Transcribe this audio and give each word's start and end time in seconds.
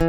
Så 0.00 0.06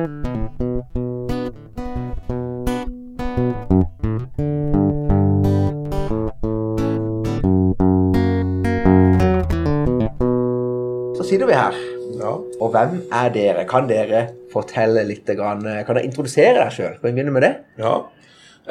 sitter 11.27 11.43
vi 11.43 11.53
her. 11.53 11.75
Ja. 12.21 12.37
Og 12.61 12.71
hvem 12.71 13.01
er 13.11 13.33
dere? 13.35 13.65
Kan 13.67 13.89
dere 13.89 14.29
fortelle 14.53 15.03
litt? 15.03 15.27
Kan 15.27 15.59
dere 15.67 16.05
introdusere 16.05 16.53
dere 16.55 16.71
sjøl? 16.71 16.95
Kan 16.95 17.09
vi 17.09 17.11
begynne 17.17 17.35
med 17.35 17.43
det? 17.43 17.51
ja. 17.83 17.97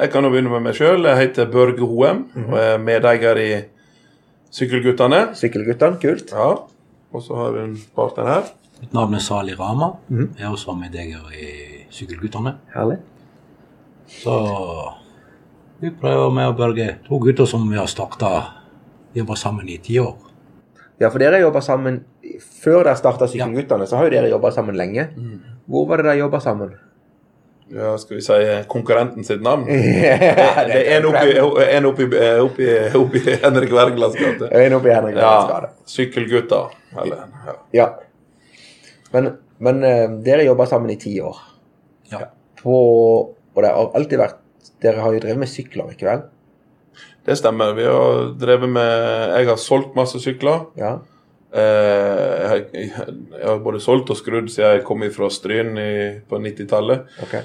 Jeg 0.01 0.09
kan 0.09 0.23
jo 0.25 0.29
begynne 0.31 0.49
med 0.49 0.63
meg 0.65 0.73
sjøl. 0.73 1.05
Jeg 1.05 1.17
heter 1.19 1.45
Børge 1.51 1.85
Hoem 1.85 2.23
og 2.47 2.57
er 2.57 2.77
medeier 2.81 3.37
i 3.37 3.49
Sykkelguttene. 4.49 5.35
Sykkelguttene, 5.37 5.99
kult. 6.01 6.31
Ja. 6.33 6.49
Og 7.13 7.21
så 7.21 7.35
har 7.37 7.51
vi 7.53 7.59
en 7.67 7.77
partner 7.93 8.25
her. 8.25 8.49
Mitt 8.81 8.93
navn 8.97 9.13
er 9.15 9.21
Sali 9.21 9.53
Rama. 9.53 9.91
Jeg 10.09 10.41
er 10.45 10.49
også 10.51 10.73
med 10.77 10.93
deg 10.95 11.13
i 11.37 11.49
Sykkelguttene. 11.93 12.55
Herlig. 12.73 12.97
Så 14.09 14.33
vi 15.81 15.91
prøver 16.01 16.33
med 16.33 16.49
å 16.49 16.55
Børge 16.57 16.87
to 17.05 17.19
gutter 17.21 17.45
som 17.49 17.67
vi 17.69 17.77
har 17.77 17.89
starta 17.89 18.31
jobba 19.15 19.37
sammen 19.39 19.69
i 19.69 19.77
ti 19.83 19.99
år. 20.01 20.15
Ja, 21.01 21.09
for 21.09 21.17
dere 21.21 21.39
jobba 21.41 21.61
sammen 21.65 22.03
Før 22.61 22.83
dere 22.85 22.95
starta 22.99 23.27
Sykkelguttene, 23.29 23.85
så 23.89 23.97
har 23.99 24.07
jo 24.07 24.13
dere 24.15 24.29
jobba 24.31 24.51
sammen 24.55 24.77
lenge. 24.77 25.07
Hvor 25.69 25.87
var 25.89 26.01
det 26.01 26.05
dere 26.09 26.19
jobba 26.23 26.39
sammen? 26.41 26.73
Ja, 27.71 27.93
skal 28.01 28.17
vi 28.17 28.21
si 28.25 28.37
konkurrenten 28.67 29.23
sitt 29.23 29.41
navn? 29.45 29.63
ja, 29.71 30.65
Det 30.67 30.81
er 30.81 30.97
en 30.99 31.05
oppi, 31.07 31.33
en 31.71 31.85
oppi, 31.87 32.07
oppi, 32.43 32.67
oppi 32.99 33.21
Henrik 33.45 33.71
Wergelands 33.77 34.17
gate. 34.19 34.49
En 34.51 34.75
oppi 34.75 34.91
Henrik 34.91 35.15
Wergelands 35.15 35.49
Ja. 35.49 35.59
gate. 35.61 35.73
Sykkelgutta. 35.93 36.63
Eller, 37.03 37.27
ja. 37.47 37.55
Ja. 37.79 37.87
Men, 39.13 39.31
men 39.59 39.83
eh, 39.87 40.05
dere 40.25 40.45
jobba 40.47 40.65
sammen 40.69 40.91
i 40.93 40.99
ti 41.01 41.15
år. 41.21 41.37
Ja. 42.11 42.25
På, 42.61 42.75
og 43.55 43.63
det 43.63 43.71
har 43.71 43.91
alltid 43.97 44.19
vært 44.21 44.37
Dere 44.81 45.01
har 45.01 45.13
jo 45.13 45.19
drevet 45.21 45.37
med 45.41 45.49
sykler, 45.49 45.91
ikke 45.93 46.07
vel? 46.07 46.21
Det 47.25 47.35
stemmer. 47.37 47.75
Vi 47.77 47.83
har 47.85 48.31
drevet 48.41 48.69
med 48.69 49.33
Jeg 49.37 49.47
har 49.51 49.59
solgt 49.61 49.93
masse 49.97 50.17
sykler. 50.23 50.63
Ja. 50.79 50.95
Eh, 51.53 52.31
jeg, 52.41 52.63
jeg, 52.73 52.91
jeg 53.35 53.45
har 53.45 53.59
både 53.61 53.81
solgt 53.83 54.09
og 54.13 54.17
skrudd 54.17 54.47
siden 54.49 54.77
jeg 54.77 54.83
kom 54.87 55.03
fra 55.13 55.29
Stryn 55.33 55.73
i, 55.77 55.91
på 56.29 56.39
90-tallet. 56.41 57.03
Okay. 57.27 57.43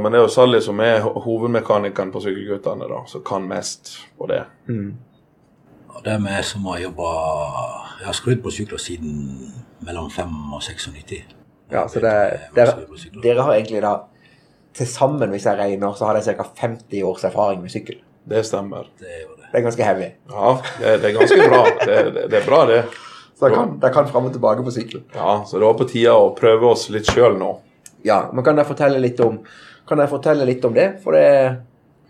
Men 0.00 0.08
det 0.14 0.20
er 0.20 0.24
jo 0.24 0.32
Sally 0.32 0.60
som 0.64 0.80
er 0.84 1.02
ho- 1.04 1.18
hovedmekanikeren 1.24 2.12
på 2.14 2.22
Sykkelguttene, 2.24 2.88
som 3.12 3.24
kan 3.26 3.44
mest 3.50 3.92
på 4.16 4.28
det. 4.30 4.40
Mm. 4.70 4.94
Og 5.94 6.00
det 6.06 6.14
er 6.16 6.24
vi 6.24 6.40
som 6.48 6.64
har 6.70 6.80
jobba 6.86 7.10
Jeg 8.00 8.06
har 8.10 8.16
skrudd 8.18 8.42
på 8.44 8.50
sykler 8.52 8.80
siden 8.82 9.14
mellom 9.86 10.10
5 10.10 10.34
og 10.54 10.62
96. 10.62 11.22
Ja, 11.72 11.86
så 11.88 12.00
det, 12.02 12.12
dere, 12.56 12.74
dere 13.22 13.42
har 13.46 13.54
egentlig 13.56 13.80
da 13.82 13.94
til 14.74 14.86
sammen, 14.90 15.30
hvis 15.30 15.46
jeg 15.46 15.58
regner, 15.58 15.94
så 15.96 16.08
har 16.08 16.18
dere 16.18 16.34
ca. 16.36 16.46
50 16.60 17.02
års 17.06 17.24
erfaring 17.24 17.62
med 17.62 17.70
sykkel. 17.72 18.00
Det 18.28 18.40
stemmer. 18.46 18.88
Det 18.98 19.08
er 19.08 19.24
det. 19.28 19.48
Det 19.52 19.60
er 19.60 19.64
ganske 19.68 19.86
heavy. 19.86 20.08
Ja, 20.32 20.52
det, 20.80 20.94
det 21.02 21.10
er 21.10 21.18
ganske 21.18 21.48
bra. 21.48 21.60
Det, 21.84 21.98
det, 22.16 22.24
det 22.32 22.40
er 22.40 22.46
bra, 22.48 22.62
det. 22.70 22.80
Så 23.38 23.46
dere 23.46 23.54
kan, 23.58 23.76
dere 23.82 23.94
kan 23.94 24.08
fram 24.10 24.26
og 24.28 24.34
tilbake 24.34 24.64
på 24.66 24.72
sykkel. 24.74 25.04
Ja, 25.14 25.36
Så 25.46 25.60
det 25.60 25.66
var 25.68 25.76
på 25.78 25.86
tide 25.90 26.14
å 26.14 26.32
prøve 26.38 26.72
oss 26.74 26.88
litt 26.94 27.06
sjøl 27.10 27.36
nå. 27.38 27.52
Ja, 28.06 28.24
men 28.34 28.44
kan 28.46 28.58
dere 28.58 28.68
fortelle 28.68 28.98
litt 29.00 29.20
om 29.24 29.38
Kan 29.88 30.00
dere 30.00 30.08
fortelle 30.10 30.44
litt 30.48 30.64
om 30.64 30.74
det? 30.76 30.88
For 31.04 31.12
det, 31.16 31.24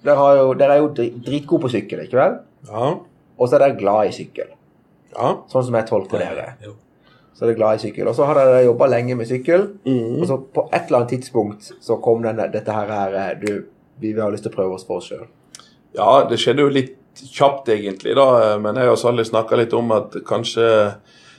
dere, 0.05 0.17
har 0.21 0.37
jo, 0.41 0.51
dere 0.59 0.77
er 0.79 0.83
jo 0.85 0.91
dri- 0.95 1.13
dritgode 1.27 1.67
på 1.67 1.71
sykkel, 1.75 2.05
ikke 2.07 2.19
vel? 2.21 2.37
Ja. 2.71 2.91
Og 3.35 3.49
så 3.51 3.57
er 3.59 3.65
dere 3.67 3.79
glad 3.81 4.11
i 4.13 4.15
sykkel. 4.15 4.54
Ja. 5.15 5.31
Sånn 5.51 5.69
som 5.69 5.79
jeg 5.79 5.89
tolker 5.89 6.23
dere. 6.23 6.49
Jo. 6.65 6.75
Så 7.35 7.45
er 7.45 7.51
det 7.51 7.59
glad 7.59 7.79
i 7.79 7.83
sykkel. 7.83 8.09
Og 8.11 8.15
så 8.15 8.27
har 8.29 8.39
dere 8.39 8.65
jobba 8.67 8.89
lenge 8.93 9.17
med 9.19 9.31
sykkel. 9.31 9.71
mm. 9.87 10.21
Og 10.21 10.27
så 10.31 10.39
på 10.39 10.69
et 10.71 10.85
eller 10.87 11.01
annet 11.01 11.15
tidspunkt 11.17 11.73
så 11.83 11.99
kom 12.03 12.23
denne, 12.23 12.47
dette 12.53 12.75
her, 12.75 13.15
eh, 13.15 13.33
du, 13.41 13.65
Vi 14.01 14.13
ha 14.19 14.27
lyst 14.29 14.43
til 14.43 14.51
å 14.51 14.57
prøve 14.57 14.75
oss 14.75 14.87
for 14.87 14.99
oss 14.99 15.07
sjøl. 15.07 15.27
Ja, 15.95 16.25
det 16.27 16.41
skjedde 16.43 16.65
jo 16.65 16.71
litt 16.75 16.97
kjapt 17.15 17.69
egentlig, 17.71 18.17
da. 18.19 18.57
Men 18.59 18.75
jeg 18.75 18.91
og 18.91 18.99
Sally 18.99 19.23
snakka 19.27 19.59
litt 19.61 19.75
om 19.77 19.93
at 19.95 20.17
kanskje 20.27 20.67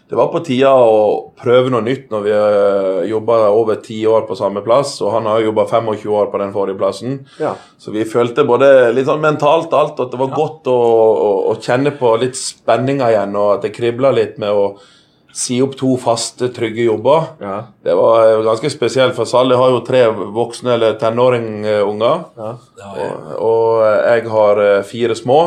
det 0.06 0.18
var 0.20 0.28
på 0.30 0.40
tide 0.46 0.70
å 0.70 0.98
prøve 1.42 1.72
noe 1.74 1.82
nytt 1.82 2.12
når 2.14 2.26
vi 2.26 2.34
uh, 2.34 3.00
jobba 3.10 3.40
over 3.50 3.80
ti 3.82 4.04
år 4.06 4.28
på 4.28 4.38
samme 4.38 4.62
plass. 4.66 5.00
Og 5.02 5.10
han 5.16 5.26
har 5.26 5.42
jo 5.42 5.50
jobba 5.50 5.66
25 5.72 6.12
år 6.14 6.28
på 6.30 6.42
den 6.44 6.54
forrige 6.54 6.78
plassen. 6.78 7.16
Ja. 7.42 7.56
Så 7.82 7.94
vi 7.96 8.06
følte 8.06 8.46
både 8.46 8.92
litt 8.94 9.10
sånn 9.10 9.24
mentalt 9.24 9.74
alt 9.74 9.98
at 10.04 10.14
det 10.14 10.20
var 10.22 10.36
godt 10.36 10.70
å, 10.70 10.76
å, 10.78 11.32
å 11.50 11.56
kjenne 11.58 11.96
på 11.98 12.14
litt 12.22 12.38
spenninga 12.38 13.10
igjen, 13.16 13.34
og 13.34 13.56
at 13.56 13.66
det 13.66 13.74
kribla 13.74 14.14
litt 14.14 14.38
med 14.42 14.54
å 14.54 14.68
si 15.36 15.58
opp 15.60 15.74
to 15.76 15.98
faste, 16.00 16.48
trygge 16.56 16.86
jobber. 16.86 17.32
Ja. 17.42 17.58
Det 17.84 17.96
var 17.98 18.30
eh, 18.30 18.46
ganske 18.46 18.70
spesielt, 18.72 19.18
for 19.18 19.28
Sally 19.28 19.58
har 19.60 19.74
jo 19.74 19.82
tre 19.84 20.06
voksne 20.14 20.78
eller 20.78 20.96
tenåringunger. 21.02 22.26
ja. 22.38 22.54
Har. 22.86 23.02
Og, 23.04 23.32
og 23.50 23.86
jeg 23.90 24.30
har 24.32 24.62
eh, 24.64 24.84
fire 24.88 25.18
små. 25.18 25.42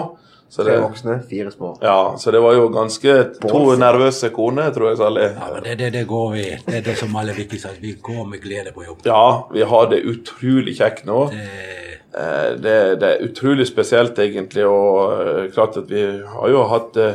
Så 0.49 0.65
Tre 0.65 0.79
voksne, 0.81 1.19
fire 1.29 1.51
små. 1.53 1.75
ja, 1.83 2.15
så 2.19 2.31
det 2.33 2.41
var 2.41 2.55
jo 2.57 2.69
ganske 2.73 3.17
To 3.43 3.75
nervøse 3.77 4.31
koner, 4.33 4.71
tror 4.73 4.89
jeg, 4.89 4.97
særlig. 4.97 5.27
Ja, 5.37 5.49
men 5.55 5.63
det, 5.67 5.75
det, 5.79 5.93
det 5.93 6.07
går 6.09 6.31
vi. 6.33 6.45
Det 6.67 6.77
er 6.79 6.87
det 6.87 6.97
som 6.99 7.17
alle 7.21 7.35
virkelig 7.37 7.65
at 7.69 7.83
vi 7.83 7.93
går 8.03 8.25
med 8.31 8.41
glede 8.41 8.73
på 8.73 8.85
jobb. 8.87 9.03
Ja, 9.05 9.43
vi 9.53 9.67
har 9.69 9.91
det 9.93 10.01
utrolig 10.09 10.77
kjekt 10.81 11.05
nå. 11.07 11.27
Det, 11.35 11.77
Eh, 12.19 12.57
Det, 12.57 13.01
det 13.01 13.09
er 13.09 13.25
utrolig 13.29 13.67
spesielt, 13.69 14.19
egentlig. 14.19 14.65
Og 14.67 15.13
eh, 15.21 15.51
klart 15.53 15.77
at 15.77 15.91
vi 15.91 16.01
har 16.25 16.49
jo 16.49 16.63
hatt 16.71 16.95
det 16.97 17.11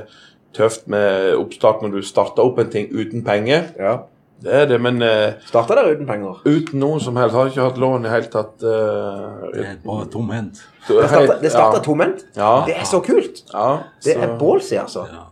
tøft 0.54 0.86
med 0.88 1.34
oppstart 1.34 1.82
når 1.82 1.96
du 1.96 2.02
starter 2.06 2.46
opp 2.46 2.60
en 2.62 2.70
ting 2.70 2.92
uten 2.94 3.24
penger. 3.26 3.72
Ja. 3.80 3.96
Det 4.44 4.54
er 4.54 4.66
det, 4.68 4.78
men 4.84 5.00
uh, 5.02 5.40
Starta 5.48 5.78
der 5.80 5.94
uten 5.94 6.08
penger? 6.08 6.42
uten 6.46 6.80
noe 6.82 7.00
som 7.00 7.16
helst. 7.20 7.36
Har 7.38 7.52
ikke 7.52 7.64
hatt 7.64 7.80
lån 7.80 8.04
i 8.04 8.08
det 8.08 8.12
hele 8.12 8.32
tatt. 8.34 8.54
det 8.60 8.74
eh, 8.74 9.70
er 9.72 9.82
bare 9.86 10.08
tomhendt. 10.12 10.64
Det 10.88 11.08
starta, 11.08 11.38
det 11.42 11.54
ja. 11.54 11.84
tomhendt? 11.86 12.26
Ja. 12.36 12.54
Det 12.68 12.76
er 12.76 12.88
så 12.90 13.00
kult! 13.00 13.44
Ja, 13.54 13.78
Det 14.04 14.18
så- 14.18 14.22
er 14.22 14.38
ballsy, 14.40 14.76
altså. 14.76 15.06
Ja. 15.12 15.26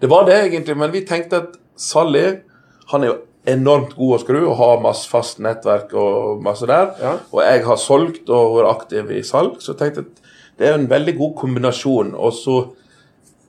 Det 0.00 0.10
var 0.10 0.24
det 0.26 0.38
egentlig, 0.44 0.76
men 0.76 0.92
vi 0.92 1.04
tenkte 1.06 1.36
at 1.36 1.58
Sally 1.76 2.40
han 2.90 3.04
er 3.04 3.12
jo 3.12 3.18
enormt 3.48 3.94
god 3.96 4.16
å 4.16 4.20
skru 4.22 4.38
og 4.40 4.56
har 4.58 4.80
masse 4.84 5.08
fast 5.08 5.38
nettverk 5.40 5.92
og 5.96 6.42
masse 6.44 6.66
der. 6.68 6.90
Ja. 7.00 7.12
Og 7.32 7.42
jeg 7.44 7.64
har 7.64 7.78
solgt 7.80 8.28
og 8.28 8.56
vært 8.58 8.70
aktiv 8.74 9.12
i 9.14 9.22
salg, 9.26 9.60
så 9.60 9.72
jeg 9.72 9.80
tenkte 9.80 10.04
at 10.06 10.34
det 10.58 10.68
er 10.68 10.74
en 10.76 10.90
veldig 10.90 11.16
god 11.18 11.36
kombinasjon. 11.40 12.14
Og 12.14 12.34
så 12.36 12.56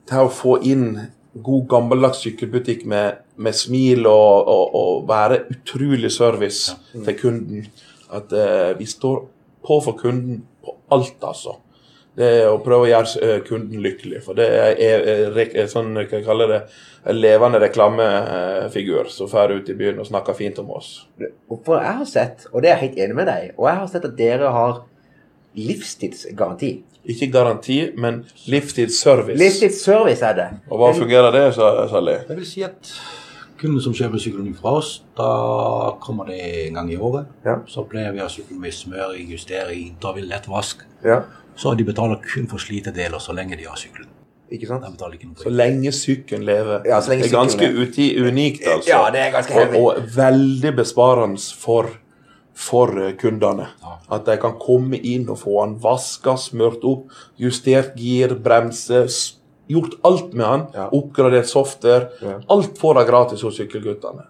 til 0.08 0.28
å 0.28 0.32
få 0.32 0.60
inn 0.68 0.86
god 1.34 1.68
gammeldags 1.72 2.24
sykkelbutikk 2.26 2.86
med, 2.90 3.24
med 3.36 3.56
smil 3.56 4.08
og, 4.10 4.48
og, 4.52 4.76
og 4.76 5.10
være 5.10 5.44
utrolig 5.54 6.12
service 6.12 6.76
til 6.92 7.20
kunden. 7.20 7.68
At 8.12 8.34
eh, 8.36 8.72
vi 8.80 8.88
står 8.90 9.22
på 9.68 9.82
for 9.86 10.00
kunden 10.00 10.42
på 10.64 10.76
alt, 10.92 11.20
altså. 11.24 11.56
Det 12.12 12.28
er 12.42 12.50
å 12.52 12.58
prøve 12.60 12.90
å 12.90 12.90
gjøre 12.90 13.22
eh, 13.24 13.38
kunden 13.48 13.80
lykkelig. 13.84 14.20
For 14.26 14.36
det 14.36 14.50
er, 14.52 14.74
er, 14.84 15.40
er 15.48 15.70
sånn, 15.72 15.94
hva 15.96 16.04
jeg 16.04 16.26
kaller 16.26 16.52
det, 16.52 16.62
en 17.08 17.18
levende 17.18 17.62
reklamefigur 17.64 19.08
som 19.10 19.32
drar 19.32 19.56
ut 19.56 19.70
i 19.72 19.78
byen 19.78 20.02
og 20.04 20.10
snakker 20.10 20.36
fint 20.38 20.60
om 20.62 20.74
oss. 20.76 20.92
For 21.64 21.78
jeg 21.80 22.00
har 22.02 22.10
sett, 22.10 22.50
og 22.52 22.60
det 22.60 22.74
er 22.74 22.76
jeg 22.76 22.90
helt 22.90 23.04
enig 23.06 23.20
med 23.22 23.32
deg, 23.32 23.54
og 23.56 23.70
jeg 23.70 23.80
har 23.80 23.94
sett 23.94 24.10
at 24.12 24.20
dere 24.20 24.52
har 24.52 24.84
livstidsgaranti. 25.56 26.84
Ikke 27.06 27.32
garanti, 27.34 27.80
men 27.98 28.22
livstidsservice. 28.46 29.38
Livstidsservice 29.40 30.22
er 30.26 30.36
det. 30.38 30.48
Og 30.70 30.78
hva 30.80 30.92
fungerer 30.98 31.32
det, 31.34 31.48
sa- 31.56 31.88
Sally? 31.90 32.14
Det 32.28 32.38
vil 32.38 32.46
si 32.46 32.62
at 32.64 32.94
kunden 33.62 33.82
som 33.82 33.94
kjøper 33.94 34.18
sykkelen 34.22 34.56
fra 34.58 34.76
oss, 34.78 35.04
da 35.18 35.96
kommer 36.02 36.26
det 36.30 36.68
en 36.68 36.74
gang 36.74 36.92
i 36.94 36.98
året. 36.98 37.26
Ja. 37.46 37.56
Så 37.68 37.84
pleier 37.90 38.12
vi 38.14 38.20
å 38.22 38.28
ha 38.28 38.30
sykkelen 38.30 38.62
med 38.62 38.74
smøring, 38.74 39.30
justering, 39.34 39.96
da 40.02 40.12
vil 40.14 40.26
lett 40.30 40.48
vask. 40.50 40.86
Ja, 41.06 41.22
Så 41.56 41.74
de 41.78 41.84
betaler 41.84 42.16
kun 42.34 42.48
for 42.48 42.58
slitedeler 42.58 43.20
så 43.20 43.34
lenge 43.34 43.58
de 43.58 43.66
har 43.68 43.76
sykkelen. 43.78 44.08
ikke 44.52 44.68
sant? 44.68 44.84
Ikke 45.14 45.28
Så 45.44 45.50
lenge 45.50 45.92
sykkelen 45.92 46.46
lever. 46.46 46.82
Ja, 46.86 47.00
så 47.02 47.10
lenge 47.12 47.24
det 47.24 47.34
er 47.34 47.38
ganske 47.38 47.68
uti, 47.82 48.18
unikt, 48.20 48.62
altså. 48.68 48.90
Ja, 48.90 49.10
det 49.12 49.20
er 49.22 49.32
ganske 49.32 49.54
heavy. 49.54 49.76
og, 49.78 49.86
og 49.86 50.04
veldig 50.16 50.76
besparende 50.76 51.40
for, 51.60 51.90
for 52.62 52.94
eh, 53.02 53.14
kundene. 53.20 53.68
At 54.12 54.28
de 54.28 54.38
kan 54.42 54.58
komme 54.62 55.00
inn 55.00 55.30
og 55.32 55.40
få 55.42 55.60
han 55.64 55.78
vaska, 55.82 56.38
smurt 56.40 56.86
opp, 56.88 57.08
justert 57.42 57.98
gir, 58.00 58.36
bremse, 58.44 59.06
gjort 59.72 59.98
alt 60.08 60.36
med 60.36 60.46
han. 60.46 60.68
Ja. 60.76 60.90
Oppgradert 60.96 61.50
software. 61.50 62.12
Ja. 62.22 62.38
Alt 62.54 62.78
får 62.82 63.00
de 63.00 63.08
gratis 63.10 63.44
hos 63.48 63.58
Sykkelguttene. 63.60 64.28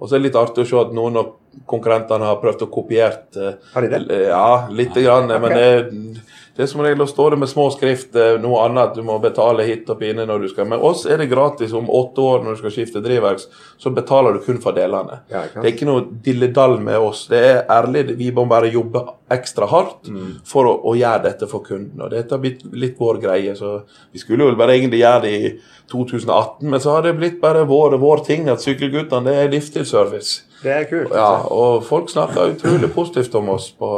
Og 0.00 0.08
så 0.08 0.16
er 0.16 0.22
det 0.22 0.30
litt 0.30 0.40
artig 0.40 0.64
å 0.64 0.68
se 0.68 0.78
at 0.80 0.92
noen 0.96 1.18
av 1.20 1.34
konkurrentene 1.68 2.24
har 2.24 2.38
prøvd 2.40 2.62
å 2.64 2.68
kopiere 2.72 3.50
Har 3.74 3.84
de 3.84 3.90
det? 3.92 4.20
Ja, 4.30 4.68
lite 4.72 5.02
grann. 5.04 5.28
Okay. 5.28 5.40
Men 5.42 5.56
det, 5.56 6.22
det 6.60 6.66
er 6.66 6.70
som 6.74 6.82
regel 6.84 7.00
å 7.00 7.08
stå 7.08 7.30
det 7.32 7.38
med 7.40 7.48
små 7.48 7.64
skrift. 7.72 8.12
eh, 8.20 8.36
Noe 8.42 8.60
annet 8.66 8.92
du 8.98 9.00
må 9.06 9.16
betale 9.22 9.64
hit 9.64 9.88
og 9.90 9.96
pine 10.02 10.26
når 10.28 10.42
du 10.44 10.48
skal 10.52 10.68
Med 10.68 10.82
oss 10.84 11.06
er 11.08 11.16
det 11.22 11.30
gratis 11.30 11.72
om 11.72 11.88
åtte 11.88 12.20
år 12.20 12.44
når 12.44 12.58
du 12.58 12.60
skal 12.60 12.74
skifte 12.74 13.00
drivverks. 13.02 13.48
Så 13.80 13.90
betaler 13.96 14.36
du 14.36 14.42
kun 14.44 14.60
for 14.60 14.76
delene. 14.76 15.22
Ja, 15.32 15.46
det 15.54 15.64
er 15.64 15.70
ikke 15.72 15.88
noe 15.88 16.04
dilledall 16.26 16.76
med 16.84 16.98
oss. 17.00 17.24
Det 17.32 17.40
er 17.40 17.62
ærlig. 17.72 18.04
Vi 18.20 18.28
må 18.36 18.44
bare 18.50 18.68
jobbe 18.70 19.06
ekstra 19.32 19.66
hardt 19.72 20.10
Mm. 20.10 20.36
for 20.44 20.64
å, 20.68 20.76
å 20.84 20.94
gjøre 20.98 21.22
dette 21.30 21.48
for 21.48 21.60
kunden. 21.64 22.00
Og 22.02 22.10
dette 22.10 22.34
har 22.36 22.42
blitt 22.42 22.62
litt 22.74 22.98
vår 23.00 23.20
greie. 23.22 23.56
Så 23.56 23.82
vi 24.12 24.18
skulle 24.18 24.44
jo 24.44 24.54
bare 24.60 24.76
egentlig 24.76 25.00
gjøre 25.00 25.22
det 25.22 25.32
i 25.40 25.50
2018, 25.92 26.68
men 26.70 26.80
så 26.80 26.90
har 26.98 27.02
det 27.08 27.16
blitt 27.18 27.40
bare 27.40 27.64
vår, 27.66 27.96
vår 27.98 28.24
ting 28.26 28.48
at 28.52 28.62
sykkelguttene 28.62 29.24
det 29.30 29.36
er 29.44 29.52
livstidsservice. 29.54 30.42
Det 30.60 30.72
er 30.72 30.88
kult. 30.90 31.12
Ja, 31.14 31.26
altså. 31.40 31.54
og 31.56 31.84
folk 31.88 32.10
snakker 32.12 32.54
utrolig 32.54 32.90
positivt 32.92 33.34
om 33.40 33.48
oss 33.54 33.70
på, 33.72 33.92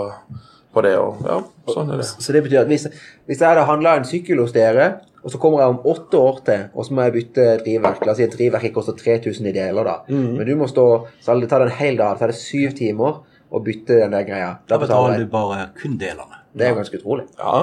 på 0.75 0.85
det. 0.87 0.95
Og 0.99 1.25
ja, 1.27 1.41
sånn 1.73 1.91
er 1.91 2.03
det. 2.03 2.11
Så 2.13 2.35
det 2.35 2.45
betyr 2.45 2.63
at 2.63 2.71
hvis, 2.71 2.87
hvis 3.27 3.43
jeg 3.43 3.49
hadde 3.49 3.67
handla 3.69 3.97
en 3.99 4.07
sykkel 4.09 4.43
hos 4.43 4.55
dere, 4.55 4.93
og 5.23 5.31
så 5.31 5.39
kommer 5.39 5.63
jeg 5.63 5.75
om 5.75 5.85
åtte 5.93 6.19
år 6.19 6.39
til, 6.47 6.63
og 6.75 6.87
så 6.87 6.95
må 6.95 7.05
jeg 7.07 7.15
bytte 7.17 7.45
drivverk 7.63 8.07
La 8.07 8.15
oss 8.15 8.19
si 8.19 8.27
at 8.27 8.33
drivverket 8.35 8.75
koster 8.75 8.97
3000 8.99 9.51
i 9.51 9.55
deler, 9.55 9.87
da. 9.87 9.99
Mm. 10.11 10.33
Men 10.39 10.49
du 10.49 10.57
må 10.59 10.67
stå 10.71 10.87
Så 11.23 11.37
det 11.39 11.51
tar 11.51 11.63
en 11.63 11.77
hel 11.79 11.99
dag, 12.01 12.17
så 12.19 12.27
er 12.27 12.33
det 12.33 12.41
syv 12.41 12.75
timer 12.79 13.21
å 13.53 13.61
bytte 13.63 14.01
den 14.01 14.15
der 14.17 14.27
greia. 14.27 14.53
Da 14.69 14.79
betaler 14.81 15.21
du 15.21 15.29
bare 15.31 15.69
kun 15.79 15.99
delene. 16.01 16.41
Det 16.57 16.67
er 16.67 16.73
jo 16.73 16.81
ganske 16.81 16.99
utrolig. 16.99 17.27
Ja, 17.39 17.59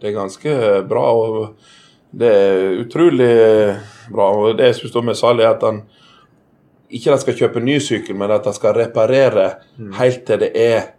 det 0.00 0.10
er 0.10 0.16
ganske 0.16 0.56
bra. 0.88 1.04
og 1.12 1.54
Det 2.12 2.28
er 2.28 2.78
utrolig 2.82 3.32
bra. 4.12 4.28
og 4.28 4.58
Det 4.58 4.70
jeg 4.70 4.78
syns 4.82 4.98
med 5.04 5.16
Sally, 5.16 5.42
er 5.42 5.56
at 5.56 5.64
han 5.64 5.82
ikke 6.92 7.12
at 7.14 7.20
skal 7.24 7.34
kjøpe 7.38 7.62
ny 7.64 7.78
sykkel, 7.82 8.16
men 8.18 8.30
at 8.30 8.44
de 8.44 8.52
skal 8.56 8.74
reparere 8.74 9.46
helt 9.98 10.26
til 10.28 10.38
det 10.44 10.52
er 10.56 10.90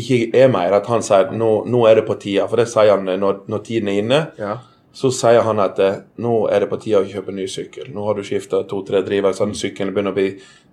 ikke 0.00 0.30
er 0.38 0.48
mer. 0.48 0.72
At 0.78 0.86
han 0.86 1.02
sier 1.02 1.30
nå, 1.34 1.64
nå 1.68 1.84
er 1.90 1.94
det 2.00 2.06
på 2.08 2.14
tida. 2.22 2.46
For 2.48 2.56
det 2.62 2.68
sier 2.70 2.92
han 2.94 3.04
når, 3.20 3.40
når 3.50 3.64
tiden 3.66 3.88
er 3.90 3.98
inne. 4.02 4.20
Ja. 4.38 4.56
Så 4.92 5.10
sier 5.14 5.42
han 5.46 5.60
at 5.62 5.78
eh, 5.78 5.98
nå 6.18 6.48
er 6.50 6.64
det 6.64 6.68
på 6.70 6.78
tide 6.82 6.98
å 7.02 7.06
kjøpe 7.06 7.30
ny 7.34 7.44
sykkel. 7.46 7.92
Nå 7.94 8.02
har 8.08 8.16
du 8.18 8.24
skifta 8.26 8.62
to-tre 8.70 9.02
driver, 9.06 9.34
sånn 9.36 9.52
sykkelen 9.54 9.92
begynner 9.94 10.10
å 10.10 10.16
bli 10.16 10.32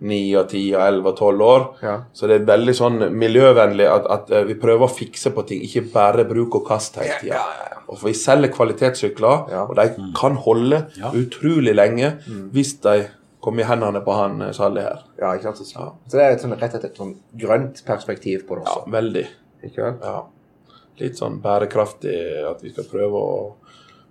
9 0.09 0.21
og 0.42 0.48
10 0.50 0.63
og 0.74 0.81
11 0.88 1.10
og 1.12 1.19
12 1.19 1.44
år. 1.45 1.65
Ja. 1.86 1.95
Så 2.18 2.30
det 2.30 2.39
er 2.39 2.48
veldig 2.50 2.74
sånn 2.80 2.98
miljøvennlig 3.13 3.86
at, 3.94 4.07
at 4.15 4.31
eh, 4.33 4.48
vi 4.50 4.56
prøver 4.62 4.88
å 4.88 4.94
fikse 4.94 5.33
på 5.36 5.45
ting, 5.50 5.62
ikke 5.68 5.86
bare 5.94 6.25
bruk 6.30 6.57
og 6.62 6.65
kast 6.71 6.98
hele 7.01 7.19
tida. 7.21 7.44
Og 7.88 8.00
for 8.01 8.10
vi 8.10 8.15
selger 8.18 8.51
kvalitetssykler, 8.51 9.45
Ja. 9.53 9.62
og 9.69 9.75
de 9.77 9.86
kan 10.18 10.36
holde 10.48 10.86
Ja. 10.98 11.12
utrolig 11.13 11.75
lenge 11.77 12.15
hvis 12.53 12.74
de 12.83 13.07
kommer 13.47 13.63
i 13.63 13.67
hendene 13.69 14.01
på 14.03 14.15
han 14.17 14.41
eh, 14.44 14.53
Sally 14.55 14.83
her. 14.83 15.05
ja, 15.21 15.33
ikke 15.38 15.47
sant? 15.53 15.63
Så, 15.63 15.85
så 16.11 16.19
det 16.19 16.25
er 16.25 16.35
et 16.35 16.44
sånn, 16.44 16.55
rett 16.59 16.73
og 16.73 16.81
slett 16.81 16.89
et 16.91 16.99
sånn 16.99 17.13
grønt 17.44 17.83
perspektiv 17.88 18.44
på 18.49 18.59
det 18.59 18.65
også. 18.67 18.81
Ja, 18.83 18.94
veldig. 18.99 19.23
Ikke 19.69 19.85
vel? 19.85 19.95
Ja. 20.03 20.75
Litt 20.99 21.19
sånn 21.19 21.39
bærekraftig 21.44 22.17
at 22.49 22.63
vi 22.65 22.73
skal 22.73 22.89
prøve 22.91 23.21
å 23.21 23.38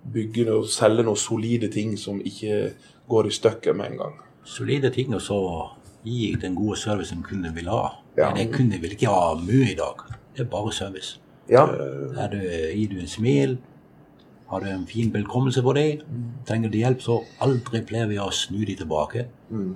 bygge 0.07 0.47
og 0.55 0.69
selge 0.71 1.03
noen 1.05 1.19
solide 1.19 1.69
ting 1.69 1.97
som 1.99 2.21
ikke 2.23 2.71
går 3.11 3.29
i 3.29 3.35
stykker 3.35 3.75
med 3.77 3.91
en 3.91 4.01
gang. 4.01 4.17
Solide 4.47 4.89
ting, 4.95 5.13
og 5.15 5.21
så 5.21 5.39
gi 6.07 6.31
den 6.39 6.55
gode 6.55 6.77
servicen 6.79 7.23
kunden 7.25 7.55
vil 7.55 7.67
ha. 7.71 7.97
Ja. 8.17 8.31
Men 8.33 8.51
kunden 8.53 8.81
vil 8.81 8.95
ikke 8.95 9.11
ha 9.11 9.33
mye 9.39 9.73
i 9.73 9.77
dag. 9.77 10.05
Det 10.33 10.45
er 10.45 10.51
bare 10.51 10.71
service. 10.75 11.17
Ja. 11.51 11.65
Er 11.67 12.31
du, 12.31 12.39
gir 12.41 12.93
du 12.93 12.99
en 13.01 13.11
smil, 13.11 13.57
har 14.47 14.63
du 14.63 14.67
en 14.71 14.85
fin 14.87 15.09
velkommelse 15.13 15.61
på 15.63 15.73
deg, 15.75 16.03
trenger 16.47 16.71
de 16.71 16.79
hjelp, 16.85 17.01
så 17.03 17.17
aldri 17.43 17.81
pleier 17.87 18.07
vi 18.07 18.19
å 18.23 18.29
snu 18.31 18.61
de 18.65 18.75
tilbake. 18.79 19.25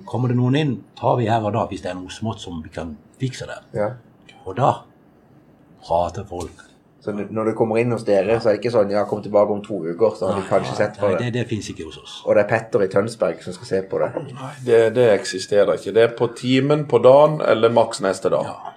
Kommer 0.08 0.32
det 0.32 0.38
noen 0.38 0.56
inn, 0.56 0.72
tar 0.98 1.18
vi 1.20 1.28
her 1.28 1.44
og 1.44 1.52
da 1.56 1.66
hvis 1.68 1.82
det 1.84 1.90
er 1.92 1.98
noe 2.00 2.12
smått 2.12 2.40
som 2.40 2.62
vi 2.64 2.72
kan 2.72 2.96
fikse 3.20 3.46
der. 3.50 3.66
ja. 3.76 3.90
Og 4.42 4.56
da 4.58 4.72
prater 5.86 6.24
folk. 6.26 6.64
Så 7.02 7.12
når 7.12 7.44
du 7.44 7.52
kommer 7.58 7.78
inn 7.78 7.90
hos 7.94 8.04
dere, 8.06 8.36
så 8.40 8.48
er 8.50 8.56
det 8.56 8.60
ikke 8.60 8.72
sånn 8.74 8.90
ja, 8.94 9.00
kom 9.10 9.22
tilbake 9.22 9.50
om 9.54 9.62
to 9.62 9.80
uker, 9.84 10.12
så 10.18 10.28
har 10.28 10.36
de 10.38 10.44
kanskje 10.46 10.74
sett 10.78 10.98
på 10.98 11.08
Nei, 11.10 11.16
det. 11.18 11.28
det, 11.32 11.40
det 11.40 11.48
fins 11.50 11.68
ikke 11.72 11.86
hos 11.88 11.98
oss. 11.98 12.12
Og 12.26 12.34
det 12.38 12.44
er 12.44 12.48
Petter 12.52 12.82
i 12.82 12.88
Tønsberg 12.90 13.42
som 13.42 13.54
skal 13.56 13.68
se 13.70 13.80
på 13.90 13.98
det. 14.02 14.10
Nei, 14.38 14.50
det, 14.66 14.78
det 14.94 15.08
eksisterer 15.16 15.74
ikke. 15.78 15.94
Det 15.94 16.04
er 16.08 16.14
på 16.18 16.28
timen, 16.38 16.84
på 16.90 16.98
dagen 17.02 17.40
eller 17.42 17.74
maks 17.74 18.02
neste 18.06 18.30
dag. 18.34 18.46
Ja. 18.50 18.74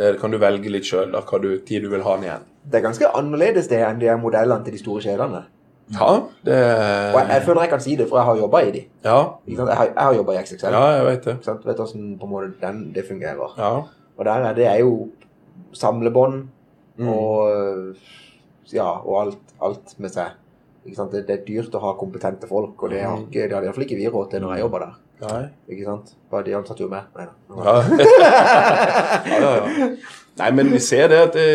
Ja. 0.00 0.10
Det 0.12 0.20
kan 0.20 0.32
du 0.32 0.38
velge 0.40 0.70
litt 0.72 0.84
sjøl 0.88 1.12
hva 1.12 1.40
du, 1.42 1.50
tid 1.68 1.82
du 1.84 1.88
vil 1.92 2.02
ha 2.02 2.14
den 2.16 2.24
igjen. 2.24 2.44
Det 2.70 2.78
er 2.80 2.84
ganske 2.88 3.08
annerledes 3.18 3.68
det 3.68 3.80
enn 3.84 3.98
de 4.00 4.16
modellene 4.20 4.64
til 4.64 4.72
de 4.72 4.78
store 4.80 5.02
kjedene. 5.04 5.42
Ja, 5.90 6.10
det 6.46 6.56
Og 6.56 7.16
jeg, 7.18 7.28
jeg 7.32 7.42
føler 7.42 7.60
jeg 7.66 7.70
kan 7.72 7.80
si 7.82 7.96
det, 7.98 8.08
for 8.08 8.16
jeg 8.20 8.26
har 8.28 8.36
jobba 8.38 8.60
i 8.62 8.70
de. 8.70 8.82
Ja, 9.04 9.16
Ikke 9.46 9.56
sant? 9.58 9.68
Jeg 9.72 9.76
har, 9.76 9.86
jeg 9.90 10.04
har 10.06 10.14
jobba 10.14 10.32
i 10.36 10.42
XXL. 10.44 10.72
ja 10.76 10.82
jeg 10.96 11.06
vet 11.08 11.24
det. 11.24 11.34
Sant? 11.44 11.64
Vet 11.66 11.76
hvordan 11.82 12.12
på 12.20 12.28
en 12.28 12.30
måte 12.30 12.52
den, 12.60 12.92
det 12.94 13.04
fungerer. 13.08 13.56
Ja. 13.58 13.72
Og 14.16 14.24
der 14.24 14.46
er 14.50 14.54
det 14.54 14.66
er 14.70 14.78
jo 14.84 15.08
samlebånd 15.72 16.48
Mm. 17.00 17.08
og 17.08 17.96
ja, 18.74 18.84
og 19.00 19.14
alt, 19.22 19.38
alt 19.62 19.94
med 19.98 20.10
seg. 20.12 20.34
Ikke? 20.84 21.06
Det, 21.12 21.22
det 21.28 21.34
er 21.38 21.44
dyrt 21.46 21.74
å 21.74 21.80
ha 21.80 21.92
kompetente 21.96 22.46
folk, 22.50 22.74
og 22.82 22.90
det, 22.92 23.00
har 23.02 23.16
Mm. 23.16 23.22
ikke, 23.28 23.46
det 23.48 23.54
hadde 23.56 23.66
iallfall 23.70 23.84
ikke 23.86 23.96
vi 23.96 24.08
råd 24.08 24.30
til 24.30 24.40
når 24.44 24.54
jeg 24.54 24.60
jobber 24.64 24.78
der. 24.84 24.94
Nei. 25.20 25.44
Ikke 25.70 25.86
sant? 25.86 26.12
Bare 26.32 26.46
de 26.46 26.56
ansatte 26.58 26.84
jo 26.84 26.90
meg. 26.90 27.08
Nei 27.16 27.26
da. 27.28 27.34
Ja. 27.60 27.74
ja, 29.30 29.40
ja, 29.40 29.54
ja. 29.80 29.88
Nei, 30.40 30.52
men 30.56 30.70
vi 30.72 30.80
ser 30.82 31.10
det 31.12 31.18
at 31.26 31.34
det, 31.36 31.48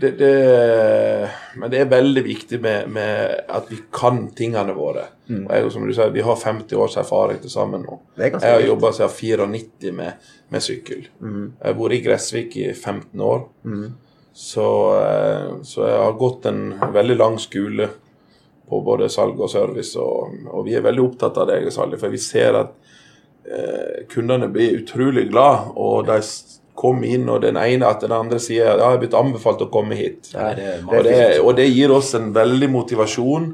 det, 0.00 0.10
det 0.20 1.30
Men 1.58 1.72
det 1.72 1.80
er 1.80 1.90
veldig 1.90 2.22
viktig 2.26 2.60
med, 2.62 2.92
med 2.94 3.50
at 3.58 3.66
vi 3.70 3.80
kan 3.94 4.28
tingene 4.36 4.76
våre. 4.76 5.08
Og 5.30 5.50
jeg, 5.50 5.72
som 5.72 5.86
du 5.88 5.94
sier, 5.96 6.12
Vi 6.14 6.24
har 6.26 6.38
50 6.38 6.78
års 6.78 6.96
erfaring 7.00 7.40
til 7.42 7.52
sammen 7.52 7.86
nå. 7.86 7.98
Jeg 8.20 8.38
har 8.42 8.62
jobba 8.62 8.92
siden 8.92 9.54
94 9.56 9.92
med, 9.96 10.30
med 10.52 10.64
sykkel. 10.64 11.06
Jeg 11.08 11.68
har 11.70 11.78
vært 11.80 11.98
i 11.98 12.02
Gressvik 12.06 12.56
i 12.60 12.70
15 12.72 13.20
år. 13.20 13.46
Så, 14.34 14.66
eh, 14.98 15.50
så 15.62 15.84
jeg 15.86 15.98
har 16.02 16.16
gått 16.18 16.46
en 16.50 16.74
veldig 16.92 17.16
lang 17.16 17.36
skole 17.38 17.86
på 18.68 18.80
både 18.82 19.06
salg 19.12 19.38
og 19.38 19.50
service, 19.50 19.94
og, 20.00 20.32
og 20.50 20.64
vi 20.66 20.74
er 20.74 20.82
veldig 20.82 21.04
opptatt 21.04 21.36
av 21.38 21.50
det, 21.50 21.60
jeg 21.68 22.00
for 22.00 22.10
vi 22.10 22.18
ser 22.18 22.56
at 22.58 22.72
eh, 22.72 22.83
kundene 24.08 24.48
blir 24.48 24.78
utrolig 24.80 25.26
glad, 25.30 25.74
og 25.76 26.06
de 26.08 26.20
kommer 26.74 27.06
inn, 27.06 27.28
og 27.30 27.42
den 27.44 27.58
ene 27.60 27.86
etter 27.86 28.08
den 28.08 28.16
andre 28.16 28.40
sier 28.42 28.64
ja, 28.66 28.74
jeg 28.80 28.84
har 28.84 28.98
blitt 29.02 29.16
anbefalt 29.18 29.62
å 29.62 29.70
komme 29.72 29.98
hit. 29.98 30.32
Ja, 30.34 30.50
det 30.56 30.80
Og 30.88 31.06
det, 31.06 31.20
og 31.40 31.54
det 31.58 31.68
gir 31.70 31.94
oss 31.94 32.14
en 32.18 32.32
veldig 32.34 32.70
motivasjon 32.72 33.52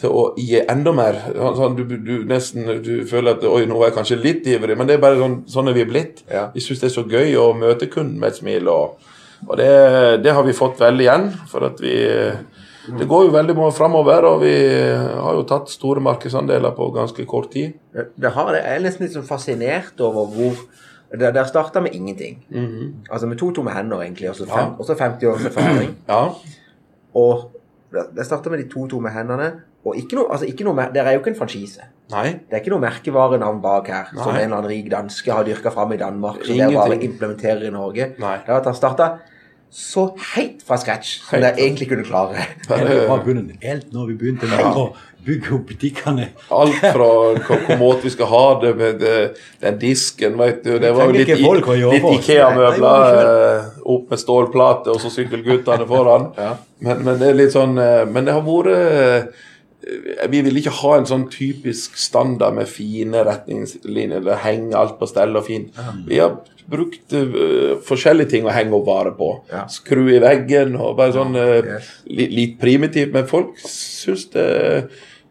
til 0.00 0.14
å 0.16 0.22
gi 0.40 0.62
enda 0.62 0.94
mer. 0.96 1.18
Sånn, 1.36 1.58
sånn, 1.58 1.76
du, 1.78 1.96
du 2.00 2.14
nesten 2.28 2.70
du 2.84 2.92
føler 3.08 3.36
at 3.36 3.44
oi, 3.46 3.64
nå 3.68 3.76
er 3.80 3.90
jeg 3.90 3.96
kanskje 3.98 4.20
litt 4.22 4.48
ivrig, 4.50 4.76
men 4.78 4.88
det 4.88 4.96
er 4.96 5.04
bare 5.04 5.20
sånn, 5.20 5.42
sånn 5.52 5.70
er 5.70 5.76
vi 5.76 5.88
blitt. 5.88 6.24
Ja. 6.32 6.48
Vi 6.54 6.64
syns 6.64 6.82
det 6.82 6.88
er 6.90 6.96
så 6.96 7.06
gøy 7.08 7.36
å 7.38 7.52
møte 7.58 7.90
kunden 7.92 8.18
med 8.22 8.32
et 8.32 8.40
smil, 8.40 8.70
og, 8.72 9.12
og 9.48 9.54
det, 9.60 9.70
det 10.24 10.34
har 10.34 10.46
vi 10.48 10.56
fått 10.56 10.80
veldig 10.82 11.06
igjen. 11.06 11.28
For 11.52 11.68
at 11.68 11.82
vi 11.82 11.94
Det 12.86 13.06
går 13.08 13.26
jo 13.28 13.32
veldig 13.34 13.54
mye 13.56 13.72
framover, 13.74 14.24
og 14.26 14.40
vi 14.42 14.54
har 14.82 15.36
jo 15.38 15.44
tatt 15.46 15.70
store 15.70 16.02
markedsandeler 16.02 16.74
på 16.74 16.88
ganske 16.94 17.26
kort 17.30 17.50
tid. 17.52 17.76
Det 17.94 18.32
har 18.34 18.52
det. 18.52 18.62
Jeg 18.64 18.78
er 18.80 18.86
nesten 18.86 19.06
litt 19.06 19.14
sånn 19.14 19.28
fascinert 19.28 20.00
over 20.02 20.30
hvor 20.32 20.64
Det, 21.12 21.28
det 21.36 21.42
starta 21.44 21.80
med 21.84 21.92
ingenting. 21.92 22.38
Altså 23.10 23.26
med 23.28 23.36
to 23.36 23.50
tomme 23.52 23.70
hender, 23.74 24.00
egentlig, 24.00 24.30
og 24.30 24.36
så 24.36 24.46
fem, 24.48 24.70
Ja. 24.80 24.94
50 24.96 25.26
års 25.28 25.44
erfaring. 25.44 25.90
Ja. 26.08 26.22
Og 27.14 27.50
det, 27.92 28.24
starta 28.24 28.48
med 28.50 28.62
de 28.62 28.68
to 28.72 28.86
tomme 28.88 29.10
hendene. 29.12 29.50
Og 29.84 29.98
ikke 29.98 30.16
noe, 30.16 30.30
altså 30.32 30.46
ikke 30.46 30.64
noe, 30.64 30.86
det 30.94 31.02
er 31.02 31.12
jo 31.12 31.20
ikke 31.20 31.34
en 31.34 31.36
franchise. 31.36 31.84
Nei. 32.12 32.38
Det 32.48 32.56
er 32.56 32.62
ikke 32.62 32.72
noe 32.72 32.80
merkevarenavn 32.80 33.60
bak 33.60 33.90
her, 33.92 34.08
som 34.14 34.30
en 34.30 34.38
eller 34.38 34.56
annen 34.56 34.70
rik 34.70 34.88
danske 34.92 35.32
har 35.32 35.44
dyrka 35.44 35.72
fram 35.74 35.92
i 35.92 35.98
Danmark. 36.00 36.40
Som 36.46 36.56
det 36.56 36.68
er 36.68 36.76
bare 36.76 36.98
implementerer 37.02 37.66
i 37.66 37.74
Norge. 37.74 38.12
Nei. 38.22 38.36
Det 38.46 38.60
han 38.64 38.78
starta 38.78 39.10
så 39.72 40.02
helt 40.34 40.60
fra 40.66 40.76
scratch 40.76 41.14
som 41.24 41.40
jeg 41.40 41.56
egentlig 41.56 41.88
kunne 41.88 42.04
klare. 42.04 42.44
Helt 42.68 43.06
fra 43.08 43.16
bunnen. 43.24 43.54
Helt 43.62 43.92
når 43.94 44.10
vi 44.10 44.16
begynte 44.20 44.50
med 44.50 44.76
å 44.76 44.90
bygge 45.24 45.54
opp 45.56 45.68
butikkene. 45.70 46.26
Alt 46.52 46.76
fra 46.82 47.06
hvor 47.46 47.78
måte 47.80 48.04
vi 48.04 48.12
skal 48.12 48.28
ha 48.28 48.42
det 48.60 48.72
med 48.76 48.98
det, 49.00 49.14
den 49.62 49.78
disken, 49.80 50.36
vet 50.40 50.60
du. 50.66 50.74
Det 50.82 50.90
var 50.92 51.08
jo 51.08 51.16
litt, 51.16 51.32
litt. 51.38 52.08
Ikea-møbler. 52.18 53.20
Eh, 53.22 53.70
Opp 53.94 54.12
med 54.12 54.20
stålplate, 54.20 54.92
og 54.92 55.00
så 55.02 55.10
sykkelguttene 55.14 55.88
foran. 55.88 56.28
Ja. 56.36 56.52
men, 56.84 57.00
men 57.06 57.18
det 57.22 57.30
er 57.30 57.38
litt 57.38 57.54
sånn 57.54 57.76
eh, 57.78 58.04
Men 58.10 58.26
det 58.28 58.34
har 58.36 58.44
vært 58.44 59.32
Vi 60.30 60.40
vil 60.46 60.60
ikke 60.60 60.74
ha 60.78 60.96
en 60.98 61.08
sånn 61.10 61.26
typisk 61.32 61.96
standard 61.98 62.54
med 62.54 62.70
fine 62.70 63.24
retningslinjer, 63.26 64.20
eller 64.20 64.42
henge 64.44 64.78
alt 64.78 64.98
på 65.00 65.08
stell 65.10 65.34
og 65.38 65.46
fint. 65.48 65.78
Vi 66.06 66.20
har 66.22 66.36
brukt 66.72 67.14
uh, 67.18 67.78
forskjellige 67.84 68.30
ting 68.36 68.46
å 68.46 68.54
henge 68.54 68.76
opp 68.78 68.86
varer 68.86 69.16
på. 69.18 69.32
Ja. 69.50 69.64
Skru 69.70 70.04
i 70.12 70.20
veggen 70.22 70.76
og 70.78 70.94
bare 71.00 71.16
sånn 71.16 71.34
uh, 71.34 71.72
li, 72.06 72.28
litt 72.30 72.60
primitivt. 72.62 73.10
Men 73.14 73.26
folk 73.30 73.56
syns 73.66 74.28
det 74.36 74.46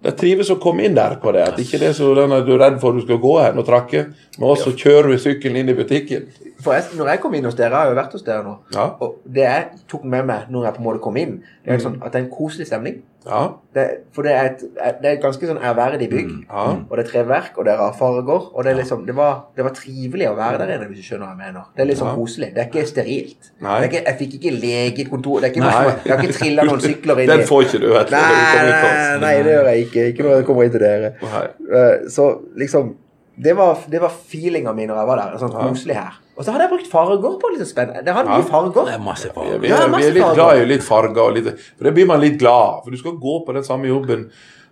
de 0.02 0.10
trives 0.18 0.50
å 0.50 0.58
komme 0.62 0.88
inn 0.88 0.96
der 0.98 1.20
på 1.22 1.32
det. 1.36 1.44
At 1.46 1.60
ikke 1.62 1.78
det 1.82 1.92
er 1.92 1.98
så 1.98 2.10
den 2.18 2.34
du 2.46 2.56
er 2.56 2.64
redd 2.64 2.80
for 2.82 2.98
du 2.98 3.04
skal 3.04 3.20
gå 3.22 3.36
hen 3.38 3.60
og 3.62 3.68
trakke. 3.68 4.08
Men 4.40 4.48
også 4.50 4.74
kjører 4.74 5.12
du 5.14 5.22
sykkelen 5.22 5.60
inn 5.62 5.70
i 5.70 5.78
butikken. 5.78 6.26
Forresten, 6.62 6.98
når 6.98 7.14
jeg 7.14 7.22
kom 7.22 7.36
inn 7.38 7.46
hos 7.46 7.58
dere, 7.58 7.70
jeg 7.70 7.78
har 7.78 7.92
jo 7.94 8.00
vært 8.00 8.16
hos 8.18 8.26
dere 8.26 8.42
nå, 8.46 8.56
Ja. 8.74 8.88
og 9.02 9.22
det 9.26 9.46
jeg 9.46 9.80
tok 9.90 10.04
med 10.06 10.26
meg 10.30 10.50
når 10.54 10.66
jeg 10.68 10.76
på 10.76 10.82
en 10.82 10.88
måte 10.88 11.02
kom 11.02 11.18
inn, 11.18 11.40
det 11.66 11.74
er 11.74 11.82
sånn 11.82 11.98
at 12.02 12.14
det 12.14 12.20
er 12.20 12.26
en 12.26 12.34
koselig 12.34 12.68
stemning. 12.70 13.00
Ja. 13.26 13.42
Det, 13.76 13.84
for 14.16 14.26
det 14.26 14.32
er, 14.34 14.48
et, 14.50 14.62
det 15.02 15.06
er 15.06 15.14
et 15.18 15.22
ganske 15.22 15.46
sånn 15.46 15.60
ærverdig 15.62 16.08
bygg. 16.10 16.30
ja. 16.50 16.64
Og 16.90 16.96
det 16.98 17.04
er 17.06 17.10
treverk, 17.12 17.52
og 17.62 17.66
det 17.68 17.74
er 17.76 17.92
farger. 18.00 18.48
Og 18.56 18.64
det, 18.66 18.72
er 18.72 18.80
liksom, 18.80 19.04
det, 19.06 19.14
var, 19.16 19.36
det 19.56 19.64
var 19.68 19.76
trivelig 19.78 20.26
å 20.32 20.34
være 20.40 20.58
der 20.64 20.72
inne, 20.76 20.88
hvis 20.90 21.04
du 21.04 21.06
skjønner 21.06 21.28
hva 21.30 21.36
jeg 21.36 21.54
mener. 21.54 21.68
Det 21.78 21.86
er 21.86 22.00
sånn 22.00 22.10
Ja. 22.10 22.16
koselig. 22.18 22.50
Det 22.56 22.64
er 22.64 22.72
ikke 22.72 22.86
sterilt. 22.90 23.52
Er 23.62 23.86
ikke, 23.88 24.02
jeg 24.08 24.18
fikk 24.24 24.34
ikke 24.40 24.54
legekontor. 24.58 25.40
Det 25.42 25.50
er 25.52 25.54
ikke 25.54 25.66
noe, 25.68 25.94
jeg 26.02 26.16
har 26.16 26.24
ikke 26.26 26.40
trilla 26.40 26.66
noen 26.72 26.82
sykler 26.88 27.22
inn 27.22 27.30
i 27.30 27.32
Den 27.36 27.46
får 27.52 27.68
ikke 27.68 27.82
du, 27.86 27.88
vet 27.94 28.10
du. 28.10 28.16
Nei, 28.18 28.26
du 28.66 28.74
nei, 28.74 29.20
nei, 29.28 29.36
det 29.46 29.54
gjør 29.56 29.70
jeg 29.72 29.86
ikke. 29.86 30.08
Ikke 30.16 30.24
når 30.28 30.36
jeg 30.40 30.50
kommer 30.50 30.64
inn 30.66 30.76
til 30.80 30.86
dere. 30.88 31.14
Nei. 31.22 31.46
Eh, 31.78 31.96
Så 32.18 32.28
liksom 32.58 32.96
Det 33.42 33.54
var, 33.58 33.78
det 33.90 34.02
var 34.02 34.12
feelinga 34.12 34.74
mi 34.76 34.86
når 34.90 34.98
jeg 35.02 35.08
var 35.08 35.18
der. 35.22 35.38
Sånn 35.42 35.54
koselig 35.56 35.96
her. 35.96 36.18
Og 36.42 36.46
så 36.48 36.54
hadde 36.56 36.64
jeg 36.66 36.72
brukt 36.72 36.88
farger 36.90 37.36
på 37.42 37.50
litt 37.54 37.68
spennende. 37.70 38.02
Det 38.06 38.14
hadde 38.16 38.32
Ja. 38.34 38.38
mye 38.40 38.48
farger. 38.50 38.86
Det 38.88 38.94
er 38.96 39.04
masse 39.06 39.28
Vi, 39.30 39.34
farger. 39.36 39.60
vi, 39.62 39.68
er, 39.70 39.84
vi 39.94 40.06
er 40.08 40.16
litt 40.16 40.34
glad 40.40 40.62
i 40.62 40.66
litt 40.66 40.84
farger, 40.88 41.22
og 41.22 41.36
litt, 41.38 41.50
for 41.78 41.84
det 41.86 41.94
blir 41.94 42.08
man 42.10 42.20
litt 42.24 42.40
glad 42.42 42.82
For 42.84 42.90
du 42.90 42.98
skal 42.98 43.12
gå 43.22 43.36
på 43.46 43.54
den 43.54 43.64
samme 43.68 43.86
jobben 43.92 44.24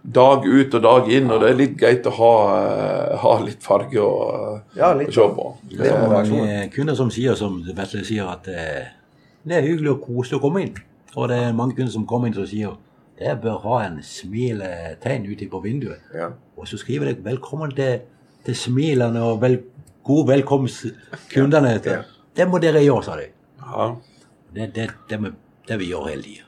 dag 0.02 0.46
ut 0.48 0.74
og 0.80 0.82
dag 0.82 1.10
inn, 1.12 1.30
og 1.30 1.42
det 1.44 1.50
er 1.52 1.58
litt 1.60 1.78
greit 1.78 2.06
å 2.08 2.14
ha, 2.16 2.34
eh, 2.58 3.18
ha 3.22 3.34
litt 3.44 3.62
farge 3.62 4.00
å, 4.02 4.62
Ja, 4.76 4.94
litt. 4.94 5.10
å 5.10 5.14
se 5.14 5.28
på. 5.36 5.48
Det 5.70 5.92
er 5.92 6.08
mange 6.08 6.70
kunder 6.74 6.96
som 6.96 7.12
sier 7.12 7.36
som 7.36 7.62
Vetle 7.76 8.04
sier, 8.08 8.26
at 8.32 8.48
eh, 8.48 8.88
det 9.46 9.58
er 9.58 9.62
hyggelig 9.68 9.92
og 9.92 10.02
koselig 10.08 10.40
å 10.40 10.42
komme 10.42 10.62
inn. 10.64 10.74
Og 11.16 11.28
det 11.28 11.38
er 11.38 11.54
mange 11.54 11.76
kunder 11.76 11.92
som 11.92 12.06
kommer 12.08 12.28
inn 12.28 12.34
som 12.34 12.48
sier 12.48 12.78
det 13.20 13.42
bør 13.44 13.60
ha 13.62 13.82
en 13.86 14.00
smiletegn 14.02 15.28
ute 15.28 15.50
på 15.52 15.62
vinduet. 15.62 16.00
Ja. 16.16 16.30
Og 16.58 16.66
så 16.68 16.78
skriver 16.80 17.06
de 17.12 17.16
'velkommen 17.22 17.76
til, 17.76 18.00
til 18.46 18.56
smilene 18.56 19.22
og 19.22 19.42
vel, 19.42 19.60
god 20.10 20.28
velkomst 20.34 20.86
kundene'. 21.32 21.78
Ja. 21.86 22.02
Det 22.36 22.48
må 22.50 22.60
dere 22.62 22.82
gjøre, 22.84 23.04
sa 23.06 23.16
de. 23.20 23.30
Ja, 23.64 23.90
Det, 24.56 24.70
det, 24.74 24.88
det, 25.10 25.20
det 25.70 25.76
vi 25.80 25.92
gjør 25.92 26.08
hele 26.10 26.24
tida. 26.26 26.46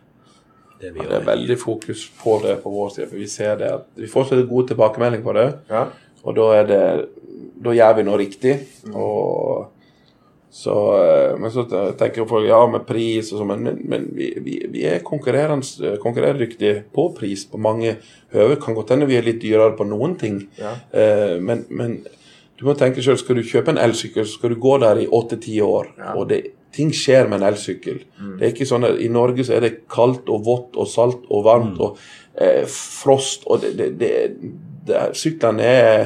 Det 0.82 0.96
ja, 0.98 1.04
det 1.06 1.18
er 1.20 1.26
veldig 1.28 1.58
fokus 1.62 2.08
på 2.24 2.40
det 2.42 2.56
på 2.64 2.72
vår 2.74 2.88
side, 2.96 3.06
for 3.12 3.20
vi 3.22 3.28
ser 3.30 3.60
det 3.60 3.68
at 3.70 3.84
vi 4.02 4.08
får 4.10 4.24
så 4.32 4.40
god 4.50 4.72
tilbakemelding 4.72 5.22
på 5.24 5.36
det. 5.38 5.44
Ja. 5.70 5.84
Og 6.26 6.36
da 6.38 6.48
er 6.58 6.66
det 6.70 6.82
Da 7.62 7.70
gjør 7.78 7.94
vi 8.00 8.04
noe 8.08 8.18
riktig. 8.18 8.56
Og 8.98 9.68
så 10.52 10.74
eh, 10.98 11.36
Men 11.40 11.52
så 11.54 11.64
tenker 12.00 12.26
folk 12.28 12.48
ja, 12.50 12.58
med 12.68 12.88
pris 12.90 13.30
og 13.32 13.40
sånn, 13.44 13.52
men, 13.52 13.64
men, 13.64 13.78
men 13.92 14.08
vi, 14.18 14.32
vi, 14.44 14.56
vi 14.74 14.82
er 14.90 15.04
konkurrerende- 15.06 15.94
konkurreredyktige 16.02 16.82
på 16.94 17.06
pris 17.16 17.46
på 17.46 17.62
mange 17.62 17.94
høve. 18.34 18.58
Kan 18.64 18.76
godt 18.76 18.90
hende 18.96 19.06
vi 19.08 19.20
er 19.20 19.28
litt 19.30 19.40
dyrere 19.44 19.78
på 19.78 19.86
noen 19.88 20.18
ting, 20.20 20.42
Ja. 20.58 20.74
eh, 20.92 21.38
men, 21.40 21.66
men 21.70 22.00
du 22.62 22.68
må 22.70 22.76
tenke 22.78 23.02
selv, 23.02 23.18
skal 23.18 23.40
du 23.40 23.42
kjøpe 23.48 23.74
en 23.74 23.80
elsykkel, 23.82 24.26
så 24.30 24.38
skal 24.38 24.54
du 24.54 24.60
gå 24.62 24.76
der 24.84 25.00
i 25.02 25.08
åtte-ti 25.10 25.56
år. 25.66 25.88
Ja. 25.98 26.12
Og 26.22 26.28
det, 26.30 26.44
ting 26.72 26.92
skjer 26.94 27.26
med 27.28 27.42
en 27.42 27.48
elsykkel. 27.50 28.04
Det 28.38 28.46
er 28.46 28.52
ikke 28.54 28.68
sånn 28.70 28.86
at 28.88 29.00
I 29.02 29.08
Norge 29.12 29.44
så 29.48 29.56
er 29.58 29.66
det 29.66 29.72
kaldt 29.92 30.30
og 30.30 30.46
vått 30.46 30.78
og 30.80 30.88
salt 30.88 31.26
og 31.34 31.42
varmt 31.48 31.82
og 31.82 31.98
eh, 32.38 32.62
frost. 32.70 33.48
og 33.50 33.64
det, 33.66 33.74
det, 33.80 33.90
det, 34.00 34.12
det, 34.88 35.02
Syklene 35.18 35.66
er 35.66 36.06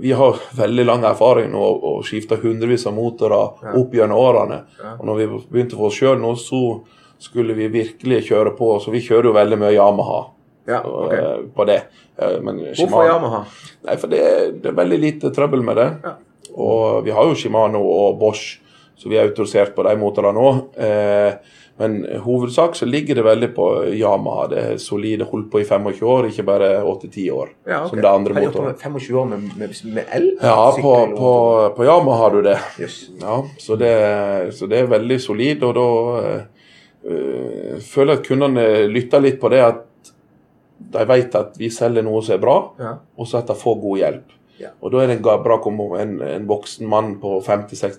Vi 0.00 0.12
har 0.16 0.40
veldig 0.62 0.84
lang 0.88 1.04
erfaring 1.04 1.52
nå 1.52 1.60
og 1.90 2.00
skifta 2.08 2.40
hundrevis 2.42 2.86
av 2.88 2.96
motorer 2.96 3.60
Ja. 3.68 3.76
opp 3.80 3.94
gjennom 3.94 4.18
årene. 4.24 4.62
Ja. 4.80 4.96
Og 4.98 5.06
når 5.06 5.20
vi 5.20 5.28
begynte 5.52 5.76
for 5.76 5.90
oss 5.92 6.00
sjøl 6.00 6.18
nå, 6.22 6.32
så 6.40 6.80
skulle 7.20 7.54
vi 7.54 7.68
virkelig 7.68 8.24
kjøre 8.32 8.56
på. 8.56 8.72
Så 8.80 8.90
vi 8.90 9.04
kjører 9.04 9.28
jo 9.30 9.36
veldig 9.36 9.58
mye 9.60 9.76
Yamaha 9.76 10.20
Ja, 10.68 10.80
og, 10.84 11.12
eh, 11.14 11.36
på 11.56 11.64
det. 11.66 11.82
Eh, 12.18 12.40
Men 12.40 12.58
Hvorfor 12.58 12.86
Shimano- 12.86 13.06
Yamaha? 13.08 13.44
Nei, 13.86 13.96
for 13.96 14.06
det, 14.12 14.24
det 14.62 14.66
er 14.72 14.76
veldig 14.82 14.98
lite 15.00 15.30
trøbbel 15.34 15.62
med 15.64 15.76
det. 15.76 15.88
Ja. 16.04 16.14
Og 16.56 17.04
vi 17.04 17.10
har 17.14 17.24
jo 17.24 17.34
Shimano 17.38 17.80
og 17.80 18.18
Bosch, 18.20 18.58
så 18.98 19.08
vi 19.08 19.16
er 19.16 19.28
autorisert 19.28 19.74
på 19.74 19.82
de 19.86 19.96
motorene 19.96 20.36
òg. 20.38 20.60
Eh, 20.76 21.34
men 21.80 22.02
hovedsak 22.20 22.74
så 22.76 22.84
ligger 22.84 23.14
det 23.16 23.24
veldig 23.24 23.54
på 23.56 23.66
Yamaha. 23.96 24.46
Det 24.50 24.58
er 24.58 24.76
solide, 24.76 25.24
holdt 25.24 25.46
på 25.50 25.60
i 25.62 25.64
25 25.64 26.02
år, 26.04 26.26
ikke 26.28 26.44
bare 26.44 26.68
8-10 26.84 27.30
år. 27.32 27.48
Ja, 27.66 27.78
okay. 27.86 27.88
Som 27.94 28.02
det 28.02 28.10
andre 28.10 28.34
motoren. 28.34 28.74
25 28.76 29.16
år 29.16 29.24
med, 29.30 29.46
med, 29.56 29.72
med 29.94 30.04
el? 30.12 30.26
Ja, 30.42 30.70
på, 30.76 30.92
på, 31.16 31.30
på 31.78 31.84
Yamaha 31.88 32.18
har 32.26 32.30
du 32.36 32.42
det. 32.42 32.58
Yes. 32.78 32.98
Ja, 33.22 33.38
så 33.58 33.78
det, 33.80 33.94
så 34.58 34.68
det 34.68 34.82
er 34.82 34.90
veldig 34.92 35.20
solid, 35.24 35.62
og 35.64 35.74
da 35.80 35.86
eh, 36.20 36.42
eh, 37.08 37.78
føler 37.80 38.12
jeg 38.12 38.20
at 38.20 38.28
kundene 38.28 38.66
lytter 38.92 39.24
litt 39.24 39.40
på 39.40 39.48
det 39.54 39.62
at 39.64 39.80
de 40.92 41.06
vet 41.08 41.34
at 41.38 41.58
vi 41.60 41.68
selger 41.70 42.02
noe 42.06 42.22
som 42.24 42.34
er 42.34 42.42
bra, 42.42 42.56
Ja. 42.80 42.94
og 43.16 43.26
så 43.28 43.38
at 43.38 43.50
de 43.50 43.54
får 43.54 43.80
god 43.80 43.98
hjelp. 43.98 44.36
Ja. 44.60 44.68
Og 44.82 44.92
da 44.92 45.02
er 45.02 45.06
det 45.08 45.16
en 45.18 45.22
bra 45.22 45.56
om 45.64 45.80
en, 45.96 46.20
en 46.22 46.46
voksen 46.48 46.86
mann 46.88 47.14
på 47.20 47.40
56 47.42 47.98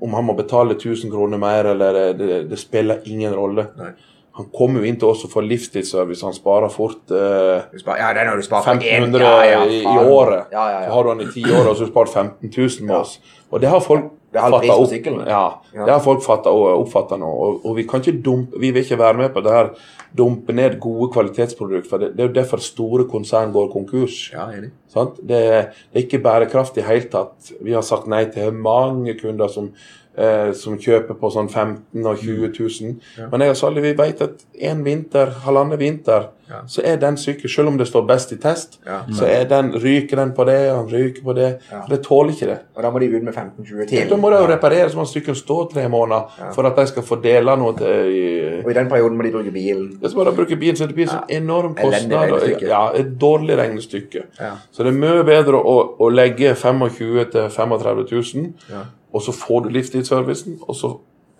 Om 0.00 0.14
han 0.16 0.24
må 0.24 0.32
betale 0.32 0.74
1000 0.78 1.10
kroner 1.12 1.36
mer, 1.38 1.64
eller 1.74 2.14
det, 2.16 2.48
det 2.48 2.58
spiller 2.58 3.02
ingen 3.04 3.34
rolle. 3.36 3.66
Nei. 3.76 3.90
Han 4.38 4.46
kommer 4.54 4.80
jo 4.80 4.86
inn 4.88 4.96
til 4.96 5.10
oss 5.10 5.24
og 5.26 5.32
får 5.34 5.44
livstidsservice. 5.44 6.22
Han 6.24 6.32
sparer 6.32 6.70
fort 6.72 7.10
eh, 7.12 7.66
ja, 7.84 8.12
den 8.16 8.30
har 8.30 8.36
du 8.38 8.42
spart 8.46 8.64
1500 8.70 9.20
ja, 9.20 9.34
ja, 9.44 9.64
i, 9.66 9.82
i 9.82 9.98
året. 9.98 10.46
Ja, 10.54 10.64
ja, 10.70 10.78
Så 10.86 10.94
har 10.94 11.04
du 11.04 11.10
han 11.10 11.20
i 11.20 11.28
ti 11.34 11.44
år, 11.44 11.66
og 11.66 11.74
så 11.76 11.82
har 11.82 11.90
du 11.90 11.92
spart 11.92 12.14
15 12.14 12.52
000 12.56 12.86
med 12.88 12.96
oss. 12.96 13.18
Og 13.50 13.60
det 13.60 13.68
har 13.68 13.82
folk 13.84 14.06
Det 14.30 14.38
er 14.38 14.44
halv 14.46 14.58
pris 14.60 14.70
på 14.70 14.86
sykkelen. 14.92 15.22
Ja, 15.26 15.46
Ja. 15.74 15.84
det 15.86 15.92
har 15.92 16.00
folk 16.04 16.22
fatta 16.22 16.50
og 16.54 16.84
oppfatta 16.84 17.16
nå. 17.18 17.26
Og, 17.26 17.64
og 17.66 17.76
vi 17.76 17.82
kan 17.82 18.00
ikke 18.00 18.22
dumpe 18.22 18.60
Vi 18.60 18.70
vil 18.70 18.84
ikke 18.84 18.98
være 18.98 19.16
med 19.18 19.32
på 19.34 19.42
det 19.42 19.52
her 19.52 19.70
dumpe 20.16 20.52
ned 20.52 20.78
gode 20.80 21.10
kvalitetsprodukter. 21.12 21.98
Det, 21.98 22.12
det 22.16 22.24
er 22.24 22.28
jo 22.28 22.34
derfor 22.34 22.62
store 22.62 23.04
konsern 23.10 23.52
går 23.52 23.68
konkurs. 23.72 24.30
Ja, 24.32 24.48
enig. 24.54 24.70
Det, 24.94 25.26
det 25.26 25.40
er 25.46 25.66
ikke 26.04 26.18
bærekraftig 26.22 26.82
i 26.82 26.86
hele 26.86 27.10
tatt. 27.10 27.52
Vi 27.62 27.72
har 27.72 27.82
sagt 27.86 28.06
nei 28.10 28.24
til 28.30 28.52
mange 28.52 29.14
kunder 29.20 29.48
som, 29.48 29.70
eh, 30.16 30.52
som 30.52 30.76
kjøper 30.78 31.14
på 31.14 31.30
sånn 31.32 31.48
15 31.48 32.06
og 32.06 32.18
20 32.18 32.52
000. 32.58 32.96
Ja. 33.18 33.28
Men 33.30 33.40
jeg 33.40 33.50
og 33.50 33.56
Sally, 33.56 33.80
vi 33.80 33.92
vet 33.94 34.20
at 34.22 34.44
en 34.60 34.84
vinter, 34.84 35.26
halvannen 35.46 35.78
vinter, 35.78 36.28
Ja. 36.50 36.64
så 36.66 36.82
er 36.84 36.96
den 36.96 37.14
sykkel, 37.16 37.48
selv 37.48 37.68
om 37.68 37.76
det 37.78 37.86
står 37.86 38.06
best 38.08 38.32
i 38.32 38.36
test, 38.36 38.80
Ja. 38.84 39.02
så 39.14 39.24
er 39.24 39.44
den, 39.44 39.70
ryker 39.72 40.16
den 40.16 40.32
på 40.32 40.44
det, 40.44 40.70
og 40.72 40.76
han 40.78 40.88
ryker 40.88 41.22
på 41.22 41.32
det. 41.34 41.60
Ja. 41.70 41.82
For 41.82 41.88
det 41.94 42.02
tåler 42.02 42.30
ikke 42.32 42.46
det. 42.46 42.58
Og 42.74 42.82
da 42.82 42.90
må 42.90 42.98
de 42.98 43.06
ut 43.16 43.22
med 43.22 43.34
15-20 43.34 43.86
til. 43.88 44.08
Da 44.10 44.16
må 44.16 44.30
de 44.30 44.36
jo 44.42 44.48
reparere 44.50 44.90
så 44.90 44.96
må 44.98 45.04
sykkelen 45.06 45.36
stå 45.38 45.70
tre 45.72 45.88
måneder 45.88 46.26
Ja. 46.40 46.50
for 46.50 46.66
at 46.66 46.74
de 46.76 46.86
skal 46.86 47.02
få 47.02 47.20
dele 47.22 47.56
noe 47.56 47.76
til 47.78 47.86
i- 47.86 48.62
Og 48.64 48.70
i 48.70 48.74
den 48.74 48.88
perioden 48.88 49.16
må 49.16 49.22
de 49.22 49.30
bruke 49.30 49.52
bilen. 49.52 50.00
så 50.02 50.14
må 50.16 50.24
de 50.24 50.32
bruke 50.36 50.56
bilen, 50.58 50.76
så 50.76 50.86
det 50.88 50.94
blir 50.96 51.06
så 51.06 51.22
enorm 51.28 51.74
kostnad. 51.76 52.32
og- 52.32 52.60
Ja, 52.62 52.90
et 52.94 53.16
dårlig 53.18 53.56
regnestykke. 53.56 54.22
Ja. 54.40 54.50
Så 54.72 54.82
det 54.82 54.88
er 54.88 54.98
mye 54.98 55.22
bedre 55.24 55.52
å, 55.62 55.96
å 56.00 56.08
legge 56.12 56.54
25 56.56 57.30
til 57.30 57.48
35 57.48 58.04
000, 58.10 58.52
Ja. 58.68 58.76
Og 59.12 59.22
så 59.22 59.32
får 59.34 59.64
du 59.64 59.68
livstidsservicen, 59.74 60.58
og 60.68 60.76
så 60.76 60.90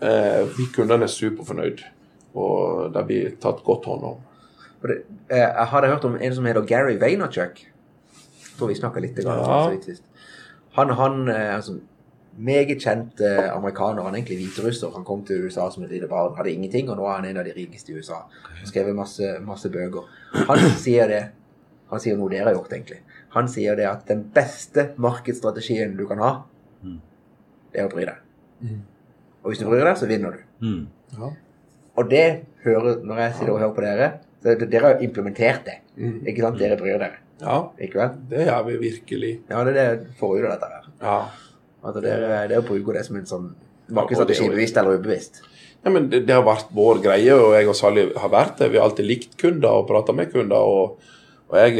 eh, 0.01 0.43
blir 0.55 0.71
kundene 0.75 1.07
superfornøyd. 1.07 1.83
Og 2.35 2.91
det 2.95 3.05
blir 3.07 3.35
tatt 3.43 3.63
godt 3.67 3.85
hånd 3.91 4.03
om. 4.03 4.17
Det, 4.81 5.01
eh, 5.29 5.37
jeg 5.45 5.67
hadde 5.73 5.87
hørt 5.91 6.05
om 6.07 6.17
en 6.17 6.35
som 6.35 6.45
heter 6.45 6.65
Gary 6.67 6.97
Vaynerchuk. 6.99 7.61
Jeg 7.63 8.57
tror 8.57 8.67
vi 8.71 8.75
snakka 8.79 8.99
litt 9.03 9.19
om 9.25 9.31
Ja. 9.31 9.69
han. 9.69 9.79
Han, 10.77 10.89
han 10.97 11.27
eh, 11.29 11.55
altså, 11.55 11.79
meget 12.37 12.79
kjent 12.81 13.21
eh, 13.21 13.49
amerikaner. 13.55 14.03
Han 14.03 14.13
er 14.15 14.21
egentlig 14.21 14.37
hviterusser. 14.45 14.91
Han 14.95 15.03
kom 15.05 15.25
til 15.25 15.45
USA 15.45 15.69
som 15.71 15.83
et 15.83 15.91
lite 15.91 16.07
barn, 16.07 16.35
hadde 16.37 16.51
ingenting, 16.53 16.89
og 16.89 16.97
nå 16.97 17.05
er 17.07 17.15
han 17.19 17.25
en 17.25 17.37
av 17.37 17.45
de 17.45 17.53
rikeste 17.55 17.91
i 17.91 17.95
USA. 17.99 18.21
Han 18.59 18.67
skrevet 18.67 18.95
masse, 18.95 19.33
masse 19.45 19.69
bøker. 19.69 20.07
Han 20.47 20.59
sier 20.79 21.07
det 21.11 21.21
Han 21.91 21.99
sier 21.99 22.15
noe 22.15 22.29
dere 22.31 22.45
har 22.47 22.53
gjort, 22.55 22.71
egentlig. 22.71 23.01
Han 23.33 23.49
sier 23.51 23.75
det 23.75 23.83
at 23.83 24.05
den 24.07 24.21
beste 24.31 24.93
markedsstrategien 24.95 25.97
du 25.97 26.05
kan 26.07 26.21
ha. 26.23 26.29
Det 27.73 27.81
er 27.81 27.87
å 27.87 27.93
bry 27.93 28.05
deg. 28.05 28.19
Mm. 28.61 28.81
Og 29.43 29.51
hvis 29.51 29.59
du 29.61 29.65
bryr 29.69 29.85
deg, 29.87 29.97
så 29.97 30.07
vinner 30.09 30.37
du. 30.37 30.43
Mm. 30.65 30.81
Ja. 31.17 31.29
Og 31.97 32.09
det 32.11 32.25
hører, 32.65 33.01
når 33.03 33.17
jeg 33.25 33.33
sitter 33.39 33.53
og 33.55 33.59
hører 33.63 33.75
på 33.75 33.81
dere, 33.85 34.11
så 34.41 34.55
det- 34.57 34.69
dere 34.71 34.81
har 34.93 35.01
implementert 35.05 35.65
det. 35.65 35.77
Mm. 35.97 36.19
Ikke 36.27 36.41
sant? 36.45 36.57
Dere 36.59 36.77
bryr 36.77 36.97
dere. 36.99 37.17
ja, 37.41 37.69
Ikke 37.81 37.95
vel? 37.97 38.09
det 38.29 38.45
gjør 38.47 38.65
vi 38.67 38.77
virkelig. 38.89 39.39
Ja, 39.49 39.63
det 39.63 39.75
er 39.77 39.95
det 39.95 40.07
får 40.19 40.37
ut 40.39 40.45
av 40.45 40.51
dette 40.59 40.69
her. 40.69 40.83
Ja. 41.01 41.29
At 41.83 41.95
dere, 42.03 42.47
dere 42.47 42.61
bruker 42.61 42.93
det 42.93 43.05
som 43.05 43.15
en 43.17 43.25
sånn 43.25 43.55
Var 43.89 44.05
ikke 44.07 44.21
og 44.21 44.27
bevisst 44.53 44.77
eller 44.77 44.97
ubevisst. 44.99 45.41
Ja, 45.83 45.89
men 45.89 46.09
det, 46.09 46.25
det 46.27 46.35
har 46.35 46.43
vært 46.45 46.69
vår 46.71 47.01
greie, 47.01 47.33
og 47.33 47.55
jeg 47.57 47.67
og 47.67 47.75
Sally 47.75 48.13
har 48.15 48.29
vært 48.29 48.57
det. 48.61 48.69
Vi 48.71 48.77
har 48.77 48.85
alltid 48.87 49.05
likt 49.05 49.37
kunder 49.37 49.81
og 49.81 49.87
prata 49.89 50.13
med 50.13 50.31
kunder. 50.31 50.55
Og, 50.55 50.99
og 51.51 51.57
jeg 51.59 51.73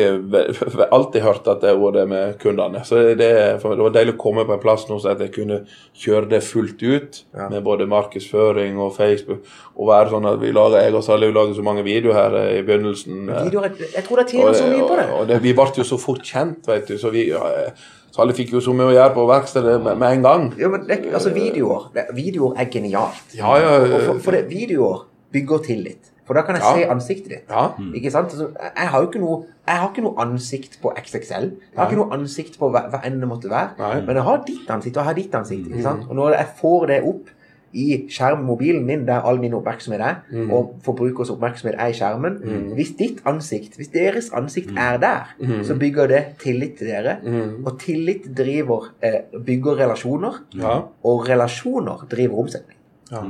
har 0.76 0.90
alltid 0.92 1.24
hørt 1.24 1.46
at 1.48 1.62
det 1.64 1.70
har 1.72 1.78
vært 1.80 1.96
det 1.96 2.04
med 2.12 2.34
kundene. 2.42 2.82
Så 2.84 2.98
det, 3.16 3.16
det 3.16 3.62
var 3.64 3.94
deilig 3.96 4.18
å 4.18 4.20
komme 4.20 4.44
på 4.44 4.52
en 4.58 4.60
plass 4.60 4.84
nå 4.90 4.98
så 5.00 5.14
at 5.14 5.22
jeg 5.24 5.32
kunne 5.38 5.62
kjøre 5.96 6.28
det 6.34 6.42
fullt 6.44 6.84
ut. 6.84 7.22
Ja. 7.38 7.48
Med 7.54 7.64
både 7.64 7.88
markedsføring 7.88 8.76
og 8.84 8.92
Facebook. 8.98 9.48
Og 9.78 9.88
være 9.88 10.12
sånn 10.12 10.28
at 10.28 10.42
vi 10.44 10.52
lager, 10.52 10.84
jeg 10.84 10.98
og 11.00 11.06
Sally 11.08 11.32
lager 11.32 11.56
så 11.56 11.64
mange 11.64 11.86
videoer 11.88 12.20
her 12.20 12.36
eh, 12.42 12.52
i 12.60 12.66
begynnelsen. 12.68 13.24
eh, 13.32 13.48
Videoer, 13.48 13.72
jeg 13.96 14.04
tror 14.10 14.20
det 14.20 14.28
tjener 14.34 14.60
så 14.60 14.68
mye 14.68 14.84
på 14.92 15.00
det. 15.00 15.08
og, 15.16 15.32
og 15.38 15.48
vi 15.48 15.56
ble 15.62 15.70
jo 15.80 15.88
så 15.88 16.02
fort 16.04 16.28
kjent, 16.28 16.68
vet 16.68 16.92
du. 16.92 16.98
Så 17.00 17.14
vi 17.16 17.30
ja, 17.32 17.48
eh, 17.64 17.88
Sally 18.12 18.36
fikk 18.36 18.52
jo 18.58 18.60
så 18.68 18.76
mye 18.76 18.92
å 18.92 18.96
gjøre 18.98 19.16
på 19.16 19.28
verkstedet 19.32 19.78
med, 19.88 19.96
med 20.04 20.18
en 20.18 20.28
gang. 20.28 20.48
Ja, 20.60 20.68
men 20.74 20.84
det, 20.92 21.00
altså 21.16 21.32
videoer, 21.32 21.88
videoer 22.12 22.60
er 22.60 22.68
genialt. 22.74 23.38
Ja, 23.40 23.56
ja, 23.64 23.78
Og 23.88 24.00
for, 24.04 24.26
for 24.28 24.36
det, 24.36 24.50
videoer 24.52 25.06
bygger 25.32 25.64
tillit. 25.72 26.11
For 26.26 26.34
da 26.34 26.42
kan 26.42 26.56
jeg 26.56 26.64
Ja. 26.64 26.76
se 26.76 26.86
ansiktet 26.90 27.30
ditt. 27.30 27.50
ja. 27.50 27.68
Ikke 27.96 28.12
sant? 28.12 28.32
Jeg- 28.32 28.88
har 28.88 29.02
jo 29.02 29.08
ikke 29.10 29.20
noe 29.20 29.46
Jeg 29.68 29.76
har 29.80 29.90
ikke 29.90 30.02
noe 30.04 30.16
ansikt 30.18 30.80
på 30.82 30.92
XXL. 30.96 31.30
Jeg 31.32 31.52
har 31.78 31.86
Nei. 31.86 31.92
ikke 31.92 31.96
noe 31.98 32.18
ansikt 32.18 32.58
på 32.60 32.70
hva, 32.72 32.90
hva 32.90 33.02
enn 33.06 33.20
det 33.20 33.30
måtte 33.30 33.50
være. 33.50 33.70
Nei. 33.80 34.02
Men 34.06 34.16
jeg 34.16 34.24
har 34.24 34.44
ditt 34.46 34.68
ansikt, 34.70 34.98
og 34.98 35.04
jeg 35.04 35.06
har 35.06 35.14
ditt 35.14 35.32
ansikt. 35.36 35.68
Ikke 35.68 35.82
sant? 35.84 36.10
Og 36.10 36.16
når 36.16 36.30
jeg 36.38 36.48
får 36.62 36.88
det 36.88 37.04
opp 37.04 37.30
i 37.74 38.06
skjermmobilen 38.10 38.84
min, 38.86 39.06
der 39.06 39.22
all 39.22 39.38
min 39.40 39.54
oppmerksomhet 39.54 40.02
er, 40.02 40.16
Mm. 40.32 40.52
og 40.52 40.76
forbrukers 40.84 41.30
oppmerksomhet 41.30 41.76
er 41.80 41.88
i 41.88 41.94
skjermen 41.94 42.40
Mm. 42.44 42.74
Hvis 42.76 42.98
ditt 42.98 43.22
ansikt, 43.26 43.78
hvis 43.78 43.88
deres 43.94 44.30
ansikt 44.34 44.72
er 44.78 44.98
der, 44.98 45.34
Mm. 45.40 45.64
så 45.64 45.76
bygger 45.80 46.08
det 46.08 46.26
tillit 46.40 46.78
til 46.78 46.88
dere. 46.88 47.18
Mm. 47.24 47.66
Og 47.66 47.80
tillit 47.80 48.36
driver 48.36 48.90
eh, 49.02 49.22
bygger 49.46 49.78
relasjoner, 49.78 50.42
Ja. 50.56 50.82
og 51.04 51.30
relasjoner 51.30 52.06
driver 52.10 52.40
omsetning. 52.40 52.78
Ja. 53.12 53.22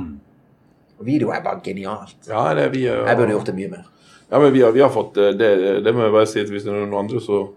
Og 1.02 1.06
video 1.10 1.32
er 1.34 1.42
bare 1.42 1.58
genialt. 1.66 2.14
ja 2.30 2.44
det, 2.54 2.68
vi, 2.72 2.84
er- 2.86 3.02
Jeg 3.10 3.18
burde 3.18 3.34
gjort 3.34 3.50
det 3.50 3.54
mye 3.58 3.70
mer. 3.74 3.84
Ja, 4.30 4.38
men 4.38 4.52
vi 4.54 4.62
har, 4.62 4.70
vi 4.72 4.80
har 4.80 4.90
fått 4.94 5.18
eh, 5.18 5.32
det, 5.36 5.48
det 5.84 5.92
må 5.94 6.06
jeg 6.06 6.12
bare 6.14 6.28
si 6.30 6.40
at 6.40 6.48
hvis 6.54 6.62
det 6.64 6.70
er 6.72 6.78
noen 6.86 6.94
andre 7.04 7.20
som 7.20 7.48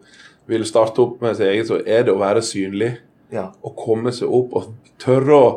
vil 0.49 0.65
starte 0.67 0.99
opp 1.05 1.21
med 1.23 1.37
seg 1.37 1.53
eget, 1.53 1.69
så 1.69 1.77
er 1.85 2.03
det 2.07 2.11
å 2.13 2.19
være 2.19 2.41
synlig. 2.45 2.95
Ja. 3.33 3.47
Å 3.63 3.71
komme 3.77 4.11
seg 4.13 4.29
opp 4.33 4.53
og 4.59 4.73
tørre 5.01 5.37
å 5.37 5.47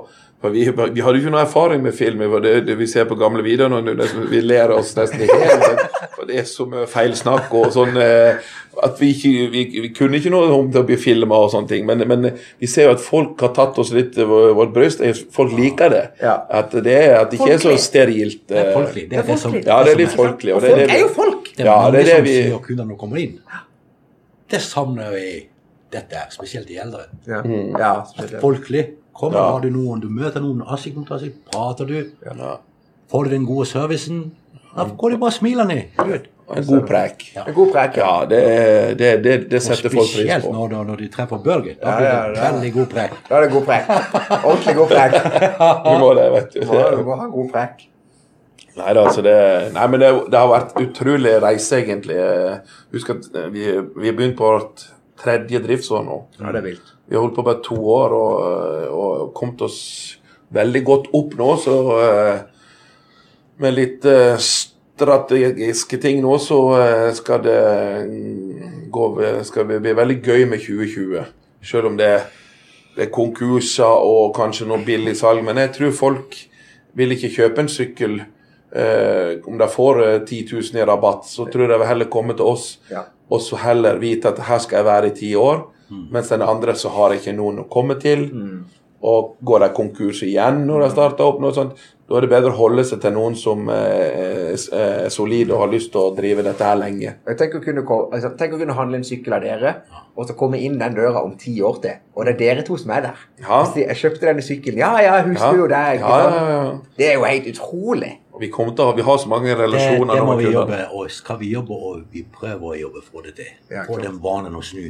For 0.41 0.51
vi, 0.55 0.61
vi 0.71 1.03
hadde 1.03 1.19
jo 1.19 1.23
ikke 1.25 1.31
noe 1.35 1.41
erfaring 1.43 1.81
med 1.83 1.95
film. 1.99 2.21
Det, 2.45 2.53
det 2.69 2.77
vi 2.79 2.87
ser 2.87 3.09
på 3.11 3.17
gamle 3.19 3.43
videoer 3.43 3.73
nå, 3.73 3.81
vi 4.31 4.39
ler 4.45 4.71
oss 4.71 4.93
nesten 4.95 5.25
i 5.25 5.27
hjel. 5.27 5.65
For 6.15 6.29
det 6.29 6.37
er 6.39 6.47
så 6.47 6.67
mye 6.71 6.85
feilsnakk 6.87 7.51
og 7.59 7.73
sånn 7.75 7.97
eh, 7.99 8.39
at 8.87 9.01
vi 9.03 9.09
ikke 9.17 9.33
vi, 9.51 9.63
vi 9.83 9.91
kunne 9.97 10.21
ikke 10.21 10.31
noe 10.31 10.53
om 10.55 10.69
det 10.71 10.79
å 10.79 10.87
bli 10.87 10.95
filma 11.03 11.41
og 11.43 11.51
sånne 11.51 11.67
ting. 11.73 11.83
Men, 11.89 12.05
men 12.07 12.29
vi 12.63 12.71
ser 12.71 12.87
jo 12.87 12.93
at 12.95 13.03
folk 13.03 13.43
har 13.43 13.51
tatt 13.57 13.81
oss 13.83 13.91
litt 13.97 14.15
vårt 14.31 14.71
bryst. 14.77 15.03
Folk 15.35 15.57
liker 15.59 15.91
det. 15.97 16.05
Ja. 16.23 16.37
At 16.61 16.71
det 16.87 16.95
er 16.95 17.17
at 17.25 17.33
det 17.35 17.41
ikke 17.41 17.57
er 17.57 17.65
så 17.67 17.75
sterilt. 17.89 18.45
Det 18.47 18.61
er 18.63 18.71
eh, 18.71 18.77
folkelig. 18.79 19.07
Det 19.11 19.19
er 19.25 19.27
det 19.33 19.39
som. 19.43 19.59
Ja, 19.59 19.81
det 19.89 19.97
er 19.97 20.03
litt 20.05 20.15
folkelig. 20.23 20.55
Og 20.55 20.63
Og 20.63 20.69
folk 20.71 20.87
er 20.95 21.03
jo 21.03 21.11
folk! 21.19 21.51
Det 21.59 21.65
er 21.67 21.73
Ja, 21.73 21.77
mange 21.83 21.97
det 21.99 22.01
er 22.05 22.07
det 22.07 22.15
som 22.15 22.25
vi- 22.31 22.39
sier 22.45 22.63
kundene 22.71 22.97
kommer 23.03 23.19
inn. 23.25 23.35
Det 24.55 24.63
savner 24.63 25.11
vi 25.19 25.27
dette 25.91 26.15
er, 26.23 26.31
spesielt 26.31 26.69
de 26.71 26.79
eldre. 26.79 27.09
Ja, 27.27 27.43
Mm. 27.43 27.75
ja 27.79 27.93
spesielt. 28.07 28.41
Folkelig. 28.41 28.87
Kommer, 29.19 29.39
Ja. 29.41 29.51
har 29.57 29.61
du 29.65 29.71
noen, 29.75 30.01
du 30.01 30.09
møter 30.15 30.41
noen 30.45 30.63
ansikt 30.63 30.97
mot 30.97 31.09
ansikt, 31.11 31.41
prater 31.51 31.89
du, 31.89 31.97
ja, 32.25 32.53
får 33.11 33.25
du 33.27 33.31
den 33.35 33.47
gode 33.49 33.67
servicen, 33.67 34.29
da 34.77 34.85
går 34.85 35.11
de 35.17 35.19
bare 35.19 35.35
smilende. 35.35 35.79
Du 35.99 36.05
vet. 36.13 36.29
en 36.55 36.65
god 36.65 36.85
prek. 36.87 37.25
Ja. 37.35 37.43
En 37.51 37.55
god 37.57 37.73
prek. 37.75 37.97
Ja, 37.99 38.13
det, 38.31 38.39
det, 39.01 39.09
det, 39.25 39.33
det 39.51 39.59
setter 39.63 39.91
folk 39.91 40.07
pris 40.07 40.13
spesielt 40.15 40.45
på. 40.47 40.53
når, 40.55 40.69
når, 40.77 40.85
når 40.93 40.97
de 41.03 41.09
treffer 41.13 41.41
Børge. 41.45 41.75
Da 41.83 41.97
blir 41.99 42.07
ja, 42.07 42.21
det 42.29 42.39
ja. 42.39 42.53
veldig 42.53 42.71
god 42.77 42.87
prek. 42.95 43.17
Da 43.29 43.35
er 43.37 43.41
det 43.47 43.51
god 43.53 43.67
prek. 43.67 43.91
Ordentlig 44.45 44.75
god 44.79 44.93
prek. 44.95 45.17
Du 45.85 45.99
må 46.05 46.13
det, 46.17 46.27
vet 46.37 46.55
Du 46.55 46.61
du. 46.61 46.67
må, 46.73 46.85
du 46.97 47.03
må 47.11 47.17
ha 47.21 47.27
god 47.35 47.51
prek. 47.53 47.83
Nei, 48.79 48.93
da, 48.95 49.03
altså 49.09 49.23
det, 49.27 49.35
nei 49.75 49.87
men 49.91 50.01
det, 50.05 50.13
det 50.31 50.39
har 50.39 50.49
vært 50.53 50.77
utrolig 50.85 51.35
reise, 51.43 51.81
egentlig. 51.83 52.17
Husk 52.95 53.11
at 53.17 53.27
eh, 53.35 53.49
vi, 53.51 53.67
vi 53.99 54.07
har 54.13 54.15
begynt 54.21 54.37
på 54.39 54.47
vårt 54.53 54.85
tredje 55.19 55.59
driftsår 55.65 56.05
nå. 56.07 56.21
Ja, 56.39 56.53
det 56.55 56.63
er 56.63 56.67
vilt. 56.71 56.95
Vi 57.09 57.17
har 57.17 57.23
holdt 57.25 57.37
på 57.39 57.45
bare 57.47 57.63
to 57.65 57.77
år 57.89 58.15
og, 58.17 58.33
og 58.93 59.29
kommet 59.37 59.63
oss 59.65 59.79
veldig 60.53 60.83
godt 60.85 61.07
opp 61.17 61.35
nå, 61.39 61.49
så 61.61 61.77
eh, 62.03 62.41
med 63.65 63.75
litt 63.77 64.05
eh, 64.09 64.37
strategiske 64.41 65.99
ting 66.03 66.21
nå, 66.25 66.35
så 66.43 66.59
eh, 66.79 67.09
skal 67.17 67.43
det 67.45 67.59
gå, 68.93 69.05
skal 69.45 69.69
det 69.69 69.81
bli 69.85 69.95
veldig 69.97 70.19
gøy 70.25 70.45
med 70.51 70.63
2020. 70.65 71.25
Selv 71.65 71.91
om 71.91 71.97
det, 71.99 72.11
det 72.97 73.07
er 73.09 73.13
konkurser 73.15 74.05
og 74.09 74.33
kanskje 74.37 74.69
noe 74.71 74.85
billig 74.87 75.17
salg. 75.19 75.43
Men 75.47 75.61
jeg 75.65 75.75
tror 75.77 75.95
folk 75.97 76.37
vil 76.99 77.15
ikke 77.15 77.33
kjøpe 77.35 77.65
en 77.65 77.71
sykkel 77.73 78.19
eh, 78.21 79.39
om 79.49 79.59
de 79.61 79.69
får 79.71 80.03
eh, 80.07 80.21
10 80.27 80.45
000 80.55 80.81
i 80.83 80.87
rabatt. 80.89 81.27
Så 81.31 81.49
tror 81.49 81.67
jeg 81.67 81.73
de 81.75 81.81
vil 81.83 81.93
heller 81.93 82.13
komme 82.13 82.37
til 82.39 82.49
oss 82.53 82.71
Ja. 82.93 83.05
og 83.31 83.43
så 83.45 83.59
heller 83.61 84.01
vite 84.01 84.33
at 84.33 84.41
her 84.49 84.63
skal 84.65 84.81
jeg 84.83 84.89
være 84.89 85.13
i 85.13 85.17
ti 85.19 85.35
år. 85.39 85.67
Mens 85.91 86.29
den 86.29 86.43
andre 86.43 86.75
så 86.77 86.89
har 86.93 87.15
ikke 87.17 87.33
noen 87.37 87.63
å 87.65 87.69
komme 87.69 87.99
til. 88.01 88.29
Og 88.99 89.37
går 89.47 89.61
de 89.63 89.69
konkurs 89.77 90.25
igjen 90.27 90.65
når 90.67 90.81
de 90.83 90.91
starter 90.91 91.23
opp, 91.25 91.37
noe 91.41 91.55
sånt, 91.55 91.77
da 92.09 92.17
er 92.19 92.25
det 92.25 92.31
bedre 92.33 92.51
å 92.51 92.57
holde 92.57 92.83
seg 92.89 92.99
til 93.05 93.13
noen 93.15 93.37
som 93.39 93.69
eh, 93.71 94.55
er, 94.57 94.57
er 94.75 95.09
solide 95.13 95.53
og 95.55 95.61
har 95.61 95.71
lyst 95.71 95.93
til 95.93 96.01
å 96.01 96.15
drive 96.17 96.43
dette 96.43 96.65
her 96.67 96.75
lenge. 96.81 97.13
Jeg 97.29 97.39
tenker 97.39 97.61
å 97.61 97.63
kunne, 97.63 97.85
altså, 98.17 98.33
tenk 98.41 98.57
å 98.57 98.59
kunne 98.59 98.75
handle 98.75 98.99
en 98.99 99.05
sykkel 99.07 99.37
av 99.37 99.45
dere, 99.45 99.75
og 100.17 100.27
så 100.27 100.35
komme 100.41 100.59
inn 100.59 100.81
den 100.81 100.97
døra 100.97 101.23
om 101.23 101.37
ti 101.39 101.55
år 101.63 101.79
til. 101.85 102.01
Og 102.17 102.27
det 102.27 102.33
er 102.35 102.39
dere 102.41 102.65
to 102.67 102.79
som 102.81 102.91
er 102.97 103.05
der. 103.07 103.21
Ja. 103.45 103.61
Si, 103.71 103.85
Jeg 103.85 104.01
kjøpte 104.03 104.27
denne 104.33 104.43
sykkelen. 104.43 104.81
Ja, 104.83 104.91
ja, 105.05 105.19
husker 105.23 105.53
Ja. 105.53 105.61
jo 105.61 105.67
det. 105.71 105.85
Ikke 106.01 106.09
Ja, 106.09 106.23
sant? 106.25 106.35
ja, 106.35 106.49
ja. 106.57 106.79
Det 106.99 107.07
er 107.13 107.15
jo 107.21 107.25
helt 107.29 107.47
utrolig. 107.55 108.13
Vi 108.41 108.49
kommer 108.55 108.75
til 108.75 108.83
å 108.85 108.89
ha, 108.91 108.97
vi 108.99 109.03
har 109.03 109.19
så 109.19 109.29
mange 109.31 109.55
relasjoner 109.55 110.15
det 110.15 110.19
det 110.19 110.27
må 110.27 110.37
vi 110.39 110.51
jobbe, 110.51 110.81
og 110.95 111.11
skal 111.11 111.39
vi 111.39 111.53
jobbe, 111.55 111.71
og 111.75 112.03
vi 112.11 112.25
prøver 112.33 112.67
å 112.75 112.81
jobbe 112.81 113.03
for 113.05 113.23
det 113.23 113.37
til. 113.37 113.53
Ja, 113.71 113.85
Få 113.87 114.01
den 114.03 114.19
vanen 114.23 114.55
å 114.59 114.63
snu. 114.65 114.89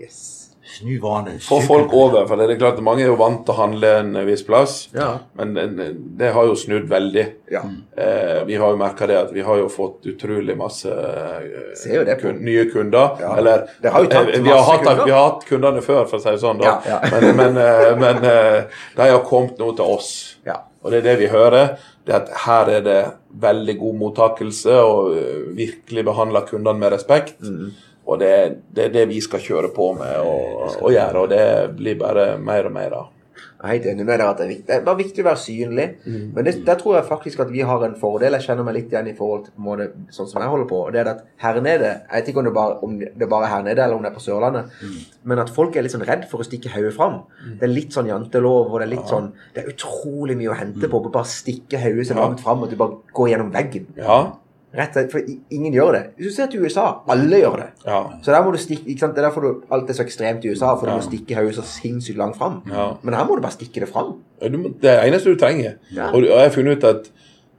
Yes. 0.00 0.48
Snu 0.68 0.98
vanen. 1.00 1.38
Få 1.40 1.60
folk 1.64 1.92
over, 1.96 2.26
for 2.28 2.36
det 2.36 2.52
er 2.52 2.58
klart 2.60 2.76
at 2.76 2.84
mange 2.84 3.00
er 3.00 3.08
jo 3.08 3.16
vant 3.18 3.40
til 3.46 3.54
å 3.54 3.56
handle 3.62 3.92
en 4.02 4.18
viss 4.28 4.42
plass. 4.44 4.74
Ja. 4.92 5.08
Men 5.38 5.54
det, 5.56 5.86
det 6.20 6.32
har 6.36 6.44
jo 6.44 6.58
snudd 6.60 6.84
veldig. 6.90 7.24
Ja. 7.50 7.62
Eh, 7.96 8.42
vi 8.46 8.58
har 8.60 8.74
jo 8.74 8.78
merka 8.78 9.08
det 9.08 9.16
at 9.16 9.32
vi 9.32 9.42
har 9.46 9.62
jo 9.62 9.70
fått 9.72 10.06
utrolig 10.12 10.54
masse 10.60 10.92
eh, 10.92 11.72
Ser 11.78 11.96
jo 11.96 12.04
det 12.06 12.18
på. 12.20 12.28
kun, 12.28 12.42
nye 12.44 12.66
kunder. 12.68 13.16
Ja. 13.24 13.32
Eller 13.40 13.64
har 13.88 14.04
jo 14.04 14.12
tatt 14.12 14.28
eh, 14.28 14.42
vi, 14.44 14.52
har 14.52 14.60
masse 14.60 14.70
hatt, 14.74 14.84
kunder. 14.84 15.04
vi 15.08 15.16
har 15.16 15.26
hatt 15.30 15.48
kundene 15.48 15.84
før, 15.88 16.04
for 16.10 16.20
å 16.20 16.24
si 16.26 16.36
det 16.36 16.44
sånn. 16.44 16.60
da. 16.60 16.68
Ja, 16.68 16.78
ja. 16.92 17.00
Men, 17.16 17.28
men, 17.40 17.60
eh, 17.64 17.90
men 18.04 18.30
eh, 18.34 18.80
de 19.00 19.10
har 19.16 19.24
kommet 19.26 19.58
nå 19.58 19.72
til 19.72 19.96
oss. 19.96 20.12
Ja. 20.46 20.60
Og 20.84 20.92
det 20.92 21.00
er 21.00 21.08
det 21.08 21.18
vi 21.24 21.32
hører. 21.32 21.78
det 22.06 22.14
at 22.20 22.30
Her 22.44 22.70
er 22.76 22.84
det 22.84 23.00
veldig 23.40 23.74
god 23.80 23.98
mottakelse 24.04 24.78
og 24.84 25.16
eh, 25.16 25.44
virkelig 25.58 26.04
behandler 26.12 26.46
kundene 26.48 26.78
med 26.84 26.92
respekt. 26.94 27.40
Mm. 27.40 27.72
Og 28.08 28.18
det, 28.22 28.28
er- 28.38 28.56
det 28.72 28.84
er 28.88 28.96
det 28.96 29.06
vi 29.10 29.20
skal 29.20 29.40
kjøre 29.44 29.68
på 29.76 29.92
med 29.98 30.16
og, 30.24 30.74
og 30.80 30.90
gjøre, 30.94 31.22
og 31.26 31.28
det 31.30 31.76
blir 31.76 31.98
bare 32.00 32.38
mer 32.40 32.66
og 32.70 32.72
mer 32.72 32.94
av. 33.02 33.06
Jeg 33.58 33.66
er 33.66 33.72
helt 33.74 33.86
enig 33.90 34.04
med 34.06 34.18
deg 34.20 34.28
at 34.28 34.38
det 34.38 34.44
er 34.44 34.50
viktig. 34.52 34.66
Det 34.70 34.84
bare 34.86 34.98
viktig 35.00 35.22
å 35.22 35.26
være 35.26 35.40
synlig. 35.42 35.84
Men 36.06 36.44
det, 36.46 36.52
der 36.66 36.76
tror 36.78 36.94
jeg 36.94 37.06
faktisk 37.08 37.40
at 37.42 37.48
vi 37.50 37.64
har 37.66 37.82
en 37.82 37.96
fordel. 37.98 38.36
Jeg 38.38 38.44
kjenner 38.46 38.62
meg 38.68 38.76
litt 38.76 38.92
igjen 38.92 39.08
i 39.10 39.14
forhold 39.18 39.48
til 39.48 39.64
måte, 39.66 39.88
sånn 40.14 40.28
som 40.30 40.42
jeg 40.44 40.50
holder 40.52 40.68
på. 40.70 40.78
og 40.86 40.92
det 40.94 41.00
er 41.02 41.10
at 41.10 41.24
her 41.42 41.58
nede, 41.60 41.90
Jeg 42.06 42.20
vet 42.22 42.28
ikke 42.30 42.38
om 42.38 42.46
det, 42.48 42.52
bare, 42.54 42.76
om 42.86 42.94
det 43.00 43.28
bare 43.28 43.44
er 43.48 43.52
her 43.56 43.62
nede, 43.66 43.82
eller 43.82 43.96
om 43.98 44.02
det 44.06 44.12
er 44.12 44.14
på 44.14 44.22
Sørlandet. 44.22 44.70
Men 45.24 45.42
at 45.42 45.50
folk 45.50 45.74
er 45.76 45.82
litt 45.82 45.92
sånn 45.96 46.06
redd 46.06 46.28
for 46.30 46.38
å 46.38 46.46
stikke 46.46 46.70
hodet 46.70 46.94
fram. 46.94 47.18
Det 47.58 47.66
er 47.66 47.74
litt 47.74 47.90
sånn 47.98 48.06
jantelov, 48.06 48.70
og 48.70 48.78
det 48.78 48.86
er 48.86 48.94
litt 48.94 49.10
sånn 49.10 49.32
Det 49.54 49.64
er 49.64 49.72
utrolig 49.74 50.36
mye 50.38 50.54
å 50.54 50.58
hente 50.62 50.88
på 50.88 51.02
på 51.02 51.10
bare 51.18 51.26
stikke 51.26 51.82
hodet 51.82 52.06
så 52.06 52.14
langt 52.14 52.40
fram 52.40 52.62
at 52.62 52.70
du 52.70 52.76
bare 52.76 53.02
går 53.12 53.28
gjennom 53.34 53.50
veggen. 53.52 53.86
Ja, 53.98 54.20
Rett 54.74 54.88
og 54.88 54.92
slett, 54.92 55.12
For 55.12 55.20
ingen 55.50 55.72
gjør 55.72 55.92
det. 55.92 56.02
Hvis 56.18 56.26
du 56.26 56.34
ser 56.34 56.46
til 56.52 56.60
USA, 56.64 56.82
alle 57.08 57.36
gjør 57.40 57.56
det. 57.56 57.66
ja. 57.86 58.02
Så 58.22 58.32
der 58.32 58.42
må 58.44 58.50
du 58.52 58.58
stikke, 58.58 58.84
ikke 58.86 59.00
sant? 59.00 59.14
Det 59.16 59.22
er 59.24 59.28
derfor 59.30 59.40
du, 59.40 59.62
alt 59.72 59.88
er 59.90 59.94
så 59.94 60.02
ekstremt 60.04 60.44
i 60.44 60.50
USA, 60.50 60.74
for 60.76 60.86
Ja. 60.86 60.96
må 60.96 61.00
stikke 61.02 61.34
hodet 61.38 61.54
så 61.54 61.62
sinnssykt 61.64 62.18
langt 62.18 62.36
fram. 62.36 62.60
Ja. 62.68 62.90
Men 63.02 63.14
her 63.14 63.24
må 63.24 63.34
du 63.36 63.40
bare 63.40 63.52
stikke 63.52 63.80
det 63.80 63.88
fram. 63.88 64.14
Det 64.40 64.52
er 64.52 65.00
det 65.02 65.08
eneste 65.08 65.30
du 65.32 65.36
trenger. 65.40 65.72
Og 66.12 66.22
jeg 66.22 66.42
har 66.42 66.50
funnet 66.50 66.76
ut 66.78 66.84
at 66.84 67.10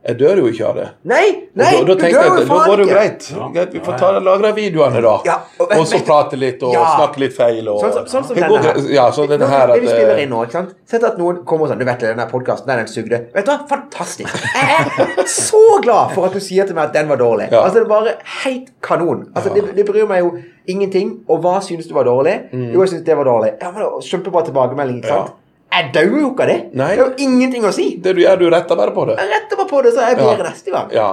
jeg 0.07 0.15
dør 0.19 0.39
jo 0.39 0.45
ikke 0.47 0.65
av 0.69 0.75
det. 0.79 0.85
Nei! 1.12 1.25
Nei! 1.59 1.73
og 1.81 1.88
da, 1.89 1.95
da 1.95 2.07
du 2.07 2.13
dør 2.13 2.13
jo 2.13 2.19
jo 2.19 2.35
ikke! 2.39 2.39
da 2.39 2.53
faen 2.53 2.69
går 2.69 2.77
det 2.79 2.85
jo 2.85 2.91
greit. 2.93 3.25
Ja. 3.35 3.65
Vi 3.73 3.79
får 3.83 3.97
ta 3.99 4.12
lagre 4.23 4.51
videoene, 4.55 5.01
da. 5.03 5.15
Ja, 5.27 5.35
og 5.59 5.73
og, 5.75 5.83
så 5.89 5.99
prate 6.07 6.39
litt 6.39 6.63
og 6.63 6.71
Ja. 6.73 6.83
snakke 6.95 7.19
litt 7.25 7.35
feil. 7.35 7.67
Og, 7.67 7.81
Sånn, 7.83 8.07
sånn 8.07 8.23
som 8.29 8.35
denne 8.39 8.62
her. 8.63 8.79
Ja, 8.95 9.09
sånn 9.12 9.27
denne 9.27 9.43
Nå, 9.45 9.51
her 9.51 9.73
det 9.73 9.81
vi 9.83 9.88
spiller 9.91 10.15
eh, 10.15 10.23
inn 10.23 10.31
nå, 10.31 10.43
ikke 10.47 10.55
sant? 10.59 10.71
Sett 10.88 11.03
at 11.03 11.17
noen 11.19 11.41
kommer 11.45 11.67
og 11.67 11.73
sånn 11.73 11.79
Du 11.83 11.85
vet 11.89 11.99
den 12.05 12.23
podkasten, 12.31 12.71
den 12.71 12.88
sugde. 12.88 13.19
Vet 13.35 13.45
du 13.45 13.51
hva? 13.51 13.57
Fantastisk. 13.69 14.39
Jeg 14.55 15.17
er 15.19 15.27
så 15.27 15.63
glad 15.83 16.15
for 16.15 16.29
at 16.29 16.33
du 16.33 16.39
sier 16.39 16.65
til 16.69 16.75
meg 16.79 16.89
at 16.89 16.95
den 16.95 17.12
var 17.12 17.19
dårlig. 17.19 17.49
Ja. 17.51 17.65
Altså, 17.65 17.81
det 17.81 17.85
er 17.85 17.91
bare 17.91 18.15
helt 18.45 18.71
kanon. 18.85 19.27
Altså, 19.35 19.51
det, 19.53 19.65
det 19.75 19.85
bryr 19.89 20.07
meg 20.09 20.23
jo 20.23 20.31
ingenting. 20.69 21.17
Og 21.27 21.43
hva 21.43 21.57
synes 21.65 21.88
du 21.89 21.93
var 21.97 22.07
dårlig? 22.07 22.38
Jo, 22.53 22.79
jeg 22.85 22.93
synes 22.95 23.03
det 23.07 23.17
var 23.19 23.27
dårlig. 23.27 23.53
Ja, 23.62 23.71
men 23.75 23.83
Kjempebra 24.09 24.45
tilbakemelding, 24.47 25.03
ikke 25.03 25.09
Mm. 25.09 25.15
Ja. 25.19 25.25
sant? 25.27 25.35
Jeg 25.71 25.91
dauer 25.93 26.19
jo 26.21 26.29
ikke 26.32 26.45
av 26.45 26.49
det. 26.49 26.60
Nei. 26.73 26.88
Det 26.95 26.99
er 26.99 27.03
jo 27.03 27.27
ingenting 27.27 27.63
å 27.65 27.71
si. 27.75 27.88
Det 28.01 28.15
du 28.17 28.21
gjør, 28.23 28.39
du 28.41 28.47
retter 28.49 28.75
bare 28.79 28.91
på 28.95 29.05
det. 29.10 29.17
Jeg 29.21 29.29
retter 29.36 29.60
bare 29.60 29.69
på 29.69 29.82
det, 29.86 29.91
så 29.93 30.01
er 30.01 30.08
jeg 30.15 30.17
bedre 30.17 30.38
Ja. 30.43 30.49
neste 30.49 30.71
gang. 30.71 30.89
Ja. 30.91 31.10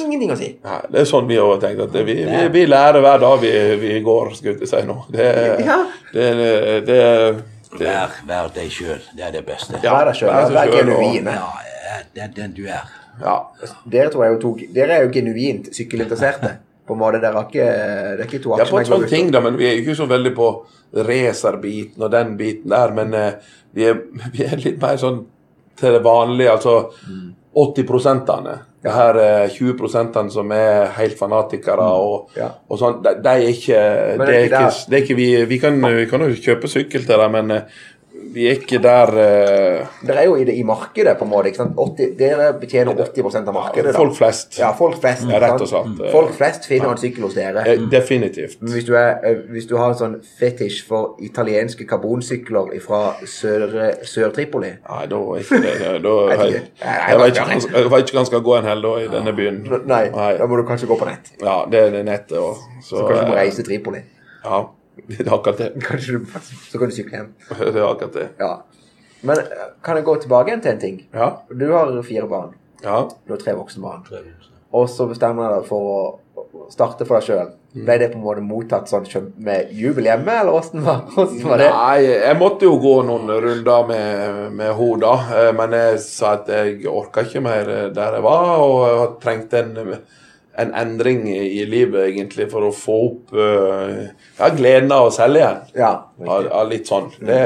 Ingenting 0.00 0.30
å 0.30 0.36
si. 0.38 0.48
ja. 0.64 0.80
Det 0.90 1.00
er 1.00 1.04
sånn 1.10 1.26
vi 1.28 1.36
har 1.36 1.58
tenkt. 1.60 1.80
at 1.82 1.92
Vi, 1.92 2.14
vi, 2.14 2.48
vi 2.54 2.66
lærer 2.66 3.00
hver 3.02 3.18
dag 3.20 3.40
vi, 3.42 3.50
vi 3.82 4.00
går, 4.06 4.30
skulle 4.38 4.58
jeg 4.62 4.68
si 4.70 4.82
nå. 4.86 4.96
Det, 5.10 5.26
Ja. 5.66 5.76
det, 6.12 6.28
det, 6.40 6.86
det, 6.86 7.00
det 7.78 7.86
Vær, 7.86 8.14
vær 8.26 8.48
deg 8.54 8.70
sjøl. 8.70 9.00
Det 9.16 9.24
er 9.26 9.30
det 9.32 9.44
beste. 9.46 9.78
Ja. 9.82 9.92
Vær 9.98 10.06
deg 10.10 10.14
sjøl. 10.20 10.30
vær 10.30 10.50
Vær 10.56 10.72
genuin. 10.78 11.26
Ja, 11.26 12.02
det 12.14 12.22
er 12.22 12.28
den 12.36 12.52
du 12.56 12.64
er. 12.66 12.88
Ja, 13.20 13.34
dere 13.84 14.08
tror 14.08 14.24
jeg 14.24 14.32
jo 14.32 14.38
tok, 14.40 14.60
Dere 14.72 14.92
er 14.96 15.02
jo 15.04 15.10
genuint 15.12 15.68
sykkelinteresserte. 15.76 16.54
På 16.90 16.96
en 16.96 17.02
måte, 17.04 17.20
dere 17.22 17.38
har 17.38 17.46
ikke 17.46 17.66
Det 17.70 18.24
er 18.24 18.26
ikke 18.26 18.42
to 18.42 18.56
Ja, 18.58 18.64
på 18.66 18.80
en 18.80 18.86
sånn 18.88 19.04
aksjemegler 19.04 19.12
ting, 19.14 19.28
da, 19.30 19.42
men 19.46 19.58
vi 19.60 19.68
er 19.70 19.78
ikke 19.78 19.94
så 19.94 20.08
veldig 20.10 20.32
på 20.34 20.48
racerbiten 21.06 22.02
og 22.02 22.10
den 22.10 22.32
biten 22.40 22.72
der. 22.74 22.94
Men 22.96 23.14
eh, 23.14 23.52
vi, 23.76 23.86
er, 23.86 24.00
vi 24.34 24.46
er 24.48 24.58
litt 24.64 24.80
mer 24.82 24.98
sånn 25.00 25.22
til 25.80 25.94
det 25.96 26.02
vanlige, 26.04 26.50
altså 26.52 26.74
80 27.56 27.86
prosentene. 27.88 28.56
Det 28.82 28.92
her 28.94 29.16
eh, 29.20 29.46
20 29.52 29.76
prosentene 29.78 30.32
som 30.32 30.50
er 30.56 30.90
helt 30.96 31.16
fanatikere 31.20 31.86
og, 32.00 32.34
Ja. 32.36 32.50
og 32.68 32.80
sånn, 32.80 32.98
de, 33.04 33.14
de 33.24 33.32
er 33.36 33.46
ikke 33.52 33.80
Det 34.20 34.26
er 34.26 34.44
ikke 34.48 34.60
ikke, 34.66 34.90
det 34.90 34.98
er 34.98 35.02
ikke 35.04 35.16
vi 35.18 35.30
Vi 35.50 35.58
kan, 35.62 35.80
vi 35.96 36.06
kan 36.10 36.24
jo 36.24 36.36
kjøpe 36.36 36.70
sykkel 36.72 37.04
til 37.08 37.20
dem, 37.24 37.36
men 37.38 37.50
eh, 37.58 37.80
vi 38.34 38.46
er 38.50 38.58
ikke 38.60 38.78
der 38.82 39.10
uh, 39.14 39.88
Dere 40.06 40.22
er 40.22 40.26
jo 40.28 40.36
i, 40.38 40.44
det, 40.48 40.54
i 40.58 40.62
markedet, 40.66 41.16
på 41.18 41.24
en 41.26 41.30
måte. 41.32 41.50
ikke 41.50 41.60
sant? 41.62 41.74
80, 41.78 42.14
dere 42.18 42.48
betjener 42.60 42.94
80% 43.04 43.48
av 43.50 43.56
markedet. 43.56 43.92
da. 43.92 43.98
Folk 43.98 44.14
flest. 44.18 44.58
Ja, 44.60 44.70
folk 44.78 44.96
flest. 45.02 45.26
Ja, 45.30 45.40
rett 45.42 45.60
og 45.64 45.68
slett. 45.70 46.00
Folk 46.12 46.32
flest 46.38 46.68
finner 46.70 46.92
en 46.94 47.00
sykkel 47.02 47.26
hos 47.26 47.34
dere. 47.38 47.64
Eh, 47.66 47.82
Definitivt. 47.92 48.58
Men 48.62 48.72
hvis 48.76 48.86
du, 48.88 48.94
er, 48.98 49.18
eh, 49.26 49.42
hvis 49.54 49.66
du 49.70 49.76
har 49.80 49.92
en 49.92 49.98
sånn 50.00 50.16
fetisj 50.40 50.82
for 50.88 51.16
italienske 51.26 51.86
karbonsykler 51.90 52.72
fra 52.84 53.02
Sør- 53.26 53.76
Sør-Tripoli 54.06 54.70
Nei, 54.78 55.04
da 55.10 55.20
er 55.20 55.44
ikke 55.44 55.60
det 55.64 55.76
da, 56.04 56.14
jeg, 56.30 56.38
vet 56.40 57.36
ikke, 57.36 57.70
jeg 57.76 57.90
vet 57.92 58.08
ikke 58.08 58.18
hva 58.20 58.26
skal 58.28 58.44
gå 58.46 58.56
en 58.58 58.68
hel 58.70 58.82
dag 58.84 59.04
i 59.04 59.08
denne 59.12 59.32
byen. 59.36 59.62
Nei, 59.90 60.04
da 60.10 60.46
må 60.50 60.58
du 60.60 60.66
kanskje 60.68 60.88
gå 60.90 60.96
på 61.00 61.08
nett. 61.08 61.32
Ja, 61.42 61.60
det 61.70 61.82
er 61.88 62.02
nettet 62.06 62.38
òg. 62.40 62.60
Så, 62.82 62.96
Så 63.00 63.06
kanskje 63.06 63.24
du 63.24 63.30
må 63.32 63.36
eh, 63.36 63.42
reise 63.44 63.60
til 63.62 63.68
Tripoli. 63.72 64.02
Ja, 64.44 64.62
det 65.10 65.26
er 65.26 65.32
akkurat 65.34 65.58
det. 65.62 65.70
Kanskje 65.86 66.18
du, 66.18 66.26
så 66.70 66.78
kan 66.82 66.88
du 66.92 66.94
sykle 66.96 67.18
hjem. 67.20 67.30
Det 67.58 67.74
er 67.74 67.86
akkurat 67.88 68.16
det. 68.20 68.28
Ja. 68.40 68.52
Men 69.26 69.38
eh, 69.42 69.66
kan 69.84 69.96
jeg 70.00 70.06
gå 70.08 70.14
tilbake 70.22 70.48
igjen 70.52 70.62
til 70.64 70.72
en 70.76 70.82
ting? 70.86 71.00
Ja. 71.14 71.30
Du 71.52 71.66
har 71.74 71.90
fire 72.06 72.26
barn. 72.30 72.54
ja. 72.84 73.02
Du 73.26 73.34
har 73.36 73.40
tre 73.42 73.52
voksne 73.58 73.82
barn. 73.84 74.04
Og 74.72 74.86
så 74.88 75.06
bestemmer 75.10 75.48
jeg 75.48 75.58
deg 75.60 75.66
for 75.66 75.88
å 75.90 76.68
starte 76.70 77.04
for 77.06 77.18
deg 77.18 77.26
sjøl. 77.26 77.48
Ble 77.74 77.96
det 78.00 78.08
på 78.12 78.18
en 78.18 78.22
måte 78.24 78.42
mottatt 78.42 78.88
sånn 78.90 79.04
med 79.46 79.68
jubel 79.76 80.06
hjemme, 80.08 80.32
eller 80.42 80.54
åssen 80.58 80.82
var, 80.86 81.04
var 81.16 81.60
det? 81.60 81.68
Nei, 81.74 81.98
jeg 82.06 82.38
måtte 82.40 82.66
jo 82.66 82.78
gå 82.82 82.94
noen 83.06 83.28
runder 83.44 83.84
med, 83.90 84.40
med 84.58 84.72
henne 84.78 85.02
da. 85.04 85.12
Eh, 85.42 85.50
Men 85.58 85.76
jeg 85.76 86.00
sa 86.06 86.32
at 86.38 86.48
jeg 86.50 86.80
orka 86.90 87.26
ikke 87.26 87.42
mer 87.44 87.70
der 87.94 88.16
jeg 88.18 88.24
var, 88.26 88.48
og 88.64 88.80
jeg 88.88 89.12
trengte 89.26 89.60
en, 89.64 89.94
en 90.60 90.74
endring 90.76 91.24
i, 91.32 91.64
livet 91.68 92.10
egentlig 92.10 92.48
for 92.52 92.66
å 92.68 92.72
få 92.74 92.96
opp 93.06 93.34
eh, 93.34 94.10
ja, 94.38 94.48
gleden 94.56 94.92
av 94.94 95.08
å 95.08 95.14
selge 95.14 95.40
igjen. 95.42 95.60
Ja, 95.80 95.92
av, 96.26 96.48
av 96.60 96.68
litt 96.70 96.90
sånn. 96.90 97.10
Det, 97.20 97.40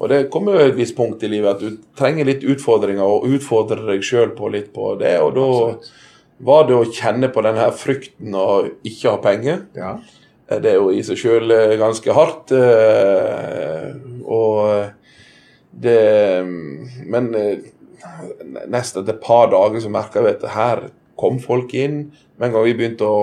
og 0.00 0.08
det 0.12 0.20
kommer 0.32 0.56
jo 0.56 0.68
et 0.70 0.78
visst 0.78 0.96
punkt 0.96 1.22
i 1.26 1.28
livet 1.32 1.56
at 1.56 1.60
du 1.64 1.80
trenger 1.98 2.28
litt 2.30 2.46
utfordringer, 2.48 3.04
og 3.04 3.26
utfordrer 3.36 3.82
deg 3.92 4.06
sjøl 4.06 4.30
på 4.38 4.48
litt 4.54 4.70
på 4.76 4.94
det. 5.00 5.16
Og 5.20 5.34
da 5.36 5.48
var 6.48 6.64
det 6.68 6.78
å 6.78 6.86
kjenne 6.88 7.28
på 7.34 7.42
den 7.44 7.58
her 7.60 7.74
frykten 7.76 8.32
å 8.40 8.46
ikke 8.86 9.10
ha 9.12 9.18
penger. 9.24 9.66
ja. 9.76 9.98
Eh, 10.48 10.58
Det 10.60 10.72
er 10.72 10.78
jo 10.80 10.88
i 10.90 11.02
seg 11.06 11.20
sjøl 11.20 11.52
ganske 11.78 12.14
hardt. 12.16 12.50
eh, 12.56 13.92
Og 14.24 14.88
det 15.70 16.44
Men 17.06 17.34
eh, 17.34 17.58
nesten 18.66 19.02
etter 19.02 19.14
et 19.14 19.22
par 19.22 19.50
dager 19.52 19.80
så 19.84 19.92
merka 19.92 20.22
vi 20.24 20.32
at 20.32 20.48
her 20.54 20.82
kom 21.20 21.38
folk 21.42 21.74
inn. 21.76 22.06
Med 22.40 22.48
en 22.48 22.56
gang 22.56 22.64
vi 22.66 22.76
begynte 22.78 23.08
å 23.08 23.20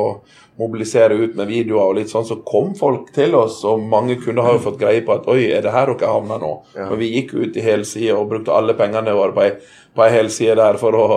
mobilisere 0.58 1.18
ut 1.18 1.36
med 1.38 1.50
videoer, 1.50 1.92
og 1.92 1.98
litt 2.00 2.12
sånn, 2.12 2.26
så 2.26 2.40
kom 2.46 2.74
folk 2.78 3.12
til 3.16 3.36
oss. 3.38 3.60
Og 3.70 3.84
mange 3.90 4.18
kunder 4.22 4.46
har 4.46 4.58
jo 4.58 4.64
fått 4.70 4.80
greie 4.82 5.04
på 5.06 5.16
at 5.18 5.28
oi, 5.30 5.44
er 5.54 5.66
det 5.66 5.74
her 5.74 5.92
dere 5.94 6.14
havner 6.14 6.42
nå? 6.42 6.54
Ja. 6.78 6.88
Men 6.92 7.02
vi 7.02 7.12
gikk 7.14 7.36
ut 7.38 7.58
i 7.58 7.66
helsida 7.66 8.18
og 8.18 8.32
brukte 8.32 8.56
alle 8.56 8.78
pengene 8.78 9.16
våre 9.18 9.36
på 9.36 9.46
ei, 9.46 10.12
helside 10.14 10.58
der 10.62 10.80
for 10.82 10.98
å 10.98 11.08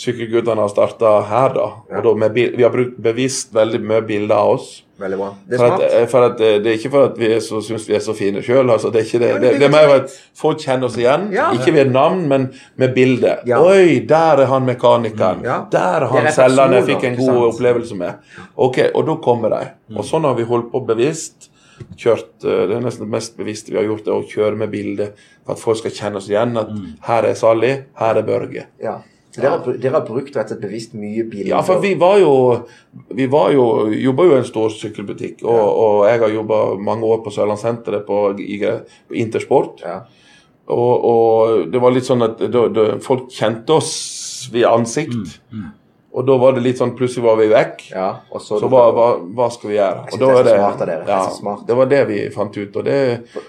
Sykkelguttene 0.00 0.62
har 0.64 0.70
starta 0.72 1.10
her, 1.28 1.50
da. 1.56 1.64
Og 1.98 2.04
da 2.06 2.12
med, 2.22 2.32
bil- 2.32 2.54
vi 2.56 2.62
har 2.64 2.72
brukt 2.72 2.96
bevisst 3.04 3.50
veldig 3.52 3.80
mye 3.84 4.00
bilder 4.08 4.34
av 4.38 4.52
oss. 4.54 4.68
Veldig 5.00 5.16
bra. 5.20 5.28
Det 5.48 5.56
er 5.56 5.60
For 5.60 5.74
at, 5.74 5.82
eh, 5.96 6.06
for 6.12 6.24
at, 6.26 6.40
eh, 6.44 6.58
det 6.60 6.70
er 6.70 6.78
ikke 6.78 6.90
for 6.92 7.04
at 7.10 7.18
vi 7.20 7.28
så, 7.40 7.60
syns 7.64 7.84
vi 7.88 7.94
er 7.96 8.00
så 8.04 8.14
fine 8.16 8.40
sjøl. 8.44 8.68
Altså, 8.72 8.90
det, 8.92 9.00
er 9.02 9.06
ikke 9.08 9.20
det. 9.22 9.30
Det, 9.42 9.52
det 9.60 9.66
er 9.68 9.72
mer 9.74 9.92
at 9.98 10.14
folk 10.36 10.58
kjenner 10.60 10.88
oss 10.88 10.96
igjen. 11.00 11.28
Ja. 11.36 11.50
Ikke 11.56 11.72
ved 11.76 11.92
navn, 11.92 12.26
men 12.28 12.48
med 12.80 12.94
bilde. 12.96 13.38
Ja. 13.48 13.60
Oi, 13.64 14.00
der 14.08 14.42
er 14.44 14.50
han 14.54 14.64
mekanikeren. 14.68 15.44
Ja. 15.44 15.58
Der 15.72 16.06
er 16.06 16.06
han 16.14 16.26
er 16.26 16.36
selgeren 16.36 16.72
jeg 16.78 16.88
fikk 16.94 17.04
en 17.10 17.16
god 17.20 17.42
opplevelse 17.54 17.96
med. 17.96 18.14
Ok, 18.56 18.78
Og 18.94 19.06
da 19.06 19.16
kommer 19.24 19.50
de. 19.56 19.62
Og 19.96 20.04
sånn 20.04 20.24
har 20.28 20.34
vi 20.40 20.44
holdt 20.48 20.70
på 20.72 20.84
bevisst. 20.86 21.48
Kjørt, 21.96 22.44
eh, 22.44 22.66
Det 22.68 22.76
er 22.76 22.80
nesten 22.84 23.06
det 23.06 23.12
mest 23.16 23.36
bevisste 23.38 23.70
vi 23.72 23.76
har 23.80 23.84
gjort, 23.88 24.04
det 24.04 24.12
å 24.12 24.24
kjøre 24.28 24.56
med 24.56 24.70
bilde. 24.70 25.12
For 25.46 25.52
at 25.56 25.58
folk 25.60 25.78
skal 25.78 25.90
kjenne 25.96 26.16
oss 26.20 26.28
igjen. 26.28 26.56
At 26.60 26.68
her 27.08 27.22
er 27.24 27.34
Sally, 27.34 27.72
her 27.96 28.16
er 28.20 28.22
Børge. 28.22 28.66
Ja. 28.82 28.98
Så 29.30 29.40
dere, 29.40 29.50
har 29.54 29.76
dere 29.78 29.94
har 29.94 30.06
brukt 30.06 30.34
rett 30.34 30.48
og 30.48 30.56
slett 30.56 30.62
bevisst 30.64 30.94
mye 30.98 31.22
biler? 31.30 31.52
Ja, 31.52 31.60
for 31.62 31.82
vi 31.82 31.92
var 31.98 32.18
jo 32.18 32.32
Vi 33.14 33.26
var 33.30 33.52
jo, 33.54 33.64
jobba 33.94 34.26
jo 34.26 34.32
i 34.34 34.38
en 34.40 34.48
stor 34.48 34.72
sykkelbutikk, 34.74 35.44
og, 35.44 35.60
og 35.60 36.08
jeg 36.10 36.22
har 36.22 36.34
jobba 36.34 36.62
mange 36.82 37.06
år 37.06 37.20
på 37.22 37.32
Sørlandssenteret 37.34 38.06
på, 38.06 38.22
på 38.34 39.18
Intersport. 39.18 39.84
Ja. 39.86 40.00
Og, 40.70 41.04
og 41.10 41.70
det 41.70 41.82
var 41.82 41.94
litt 41.94 42.06
sånn 42.06 42.22
at 42.26 42.42
det, 42.42 42.64
det, 42.74 42.86
folk 43.02 43.30
kjente 43.34 43.78
oss 43.78 43.92
ved 44.52 44.66
ansikt. 44.70 45.38
Og 46.12 46.24
da 46.26 46.34
var 46.42 46.56
det 46.56 46.62
litt 46.64 46.78
sånn 46.80 46.96
Plutselig 46.98 47.22
var 47.22 47.36
vi 47.38 47.44
vekk. 47.52 47.82
ja. 47.94 48.06
Og 48.34 48.40
så, 48.42 48.58
Så 48.58 48.66
hva, 48.68 48.80
hva, 48.92 49.04
hva 49.36 49.46
skal 49.54 49.70
vi 49.70 49.76
gjøre? 49.76 50.06
Det 50.10 50.18
smart 50.18 50.80
av 50.82 50.86
dere. 50.88 51.04
Det 51.06 51.12
er 51.12 51.14
ja, 51.14 51.28
smart. 51.36 51.60
det 51.68 51.76
var 51.78 51.86
det 51.92 52.00
vi 52.08 52.16
fant 52.34 52.56
ut. 52.58 52.76
Og, 52.80 52.84
det, 52.84 52.96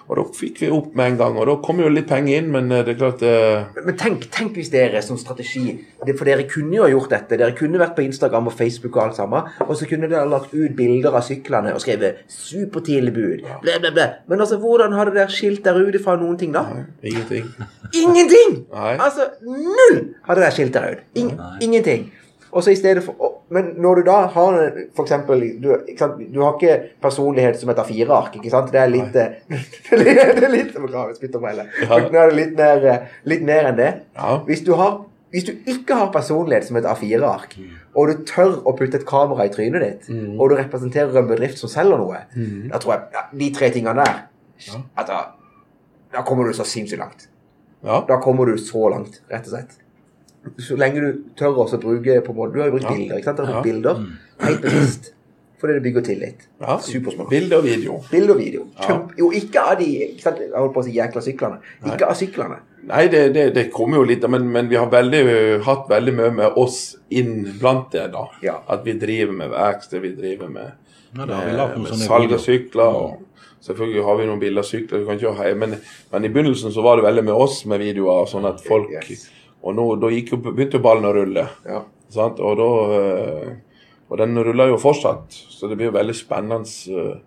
og 0.07 0.15
da 0.19 0.25
fikk 0.37 0.61
vi 0.61 0.69
opp 0.69 0.91
med 0.95 1.11
en 1.11 1.17
gang. 1.17 1.37
Og 1.41 1.47
da 1.49 1.55
kom 1.65 1.81
jo 1.81 1.89
litt 1.89 2.07
penger 2.07 2.37
inn, 2.37 2.51
men 2.53 2.69
eh, 2.71 2.83
det 2.85 2.93
er 2.95 2.99
klart 3.01 3.19
det... 3.25 3.33
Men- 3.75 3.85
Men 3.89 3.97
tenk, 3.97 4.27
tenk 4.31 4.53
hvis 4.59 4.69
dere 4.71 5.01
som 5.01 5.17
strategi 5.17 5.73
det, 6.05 6.15
For 6.19 6.25
dere 6.29 6.45
kunne 6.47 6.75
jo 6.77 6.83
ha 6.85 6.89
gjort 6.93 7.09
dette. 7.09 7.37
Dere 7.41 7.55
kunne 7.57 7.81
vært 7.81 7.95
på 7.97 8.05
Instagram 8.05 8.47
og 8.47 8.53
Facebook 8.53 8.95
og 8.95 9.03
alt 9.07 9.15
sammen. 9.17 9.49
Og 9.67 9.73
så 9.75 9.89
kunne 9.89 10.07
dere 10.11 10.29
lagt 10.29 10.53
ut 10.53 10.75
bilder 10.77 11.17
av 11.17 11.25
syklene 11.25 11.73
og 11.73 11.81
skrevet 11.81 12.21
'supertilbud'. 12.29 13.41
Ble, 13.61 13.75
ble, 13.81 13.91
ble. 13.91 14.07
Men 14.29 14.39
altså, 14.45 14.57
hvordan 14.61 14.93
hadde 14.93 15.13
dere 15.17 15.29
skilt 15.33 15.63
dere 15.65 15.81
ut 15.87 15.97
fra 16.03 16.15
noen 16.15 16.37
ting 16.37 16.53
da? 16.53 16.63
ingenting. 17.03 17.49
Ingenting! 17.93 18.65
Nei. 18.71 18.93
Altså 19.01 19.27
null 19.43 19.99
hadde 20.27 20.41
dere 20.45 20.51
skilt 20.55 20.73
dere 20.77 20.91
ut. 20.95 21.01
Ing, 21.15 21.33
ingenting. 21.61 22.11
Og 22.51 22.63
så 22.63 22.73
i 22.73 22.79
stedet 22.79 23.03
for 23.05 23.37
Men 23.51 23.73
når 23.83 23.95
du 23.99 24.01
da 24.07 24.17
har 24.31 24.57
eksempel 25.01 25.43
du, 25.59 25.69
du 26.31 26.39
har 26.41 26.55
ikke 26.55 26.75
personlighet 27.03 27.59
som 27.59 27.71
et 27.73 27.79
A4-ark, 27.83 28.37
ikke 28.39 28.51
sant? 28.53 28.71
Det 28.73 28.79
er 28.79 28.91
litt 28.91 29.13
Det 29.13 29.25
er 29.91 30.03
litt, 30.03 30.19
det 30.39 30.45
er 30.47 30.53
litt 30.53 30.73
Beklager, 30.75 31.15
spyttombrelle. 31.19 31.65
Ja. 31.83 31.99
Nå 32.07 32.19
er 32.21 32.31
det 32.31 32.37
litt 32.37 32.53
mer, 32.57 33.07
litt 33.27 33.43
mer 33.47 33.71
enn 33.71 33.79
det. 33.79 33.89
Ja. 34.15 34.37
Hvis 34.47 34.63
du, 34.67 34.71
har, 34.79 35.01
hvis 35.35 35.47
du 35.49 35.51
ikke 35.69 35.99
har 35.99 36.13
personlighet 36.15 36.67
som 36.69 36.79
et 36.79 36.87
A4-ark, 36.87 37.57
og 37.91 38.07
du 38.07 38.23
tør 38.27 38.61
å 38.63 38.75
putte 38.79 39.01
et 39.01 39.07
kamera 39.07 39.49
i 39.49 39.51
trynet 39.53 39.83
ditt, 39.83 40.09
og 40.37 40.51
du 40.53 40.55
representerer 40.59 41.19
en 41.19 41.27
bedrift 41.29 41.59
som 41.59 41.71
selger 41.71 41.99
noe, 41.99 42.23
da 42.71 42.79
tror 42.79 42.95
jeg 42.95 43.19
ja, 43.19 43.25
de 43.43 43.51
tre 43.59 43.71
tingene 43.75 44.05
der 44.05 44.23
da, 45.11 45.19
da 46.13 46.23
kommer 46.27 46.47
du 46.47 46.55
så 46.55 46.63
sinnssykt 46.67 47.01
langt. 47.01 47.27
Ja. 47.83 48.03
Da 48.07 48.21
kommer 48.23 48.45
du 48.45 48.57
så 48.61 48.89
langt, 48.93 49.21
rett 49.31 49.47
og 49.49 49.55
slett. 49.55 49.80
Så 50.57 50.75
lenge 50.75 51.01
du 51.01 51.19
tør 51.37 51.53
også 51.65 51.77
å 51.77 51.81
bruke 51.81 52.21
på 52.25 52.31
en 52.33 52.37
måte, 52.37 52.53
Du 52.53 52.59
har 52.59 52.67
jo 52.69 52.77
brukt 52.77 52.83
Ja. 52.89 52.93
bilder. 52.95 53.17
ikke 53.17 53.23
sant? 53.25 53.37
Du 53.37 53.45
har 53.45 53.53
Ja. 53.55 53.61
bilder 53.61 54.05
helt 54.39 54.61
bevisst. 54.61 55.11
Fordi 55.61 55.73
det 55.73 55.83
bygger 55.83 56.01
tillit. 56.01 56.47
ja. 56.59 56.77
Supersmart. 56.79 57.29
Bilde 57.29 57.57
og 57.57 57.63
video. 57.63 57.99
Bilde 58.11 58.31
og 58.33 58.39
video. 58.39 58.67
Ja. 58.81 58.95
Jo, 59.19 59.29
ikke 59.31 59.59
av 59.61 59.77
de 59.77 59.85
ikke 59.85 60.21
sant? 60.21 60.39
Jeg 60.39 60.49
holdt 60.55 60.73
på 60.73 60.81
å 60.81 60.83
si 60.83 60.91
jækla 60.95 61.21
syklene. 61.21 61.57
Ikke 61.85 62.07
av 62.09 62.15
syklene. 62.15 62.55
Nei, 62.87 63.07
det, 63.07 63.33
det, 63.33 63.53
det 63.53 63.71
kommer 63.71 63.97
jo 63.97 64.03
litt, 64.03 64.27
men, 64.27 64.47
men 64.51 64.67
vi 64.67 64.75
har 64.75 64.87
veldig, 64.89 65.61
hatt 65.63 65.87
veldig 65.87 66.13
mye 66.17 66.31
med 66.33 66.57
oss 66.57 66.95
inn 67.11 67.43
blant 67.59 67.91
det. 67.91 68.11
da. 68.11 68.25
Ja. 68.41 68.55
At 68.67 68.83
vi 68.83 68.93
driver 68.93 69.33
med 69.33 69.51
verksted, 69.51 70.01
vi 70.01 70.15
driver 70.15 70.49
med, 70.49 70.71
vi 71.13 71.19
med, 71.27 71.77
med 71.77 71.93
salg 72.07 72.33
av 72.33 72.39
sykler. 72.39 72.95
og 72.95 73.19
Selvfølgelig 73.61 74.03
har 74.03 74.17
vi 74.17 74.25
noen 74.25 74.39
bilder 74.39 74.63
av 74.63 74.65
sykler, 74.65 74.99
du 74.99 75.05
kan 75.05 75.19
kjøre 75.19 75.45
hjem, 75.45 75.59
men, 75.59 75.75
men 76.11 76.25
i 76.25 76.29
begynnelsen 76.29 76.73
så 76.73 76.81
var 76.81 76.95
det 76.97 77.05
veldig 77.05 77.23
med 77.25 77.33
oss 77.35 77.63
med 77.69 77.79
videoer. 77.79 78.25
sånn 78.25 78.49
at 78.49 78.63
folk, 78.65 78.89
Yes. 78.89 79.29
Og 79.63 79.75
nå 79.77 79.87
da 80.01 80.09
gikk 80.09 80.31
jo, 80.33 80.37
begynte 80.45 80.79
jo 80.79 80.83
ballen 80.85 81.05
å 81.05 81.13
rulle. 81.15 81.47
Ja. 81.69 81.83
Sant? 82.11 82.39
Og, 82.43 82.55
da, 82.57 82.69
eh, 82.97 83.51
og 84.09 84.17
den 84.19 84.35
ruller 84.43 84.71
jo 84.73 84.77
fortsatt, 84.81 85.29
så 85.31 85.69
det 85.69 85.77
blir 85.77 85.91
jo 85.91 85.97
veldig 85.97 86.15
spennende 86.17 86.65
eh, 86.91 87.19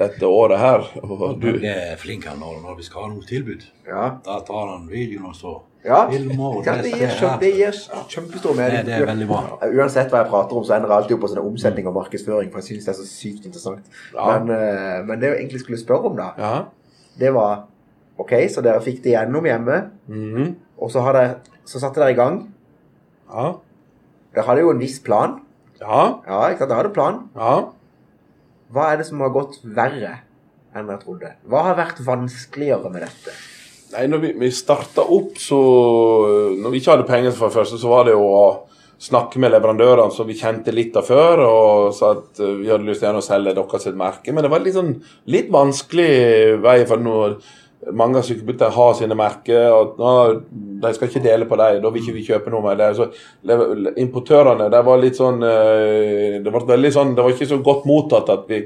dette 0.00 0.24
året 0.30 0.58
her. 0.62 0.86
Og 1.04 1.34
du, 1.42 1.50
Du 1.58 1.66
er 1.66 1.96
flink 2.00 2.24
han 2.30 2.38
når, 2.40 2.60
når 2.62 2.78
vi 2.78 2.86
skal 2.86 3.02
ha 3.04 3.08
noe 3.12 3.26
tilbud. 3.28 3.66
Ja. 3.88 4.06
Da 4.24 4.38
tar 4.46 4.70
han 4.76 4.86
videoen 4.88 5.26
og 5.28 5.34
så 5.36 5.56
ja. 5.84 6.06
filmer 6.08 6.62
Ja, 6.64 6.76
det 6.80 6.92
gir, 6.94 7.10
kjempe, 7.18 7.40
det 7.42 7.50
gir 7.58 7.76
kjempestor 8.08 8.54
Det, 8.54 8.58
mening. 8.62 8.86
det 8.88 8.94
er 8.96 9.04
veldig 9.10 9.28
bra. 9.28 9.42
Uansett 9.68 10.08
hva 10.12 10.22
jeg 10.22 10.30
prater 10.32 10.56
om, 10.56 10.64
så 10.64 10.76
ender 10.78 10.88
jeg 10.92 10.96
alltid 11.02 11.16
opp 11.18 11.22
på 11.26 11.30
sånne 11.34 11.44
omsetning 11.50 11.90
og 11.90 11.98
markedsføring. 11.98 12.48
For 12.52 12.62
jeg 12.62 12.68
synes 12.70 12.86
det 12.88 12.94
er 12.94 12.98
så 13.02 13.08
sykt 13.10 13.50
interessant. 13.50 13.92
Ja. 14.14 14.38
Men, 14.38 14.54
eh, 14.56 14.96
men 15.10 15.20
det 15.20 15.30
jeg 15.34 15.38
egentlig 15.42 15.60
skulle 15.66 15.80
spørre 15.82 16.08
om, 16.12 16.16
da, 16.20 16.30
ja. 16.38 16.54
det 17.20 17.34
var 17.36 17.66
Ok, 18.20 18.34
så 18.52 18.60
dere 18.60 18.82
fikk 18.84 18.98
det 19.04 19.14
gjennom 19.14 19.46
hjemme, 19.48 19.76
Mhm. 20.12 20.48
og 20.84 20.90
så, 20.92 21.00
har 21.06 21.14
dere, 21.16 21.36
så 21.70 21.82
satte 21.82 22.02
dere 22.02 22.14
i 22.14 22.18
gang. 22.18 22.40
ja. 23.30 23.50
Dere 24.30 24.46
hadde 24.46 24.62
jo 24.62 24.70
en 24.70 24.78
viss 24.78 25.00
plan. 25.02 25.40
Ja. 25.80 26.20
Ja, 26.22 26.40
ikke 26.52 26.62
sant? 26.62 26.70
Dere 26.70 26.80
hadde 26.84 26.94
plan. 26.94 27.16
Ja. 27.34 27.54
Hva 28.70 28.90
er 28.92 29.00
det 29.00 29.08
som 29.08 29.22
har 29.24 29.32
gått 29.34 29.56
verre 29.64 30.20
enn 30.70 30.90
jeg 30.92 31.02
trodde? 31.02 31.32
Hva 31.50 31.64
har 31.66 31.78
vært 31.80 31.98
vanskeligere 32.06 32.92
med 32.94 33.02
dette? 33.08 33.34
Nei, 33.90 34.04
når 34.06 34.22
vi, 34.22 34.28
vi 34.38 34.50
starta 34.54 35.02
opp, 35.02 35.34
så 35.42 35.58
Når 36.60 36.70
vi 36.70 36.78
ikke 36.78 36.92
hadde 36.94 37.08
penger 37.08 37.34
for 37.34 37.50
det 37.50 37.56
første, 37.58 37.80
så 37.82 37.90
var 37.90 38.06
det 38.06 38.14
jo 38.14 38.22
å 38.22 38.44
snakke 39.00 39.40
med 39.42 39.50
leverandørene 39.54 40.12
som 40.14 40.28
vi 40.28 40.36
kjente 40.38 40.70
litt 40.76 40.94
av 41.00 41.08
før, 41.08 41.40
og 41.48 41.94
sa 41.96 42.12
at 42.18 42.38
eh, 42.44 42.58
vi 42.60 42.68
hadde 42.70 42.86
lyst 42.86 43.02
til 43.02 43.16
å 43.16 43.24
selge 43.24 43.56
deres 43.56 43.88
merke. 43.96 44.30
Men 44.36 44.44
det 44.44 44.52
var 44.52 44.62
litt 44.62 44.76
sånn 44.76 44.92
litt 45.32 45.48
vanskelig 45.50 46.60
vei, 46.62 46.82
for 46.86 47.02
nå 47.02 47.16
mange 47.96 48.18
av 48.20 48.24
sykkelbutikkene 48.26 48.74
har 48.76 48.94
sine 48.98 49.16
merker, 49.16 49.70
og 49.72 49.94
nå, 50.00 50.10
de 50.82 50.90
skal 50.94 51.08
ikke 51.08 51.22
dele 51.24 51.46
på 51.48 51.56
dem, 51.56 51.78
da 51.80 51.90
vil 51.94 52.02
ikke 52.02 52.16
vi 52.18 52.24
kjøpe 52.26 52.52
noe 52.52 52.60
mer. 52.66 52.76
det. 52.76 52.90
Så 52.98 53.06
importørene, 54.00 54.68
det 54.72 54.82
var 54.86 55.00
litt 55.00 55.16
sånn 55.18 55.42
eh, 55.46 56.36
Det 56.44 56.52
var 56.52 56.66
veldig 56.68 56.92
sånn, 56.94 57.14
det 57.16 57.24
var 57.24 57.34
ikke 57.34 57.48
så 57.50 57.58
godt 57.64 57.86
mottatt 57.88 58.28
at 58.32 58.44
vi 58.50 58.60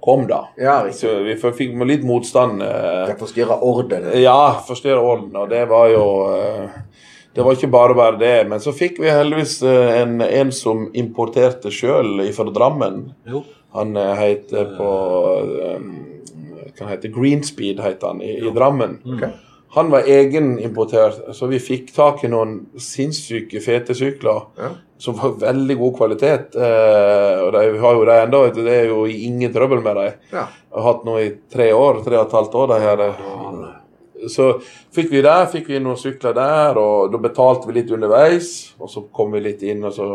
kom 0.00 0.22
da. 0.30 0.44
Ja. 0.56 0.78
Så 0.96 1.18
vi 1.26 1.34
fikk 1.36 1.74
litt 1.84 2.04
motstand. 2.08 2.62
eh, 2.62 3.06
Det 3.10 3.18
forstyrra 3.20 3.58
orden. 3.60 4.06
ja, 4.20 4.38
forstyrre 4.66 5.00
orden, 5.02 5.34
og 5.36 5.50
det 5.50 5.66
var 5.68 5.90
jo 5.92 6.04
eh, 6.36 6.78
Det 7.34 7.44
var 7.46 7.54
ikke 7.54 7.70
bare 7.70 7.94
bare 7.94 8.18
det. 8.18 8.48
Men 8.48 8.58
så 8.58 8.72
fikk 8.74 8.98
vi 8.98 9.10
heldigvis 9.10 9.62
en, 9.62 10.20
en 10.20 10.50
som 10.52 10.88
importerte 10.98 11.70
sjøl 11.70 12.18
fra 12.34 12.46
Drammen. 12.50 13.12
Jo. 13.26 13.44
Han 13.72 13.94
heter 13.94 14.72
på 14.74 14.88
um, 15.76 15.92
Hva 16.78 16.90
heter 16.92 17.12
Greenspeed, 17.14 17.80
heter 17.82 18.12
han, 18.12 18.20
i, 18.22 18.36
i 18.40 18.52
Drammen. 18.54 18.98
Han 19.72 19.90
var 19.90 20.08
egenimportert, 20.10 21.34
så 21.36 21.46
vi 21.46 21.60
fikk 21.62 21.92
tak 21.94 22.24
i 22.26 22.30
noen 22.30 22.56
sinnssyke 22.80 23.60
fete 23.62 23.94
sykler. 23.94 24.48
Ja. 24.58 24.70
Som 25.00 25.14
var 25.16 25.36
veldig 25.40 25.76
god 25.78 25.94
kvalitet. 25.96 26.56
Eh, 26.58 27.36
og 27.44 27.52
de 27.54 27.78
har 27.80 27.94
jo 27.94 28.08
det 28.08 28.16
ennå. 28.24 28.40
Det 28.56 28.74
er 28.74 28.90
jo 28.90 29.04
ingen 29.06 29.52
trøbbel 29.54 29.80
med 29.84 29.96
dem. 29.96 30.18
Ja. 30.34 30.42
Jeg 30.50 30.74
har 30.74 30.88
hatt 30.88 31.06
noe 31.06 31.22
i 31.22 31.30
tre 31.54 31.70
år, 31.72 32.02
tre 32.04 32.18
og 32.18 32.26
et 32.26 32.34
halvt 32.36 32.58
år. 32.60 32.66
De 32.72 32.80
her, 32.82 33.04
eh, 33.06 33.22
Så 34.28 34.50
fikk 34.92 35.10
vi 35.14 35.22
der, 35.24 35.46
fikk 35.52 35.70
vi 35.72 35.80
noen 35.80 35.98
sykler 36.00 36.34
der, 36.36 36.78
og 36.80 37.12
da 37.12 37.20
betalte 37.22 37.70
vi 37.70 37.78
litt 37.78 37.90
underveis. 37.94 38.50
Og 38.80 38.90
så 38.92 39.06
kom 39.14 39.32
vi 39.32 39.40
litt 39.44 39.64
inn, 39.64 39.84
og 39.86 39.94
så 39.96 40.10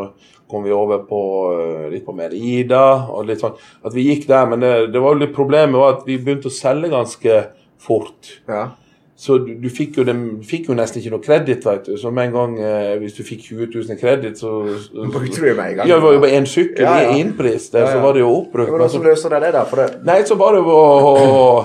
kom 0.46 0.62
vi 0.62 0.74
over 0.74 1.02
på 1.08 1.20
eh, 1.56 1.84
litt 1.90 2.06
på 2.06 2.14
Merida 2.14 2.84
og 3.10 3.26
litt 3.26 3.42
sånn. 3.42 3.56
At 3.82 3.94
vi 3.96 4.06
gikk 4.10 4.28
der, 4.30 4.46
men 4.50 4.62
det, 4.62 4.72
det 4.94 5.02
var 5.02 5.16
jo 5.16 5.24
litt 5.24 5.34
problemet 5.34 5.80
var 5.80 5.96
at 5.98 6.06
vi 6.06 6.20
begynte 6.22 6.52
å 6.52 6.54
selge 6.54 6.92
ganske 6.92 7.38
fort. 7.82 8.36
Ja. 8.48 8.68
Så 9.16 9.38
du, 9.40 9.54
du 9.56 9.70
fikk, 9.72 9.94
jo 9.96 10.04
dem, 10.04 10.42
fikk 10.44 10.66
jo 10.68 10.74
nesten 10.76 11.00
ikke 11.00 11.14
noe 11.14 11.24
kreditt, 11.24 11.62
vet 11.64 11.86
du. 11.88 11.94
Så 11.96 12.10
med 12.12 12.28
en 12.28 12.34
gang 12.34 12.56
eh, 12.60 12.90
hvis 13.00 13.16
du 13.16 13.22
fikk 13.24 13.46
20 13.46 13.70
000 13.72 13.96
kredit, 13.96 14.02
kreditt, 14.02 14.42
så, 14.42 14.50
så 14.84 15.06
Brukte 15.14 15.40
du 15.40 15.46
det 15.48 15.54
med 15.56 15.70
en 15.72 15.78
gang? 15.78 15.88
Ja, 15.88 15.96
det 15.96 16.04
var 16.04 16.16
jo 16.18 16.20
bare 16.26 16.36
én 16.36 16.48
sykkel 16.50 16.84
Ja, 16.84 16.98
ja. 17.00 17.14
i 17.14 17.22
innpris, 17.22 17.70
der, 17.72 17.86
Ja, 17.86 17.88
ja. 17.88 17.96
så 17.96 18.04
var 18.04 18.12
det 18.12 18.20
jo 18.22 18.28
Det 18.28 18.42
oppbrukt. 18.42 18.74
var 18.74 18.84
noen 18.84 18.92
som 18.92 19.06
løser 19.06 19.32
det, 19.32 19.40
det 19.46 19.52
der. 19.56 19.70
For 19.70 19.80
det, 19.82 20.02
Nei, 20.04 20.18
så 20.28 20.36
bare 20.36 20.60
det 20.60 20.76
å, 20.76 21.56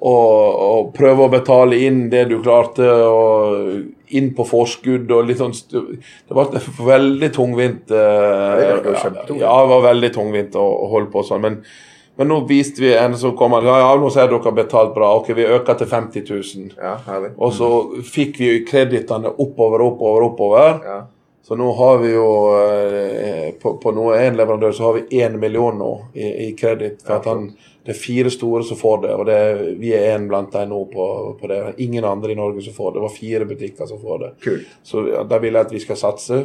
å, 0.00 0.14
og, 0.66 0.92
prøve 0.96 1.26
å 1.26 1.32
betale 1.32 1.76
inn 1.84 2.06
det 2.12 2.24
du 2.30 2.38
klarte, 2.40 2.86
og 3.04 4.14
inn 4.16 4.32
på 4.34 4.46
forskudd 4.48 5.12
og 5.14 5.28
litt 5.28 5.38
sånn 5.38 5.52
Det 5.52 6.34
var 6.34 6.50
veldig 6.94 7.30
tungvint. 7.36 7.92
eh, 7.92 8.80
Det. 9.28 9.38
Ja, 9.42 9.52
det 9.60 9.70
var 9.74 9.86
veldig 9.90 10.10
tungvint 10.16 10.56
å, 10.58 10.64
å 10.64 10.90
holde 10.94 11.12
på 11.12 11.22
sånn. 11.26 11.44
Men, 11.44 11.60
men 12.18 12.32
nå 12.32 12.40
viste 12.48 12.82
vi 12.82 12.94
en 12.96 13.14
som 13.20 13.36
kom 13.38 13.54
ja, 13.60 13.76
ja, 13.84 13.92
nå 14.00 14.10
ser 14.12 14.32
dere 14.32 14.54
betalt 14.56 14.96
bra. 14.96 15.12
Ok, 15.20 15.30
vi 15.36 15.46
øker 15.46 15.78
til 15.78 15.92
50 15.92 16.26
000. 16.32 16.74
ja. 16.80 16.96
Og 17.36 17.54
så 17.56 17.70
fikk 18.08 18.40
vi 18.42 18.52
kredittene 18.68 19.30
oppover, 19.36 19.84
oppover, 19.86 20.26
oppover. 20.32 20.80
Ja. 20.84 21.00
Så 21.42 21.56
nå 21.56 21.72
har 21.72 21.98
vi 21.98 22.12
jo 22.12 22.26
eh, 22.60 23.54
På, 23.62 23.72
på 23.82 23.92
noe 23.96 24.18
en 24.20 24.36
leverandør 24.36 24.72
så 24.76 24.84
har 24.84 24.98
vi 24.98 25.22
én 25.22 25.38
million 25.40 25.78
nå 25.78 25.90
i, 26.14 26.52
kreditt. 26.58 27.00
For 27.06 27.16
at 27.16 27.28
han, 27.30 27.48
det 27.84 27.94
er 27.94 28.00
fire 28.00 28.30
store 28.32 28.62
som 28.64 28.78
får 28.78 29.00
det, 29.04 29.14
og 29.16 29.24
det, 29.28 29.40
vi 29.80 29.94
er 29.96 30.14
en 30.14 30.28
blant 30.30 30.52
dem 30.52 30.70
nå 30.70 30.84
på, 30.92 31.06
på 31.40 31.50
det. 31.50 31.60
Ingen 31.84 32.04
andre 32.04 32.32
i 32.32 32.38
Norge 32.38 32.62
som 32.64 32.76
får 32.76 32.92
det. 32.92 32.98
Det 32.98 33.06
var 33.06 33.16
fire 33.16 33.48
butikker 33.50 33.88
som 33.90 34.02
får 34.02 34.22
det. 34.24 34.30
Kult. 34.44 34.76
Så 34.82 35.04
da 35.28 35.40
vil 35.42 35.56
jeg 35.56 35.68
at 35.68 35.74
vi 35.74 35.82
skal 35.82 36.00
satse. 36.00 36.42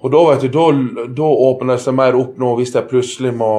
Og 0.00 0.12
da 0.14 0.22
vet 0.30 0.46
du, 0.46 0.48
da, 0.54 1.06
da 1.12 1.28
åpner 1.50 1.76
det 1.76 1.84
seg 1.84 1.96
mer 1.98 2.16
opp 2.16 2.38
nå 2.40 2.54
hvis 2.56 2.72
jeg 2.72 2.88
plutselig 2.88 3.34
må 3.36 3.52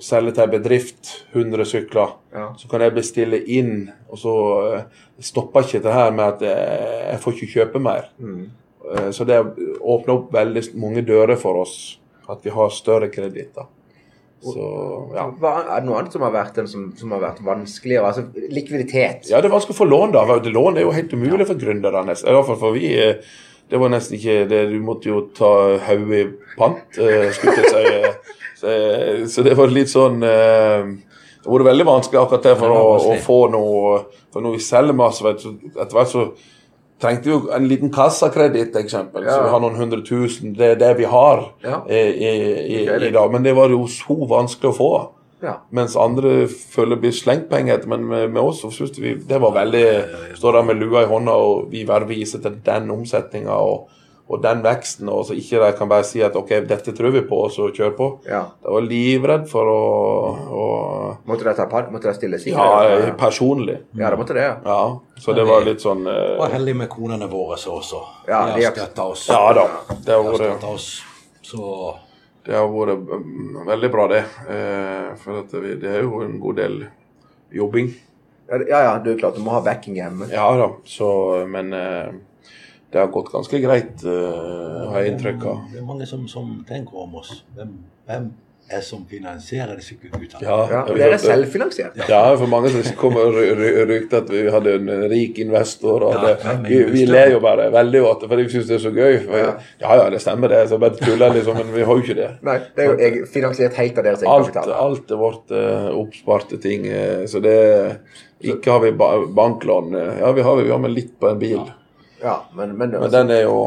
selge 0.00 0.34
til 0.36 0.44
en 0.44 0.52
bedrift 0.52 1.10
100 1.32 1.68
sykler. 1.68 2.14
Ja. 2.32 2.46
Så 2.58 2.68
kan 2.70 2.84
jeg 2.84 2.96
bestille 2.96 3.40
inn, 3.44 3.90
og 4.08 4.20
så 4.20 4.34
eh, 4.78 5.04
stopper 5.24 5.66
ikke 5.66 5.82
det 5.84 5.94
her 5.94 6.14
med 6.14 6.24
at 6.24 6.44
jeg, 6.44 6.88
jeg 7.12 7.20
får 7.24 7.36
ikke 7.36 7.52
kjøpe 7.54 7.84
mer. 7.84 8.08
Mm. 8.20 8.48
Eh, 8.96 9.10
Så 9.12 9.24
det 9.28 9.40
åpner 9.80 10.14
opp 10.14 10.30
veldig 10.34 10.62
mange 10.80 11.02
dører 11.06 11.36
for 11.40 11.60
oss, 11.64 11.98
at 12.28 12.44
vi 12.44 12.50
har 12.54 12.70
større 12.74 13.08
kreditter. 13.12 13.66
Så 14.38 14.62
ja. 15.16 15.24
Hva, 15.40 15.52
er 15.64 15.80
det 15.82 15.88
noe 15.88 15.98
annet 15.98 16.12
som 16.14 16.22
har 16.22 16.30
vært, 16.30 16.60
som, 16.70 16.92
som 16.96 17.10
har 17.16 17.20
vært 17.24 17.40
vanskeligere? 17.42 18.06
Altså 18.06 18.22
likviditet. 18.54 19.26
ja, 19.30 19.40
det 19.42 19.48
er 19.50 19.54
vanskelig 19.56 19.74
å 19.74 19.80
få 19.80 19.88
lån, 19.90 20.12
da. 20.14 20.22
Lån 20.46 20.78
er 20.78 20.86
jo 20.86 20.92
helt 20.94 21.12
umulig 21.12 21.46
for 21.48 21.58
gründere. 21.58 22.04
I 22.06 22.34
hvert 22.36 22.46
fall 22.46 22.60
for 22.60 22.76
vi. 22.76 22.92
eh, 22.94 23.16
Det 23.68 23.76
var 23.82 23.90
nesten 23.92 24.16
ikke 24.16 24.46
det. 24.48 24.60
Du 24.70 24.78
måtte 24.80 25.10
jo 25.10 25.24
ta 25.36 25.50
hodet 25.88 26.20
i 26.22 26.54
pant, 26.56 26.86
eh, 27.02 27.26
skulle 27.36 27.56
jeg 27.62 27.72
si. 27.74 28.12
Så, 28.58 28.66
så 29.30 29.42
det 29.46 29.52
var 29.54 29.70
litt 29.70 29.86
sånn 29.86 30.16
Det 30.18 31.46
vært 31.46 31.68
veldig 31.68 31.84
vanskelig 31.86 32.18
akkurat 32.18 32.42
det 32.48 32.54
for 32.58 32.72
å, 32.74 32.80
å 32.98 33.12
få 33.22 33.36
noe 33.52 33.92
For 34.34 34.42
når 34.42 34.56
vi 34.56 34.62
selger 34.66 34.96
masse, 34.98 35.22
etter 35.30 35.94
hvert 35.94 36.10
så 36.10 36.24
trengte 37.00 37.30
jo 37.30 37.36
en 37.54 37.68
liten 37.70 37.92
kassakreditt, 37.94 38.74
eksempel. 38.76 39.24
Så 39.28 39.42
vi 39.44 39.52
har 39.52 39.60
noen 39.62 39.76
hundre 39.78 40.00
tusen. 40.06 40.54
Det 40.58 40.72
er 40.72 40.80
det 40.80 40.96
vi 40.98 41.04
har 41.10 41.44
Ja. 41.64 41.82
i, 41.88 42.00
i, 42.00 42.32
i, 42.78 42.80
i 43.08 43.10
dag. 43.14 43.30
Men 43.32 43.42
det 43.46 43.54
var 43.56 43.70
jo 43.70 43.84
så 43.86 44.16
vanskelig 44.28 44.72
å 44.72 44.76
få. 44.76 44.90
Ja. 45.42 45.52
Mens 45.70 45.94
andre 45.96 46.48
føler 46.48 46.98
blir 46.98 47.12
slengt 47.14 47.46
penger 47.50 47.76
etter, 47.76 47.88
men 47.92 48.08
med, 48.10 48.32
med 48.34 48.42
oss 48.42 48.64
syns 48.74 48.96
vi 48.98 49.12
det 49.14 49.38
var 49.38 49.52
veldig 49.54 49.84
Står 50.34 50.56
der 50.58 50.66
med 50.66 50.80
lua 50.80 51.04
i 51.04 51.06
hånda, 51.06 51.30
og 51.38 51.68
vi 51.70 51.84
bare 51.86 52.08
viser 52.10 52.42
til 52.42 52.56
den 52.66 52.90
omsetninga 52.90 53.54
og, 53.54 53.86
og 54.28 54.42
den 54.44 54.58
veksten, 54.60 55.08
og 55.08 55.22
så 55.24 55.32
ikke 55.38 55.56
de 55.62 55.68
kan 55.78 55.88
bare 55.88 56.04
si 56.04 56.20
at 56.20 56.34
OK, 56.36 56.50
dette 56.68 56.92
tror 56.92 57.14
vi 57.14 57.22
på, 57.24 57.36
og 57.46 57.52
så 57.54 57.70
kjør 57.72 57.94
på. 57.96 58.08
ja. 58.28 58.42
Jeg 58.64 58.74
var 58.74 58.84
livredd 58.84 59.46
for 59.48 59.70
å, 59.72 59.78
å 60.52 60.64
Måtte 61.28 61.46
dere 61.46 61.54
ta 61.56 61.64
part? 61.70 61.88
måtte 61.92 62.10
de 62.10 62.14
stille 62.18 62.40
Ja, 62.50 62.66
personlig. 63.16 63.78
ja, 63.96 64.10
det 64.10 64.18
måtte 64.20 64.34
det, 64.36 64.42
ja. 64.44 64.56
Ja. 64.64 64.82
Så 65.18 65.32
det 65.32 65.46
var 65.48 65.64
litt 65.64 65.80
sånn 65.80 66.04
eh, 66.06 66.34
Var 66.38 66.52
heldig 66.58 66.74
med 66.82 66.90
konene 66.92 67.26
våre 67.32 67.56
så 67.56 67.78
også. 67.80 68.02
Ja, 68.28 68.42
de 68.52 68.60
de 68.60 68.66
har 68.68 68.76
støtta 68.76 69.06
oss. 69.14 69.24
Ja 69.32 69.40
da. 69.56 69.64
Det 69.88 70.04
De 70.04 70.12
har 70.12 70.28
vært, 70.36 70.64
oss. 70.74 70.90
Så 71.42 71.94
det 72.44 72.54
har 72.56 72.68
vært 72.68 73.08
mm, 73.08 73.64
veldig 73.66 73.90
bra, 73.96 74.06
det. 74.12 74.22
Eh, 74.48 75.08
For 75.24 75.40
at 75.40 75.56
vi, 75.56 75.74
det 75.80 75.88
er 75.96 76.04
jo 76.04 76.20
en 76.24 76.36
god 76.40 76.60
del 76.60 76.78
jobbing. 77.52 77.88
Ja, 78.48 78.56
ja, 78.68 78.78
ja, 78.90 78.92
det 79.04 79.12
er 79.16 79.18
klart 79.24 79.36
du 79.36 79.42
må 79.44 79.52
ha 79.56 79.60
backing 79.64 79.96
hjemme. 80.00 80.28
Ja 80.32 80.46
da, 80.56 80.68
så 80.88 81.08
Men 81.48 81.72
eh, 81.76 82.12
det 82.92 82.98
har 83.02 83.08
gått 83.12 83.32
ganske 83.32 83.60
greit, 83.60 84.04
uh, 84.04 84.88
har 84.92 85.00
jeg 85.02 85.14
inntrykk 85.14 85.42
av. 85.50 85.64
Det 85.72 85.80
er 85.82 85.88
mange 85.88 86.06
som, 86.08 86.28
som 86.28 86.52
tenker 86.68 86.96
om 87.04 87.18
oss. 87.20 87.42
Hvem, 87.56 87.74
hvem 88.08 88.30
er 88.68 88.82
som 88.84 89.00
finansierer 89.08 89.78
disse 89.80 89.94
guttene? 89.96 90.42
Ja, 90.44 90.56
ja, 90.68 90.80
dere 90.88 91.06
er 91.06 91.12
det. 91.14 91.20
selvfinansiert. 91.22 91.94
Ja, 92.08 92.18
for 92.36 92.50
mange 92.52 92.68
som 92.72 92.84
kommer 93.00 93.28
og 93.30 93.36
ry- 93.36 93.84
rykter 93.88 94.20
at 94.20 94.28
vi 94.32 94.42
hadde 94.52 94.74
en 94.76 94.90
rik 95.08 95.38
investor. 95.40 96.04
Og 96.04 96.12
Ja, 96.18 96.34
det, 96.34 96.56
vi, 96.68 96.80
vi 96.92 97.06
ler 97.08 97.32
jo 97.32 97.38
bare 97.44 97.70
veldig 97.72 98.02
godt, 98.04 98.26
for 98.28 98.42
jeg 98.42 98.50
syns 98.52 98.68
det 98.68 98.76
er 98.76 98.82
så 98.84 98.92
gøy. 98.92 99.16
For, 99.24 99.38
Ja. 99.40 99.54
ja 99.84 99.96
ja, 100.02 100.10
det 100.12 100.20
stemmer 100.24 100.52
det, 100.52 100.60
så 100.68 100.76
jeg 100.76 100.84
bare 100.84 101.00
tuller 101.00 101.32
liksom, 101.38 101.56
men 101.62 101.72
vi 101.76 101.86
har 101.88 101.96
jo 101.96 102.04
ikke 102.04 102.18
det. 102.20 102.30
Nei, 102.44 102.58
det 102.76 102.84
er 102.84 102.90
jo 102.92 102.98
jeg, 103.04 103.24
finansiert 103.32 103.80
helt 103.80 103.98
av 104.02 104.04
deres 104.10 104.22
egenkapital. 104.26 104.76
alt 104.84 105.16
er 105.16 105.22
vårt 105.24 105.56
uh, 105.56 105.88
oppsparte 106.02 106.60
ting. 106.60 106.84
Uh, 106.92 107.24
så 107.28 107.40
det 107.44 107.56
Ikke 108.44 108.70
har 108.70 108.80
vi 108.84 108.92
ba 108.94 109.14
banklån. 109.34 109.96
Ja, 110.20 110.32
vi 110.32 110.44
har, 110.46 110.60
vi 110.60 110.70
har 110.70 110.78
med 110.78 110.92
litt 110.92 111.16
på 111.18 111.26
en 111.32 111.40
bil. 111.40 111.58
Ja, 112.22 112.40
men, 112.54 112.76
men, 112.78 112.90
Men 112.90 113.10
den 113.10 113.30
er 113.30 113.42
jo 113.46 113.60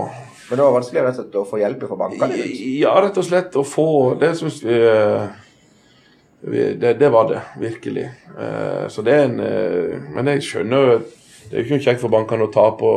men 0.52 0.60
det 0.60 0.66
var 0.66 0.74
vanskelig 0.76 1.02
rett 1.06 1.16
og 1.16 1.24
slett 1.24 1.36
å 1.40 1.46
få 1.48 1.58
hjelp 1.62 1.84
fra 1.88 1.96
bankene. 1.96 2.36
liksom. 2.36 2.72
Ja, 2.82 2.92
rett 3.00 3.16
og 3.22 3.24
slett 3.24 3.54
å 3.56 3.62
få 3.64 3.86
Det 4.20 4.34
syns 4.36 4.58
vi, 4.66 4.76
eh, 4.84 5.30
vi 6.44 6.66
det, 6.82 6.98
det 7.00 7.10
var 7.14 7.30
det, 7.30 7.40
virkelig. 7.62 8.04
Eh, 8.36 8.88
Så 8.92 9.06
det 9.08 9.14
er 9.16 9.24
en 9.30 9.40
eh, 9.40 10.10
Men 10.12 10.28
jeg 10.34 10.44
skjønner 10.50 10.84
jo 10.90 10.98
Det 11.00 11.54
er 11.54 11.62
jo 11.62 11.64
ikke 11.64 11.78
noe 11.78 11.86
kjekt 11.88 12.04
for 12.04 12.12
bankene 12.12 12.50
å 12.50 12.52
tape, 12.52 12.92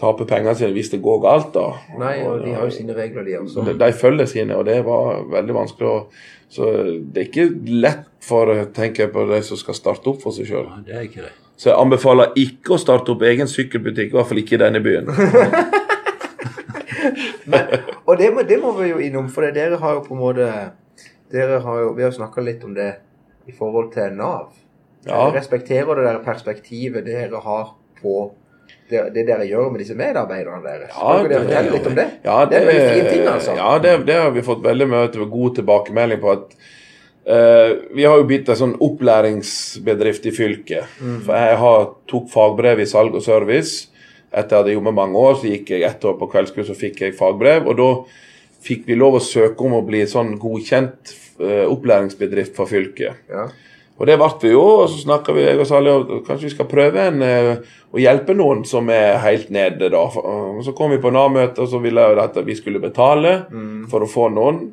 tape 0.00 0.24
pengene 0.32 0.56
sine 0.56 0.72
hvis 0.72 0.94
det 0.96 1.02
går 1.04 1.20
galt, 1.26 1.52
da. 1.52 1.66
Nei, 2.00 2.16
og 2.24 2.40
de 2.46 2.56
har 2.56 2.64
jo 2.68 2.72
sine 2.72 2.96
regler, 2.96 3.28
de 3.28 3.38
også. 3.42 3.68
De, 3.68 3.76
de 3.84 3.92
følger 3.92 4.26
sine, 4.28 4.56
og 4.56 4.64
det 4.68 4.80
var 4.84 5.22
veldig 5.32 5.60
vanskelig. 5.60 5.92
å 5.92 6.34
så 6.54 6.72
det 7.12 7.20
er 7.20 7.28
ikke 7.30 7.46
lett 7.82 8.04
for 8.22 8.52
tenker 8.76 9.06
jeg 9.06 9.12
på 9.14 9.24
de 9.28 9.40
som 9.42 9.58
skal 9.58 9.74
starte 9.74 10.12
opp 10.12 10.20
for 10.22 10.36
seg 10.36 10.46
sjøl. 10.46 10.68
Det 10.86 10.94
er 10.94 11.08
ikke 11.08 11.24
det. 11.24 11.32
Så 11.64 11.70
jeg 11.70 11.80
anbefaler 11.80 12.34
ikke 12.36 12.74
å 12.74 12.76
starte 12.76 13.14
opp 13.14 13.22
egen 13.24 13.48
sykkelbutikk, 13.48 14.10
i 14.12 14.16
hvert 14.18 14.28
fall 14.28 14.40
ikke 14.42 14.58
i 14.58 14.60
denne 14.60 14.82
byen. 14.84 15.06
Og 18.04 18.18
det 18.20 18.28
må, 18.34 18.44
det 18.44 18.58
må 18.60 18.74
vi 18.76 18.90
jo 18.90 18.98
innom, 19.00 19.30
for 19.32 19.48
dere 19.48 19.78
har 19.80 19.94
jo 19.96 20.02
på 20.04 20.12
en 20.12 20.20
måte 20.20 20.48
dere 21.32 21.62
har 21.64 21.80
jo, 21.80 21.94
Vi 21.96 22.04
har 22.04 22.12
snakka 22.12 22.44
litt 22.44 22.66
om 22.68 22.74
det 22.76 22.90
i 23.48 23.56
forhold 23.56 23.88
til 23.96 24.12
Nav. 24.18 24.52
Ja. 25.08 25.22
Jeg 25.24 25.38
respekterer 25.38 25.96
det 25.96 26.04
der 26.04 26.20
perspektivet 26.26 27.08
dere 27.08 27.40
har 27.46 27.72
på 28.02 28.18
det, 28.90 29.00
det 29.16 29.24
dere 29.24 29.48
gjør 29.48 29.72
med 29.72 29.80
disse 29.80 29.96
medarbeiderne 29.96 30.60
deres. 30.68 30.92
Ja, 30.92 31.16
dere 31.16 31.28
det- 31.32 31.42
fortelle 31.46 31.74
litt 31.78 31.90
om 31.94 31.96
det? 31.96 32.08
Ja, 32.28 32.38
det 32.44 32.58
er 32.58 32.60
en 32.60 32.68
veldig 32.74 32.92
fin 32.92 33.08
ting, 33.14 33.26
altså. 33.38 33.56
Ja, 33.56 33.72
det, 33.80 33.98
det 34.04 34.20
har 34.20 34.36
vi 34.36 34.44
fått 34.44 34.60
veldig 34.68 34.88
mye 34.92 35.28
god 35.32 35.56
tilbakemelding 35.62 36.20
på. 36.20 36.36
at 36.36 36.58
Vi 37.24 38.04
har 38.04 38.18
jo 38.20 38.26
blitt 38.28 38.50
en 38.52 38.58
sånn 38.58 38.74
opplæringsbedrift 38.84 40.26
i 40.28 40.32
fylket. 40.36 40.98
Mm. 41.00 41.22
For 41.24 41.40
jeg 41.40 41.56
har, 41.62 41.86
tok 42.10 42.26
fagbrev 42.28 42.82
i 42.84 42.86
salg 42.90 43.16
og 43.16 43.24
service. 43.24 43.86
Etter 44.34 44.56
jeg 44.56 44.60
hadde 44.60 44.74
jobbet 44.74 44.96
mange 44.98 45.20
år, 45.20 45.38
så 45.38 45.48
gikk 45.48 45.72
jeg 45.72 45.86
ett 45.86 46.04
år 46.04 46.18
på 46.20 46.28
kveldskurs 46.32 46.72
og 46.74 46.80
fikk 46.80 47.04
jeg 47.04 47.16
fagbrev. 47.16 47.68
Og 47.70 47.78
da 47.78 47.90
fikk 48.64 48.88
vi 48.88 48.96
lov 48.98 49.18
å 49.18 49.22
søke 49.22 49.66
om 49.66 49.76
å 49.78 49.84
bli 49.86 50.02
sånn 50.10 50.34
godkjent 50.42 51.14
eh, 51.40 51.64
opplæringsbedrift 51.68 52.56
for 52.56 52.70
fylket. 52.70 53.24
Ja. 53.30 53.48
Og 53.94 54.08
det 54.10 54.16
ble 54.18 54.28
vi 54.42 54.50
jo, 54.50 54.62
og 54.82 54.88
så 54.90 55.04
snakka 55.04 55.34
vi 55.36 55.44
jeg 55.44 55.60
og 55.62 55.68
Sally 55.70 55.92
om 55.92 56.22
kanskje 56.26 56.48
vi 56.48 56.54
skal 56.56 56.66
prøve 56.70 57.04
en, 57.12 57.20
eh, 57.22 57.76
å 57.94 58.00
hjelpe 58.02 58.34
noen 58.34 58.64
som 58.66 58.88
er 58.90 59.20
helt 59.22 59.52
nede. 59.54 59.90
da. 59.92 60.02
Og 60.02 60.64
så 60.66 60.74
kom 60.74 60.90
vi 60.90 61.02
på 61.02 61.12
Nav-møtet, 61.14 61.60
og 61.62 61.70
så 61.70 61.78
ville 61.82 62.02
jeg 62.02 62.18
at 62.24 62.40
vi 62.42 62.56
skulle 62.58 62.82
betale 62.82 63.44
for 63.90 64.02
å 64.02 64.10
få 64.10 64.32
noen. 64.34 64.64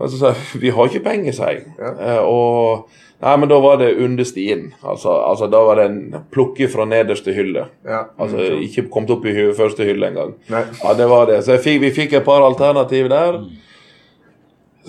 Og 0.00 0.10
så 0.10 0.18
sa 0.18 0.32
jeg 0.32 0.62
vi 0.62 0.72
har 0.74 0.88
ikke 0.88 1.04
penger, 1.04 1.36
sa 1.36 1.52
jeg. 1.52 1.66
Ja. 1.78 1.92
Eh, 1.92 2.22
og 2.24 2.88
Nei, 3.22 3.36
men 3.38 3.46
da 3.46 3.58
var 3.62 3.76
det 3.78 3.92
under 4.02 4.26
stien. 4.26 4.72
Altså, 4.82 5.12
altså 5.14 5.46
da 5.46 5.60
var 5.62 5.78
det 5.78 5.84
en 5.86 6.14
plukke 6.34 6.66
fra 6.70 6.82
nederste 6.90 7.30
hylle. 7.36 7.68
Ja. 7.86 8.00
Altså 8.18 8.48
ikke 8.64 8.88
kommet 8.90 9.12
opp 9.14 9.28
i 9.30 9.34
første 9.54 9.86
hylle 9.86 10.08
engang. 10.10 10.32
Ja, 10.50 10.94
det 10.98 11.06
var 11.10 11.28
det. 11.30 11.38
Så 11.46 11.54
fikk, 11.62 11.78
vi 11.84 11.92
fikk 11.94 12.16
et 12.18 12.26
par 12.26 12.42
alternativ 12.42 13.06
der. 13.12 13.38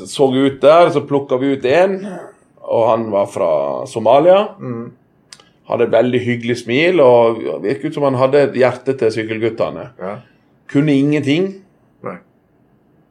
Så 0.10 0.32
ut 0.34 0.58
der, 0.64 0.90
så 0.90 1.06
plukka 1.06 1.38
vi 1.38 1.54
ut 1.54 1.68
én, 1.70 2.00
og 2.66 2.88
han 2.90 3.06
var 3.14 3.30
fra 3.30 3.52
Somalia. 3.86 4.48
Mm. 4.58 4.88
Hadde 5.70 5.86
et 5.86 5.94
veldig 5.94 6.22
hyggelig 6.26 6.58
smil 6.64 7.04
og 7.06 7.38
virket 7.62 7.92
ut 7.92 8.00
som 8.00 8.08
han 8.10 8.18
hadde 8.18 8.48
et 8.48 8.58
hjerte 8.58 8.98
til 8.98 9.14
sykkelguttene. 9.14 9.92
Ja. 10.02 10.16
Kunne 10.74 10.98
ingenting. 10.98 11.52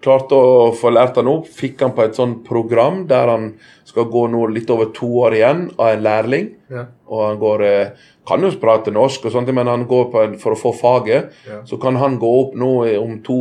Klarte 0.02 0.34
å 0.34 0.70
få 0.74 0.90
lært 0.90 1.18
han 1.20 1.30
opp. 1.30 1.46
Fikk 1.46 1.84
han 1.84 1.94
på 1.94 2.04
et 2.04 2.18
sånt 2.18 2.42
program 2.46 3.04
der 3.10 3.30
han 3.30 3.46
skal 3.86 4.08
gå 4.10 4.26
nå 4.32 4.46
litt 4.50 4.70
over 4.72 4.90
to 4.94 5.08
år 5.22 5.36
igjen 5.38 5.64
av 5.76 5.92
en 5.92 6.04
lærling. 6.04 6.48
Ja. 6.72 6.86
Og 7.10 7.24
han 7.26 7.40
går 7.42 7.66
eh, 7.68 8.08
Kan 8.22 8.44
jo 8.46 8.52
prate 8.62 8.92
norsk, 8.94 9.24
og 9.26 9.32
sånt, 9.34 9.48
men 9.50 9.66
han 9.66 9.82
går 9.90 10.04
på 10.12 10.20
en, 10.22 10.36
for 10.38 10.54
å 10.54 10.58
få 10.58 10.70
faget. 10.78 11.32
Ja. 11.42 11.56
Så 11.66 11.74
kan 11.82 11.96
han 11.98 12.20
gå 12.22 12.28
opp 12.44 12.52
nå 12.54 12.70
om 13.00 13.16
to, 13.26 13.38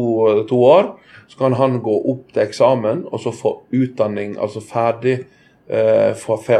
to 0.49 0.57
år. 0.65 0.95
Så 1.29 1.37
kan 1.37 1.53
han 1.53 1.77
gå 1.85 1.93
opp 2.11 2.31
til 2.33 2.41
eksamen 2.47 3.05
og 3.11 3.21
så 3.21 3.31
få 3.31 3.51
utdanning, 3.77 4.33
altså 4.41 4.63
ferdig 4.65 5.19
eh, 5.19 5.27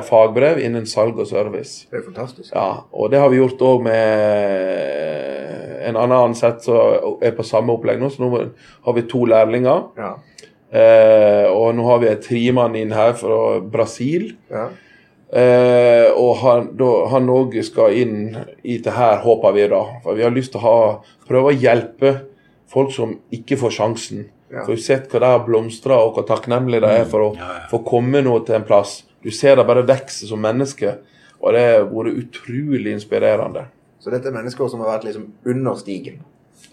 fagbrev 0.08 0.60
innen 0.64 0.86
salg 0.88 1.18
og 1.20 1.28
service. 1.28 1.88
Det 1.92 2.00
er 2.00 2.06
fantastisk. 2.06 2.52
Ja, 2.54 2.84
og 2.92 3.12
det 3.12 3.20
har 3.20 3.32
vi 3.32 3.42
gjort 3.42 3.64
òg 3.66 3.82
med 3.84 4.02
en 5.88 5.98
annen 5.98 6.30
ansatt 6.30 6.64
som 6.64 7.18
er 7.24 7.34
på 7.36 7.46
samme 7.46 7.74
opplegg 7.76 8.00
nå. 8.02 8.10
Så 8.12 8.24
nå 8.24 8.30
har 8.86 8.96
vi 8.96 9.08
to 9.10 9.26
lærlinger. 9.30 9.90
Ja. 10.00 10.14
Eh, 10.72 11.48
og 11.52 11.76
nå 11.76 11.86
har 11.90 12.00
vi 12.00 12.10
en 12.12 12.24
trimann 12.24 12.78
inn 12.80 12.94
her 12.96 13.14
fra 13.20 13.60
Brasil. 13.74 14.32
Ja. 14.52 14.70
Eh, 15.32 16.08
og 16.12 16.42
han 17.12 17.32
òg 17.32 17.56
skal 17.64 17.96
inn 18.00 18.36
i 18.64 18.78
det 18.84 18.96
her, 18.96 19.22
håper 19.24 19.56
vi 19.56 19.68
da. 19.72 19.82
For 20.04 20.20
vi 20.20 20.26
har 20.28 20.36
lyst 20.36 20.56
til 20.56 20.62
å 20.62 20.66
ha, 20.68 20.78
prøve 21.28 21.52
å 21.52 21.58
hjelpe 21.58 22.16
folk 22.72 22.94
som 22.96 23.18
ikke 23.36 23.60
får 23.60 23.76
sjansen. 23.80 24.30
Ja. 24.52 24.66
For 24.66 24.74
du 24.74 24.80
har 24.80 24.84
sett 24.84 25.12
hva 25.14 25.20
de 25.24 25.30
har 25.32 25.46
blomstra, 25.48 25.98
og 26.04 26.18
hvor 26.18 26.26
takknemlige 26.28 26.84
de 26.84 26.92
er 27.02 27.06
for 27.10 27.30
å 27.30 27.30
Ja, 27.38 27.48
ja. 27.62 27.68
få 27.72 27.80
komme 27.88 28.22
nå 28.26 28.34
til 28.46 28.56
en 28.60 28.68
plass. 28.68 29.04
Du 29.24 29.32
ser 29.32 29.56
det 29.56 29.66
bare 29.68 29.86
vokse 29.88 30.28
som 30.28 30.42
menneske, 30.42 30.98
og 31.40 31.54
det 31.56 31.62
har 31.62 31.86
vært 31.90 32.18
utrolig 32.20 32.92
inspirerende. 32.92 33.68
Så 34.02 34.10
dette 34.12 34.28
er 34.28 34.36
mennesker 34.36 34.68
som 34.70 34.82
har 34.82 34.96
vært 34.98 35.06
liksom 35.08 35.28
under 35.46 35.76
stigen. 35.80 36.20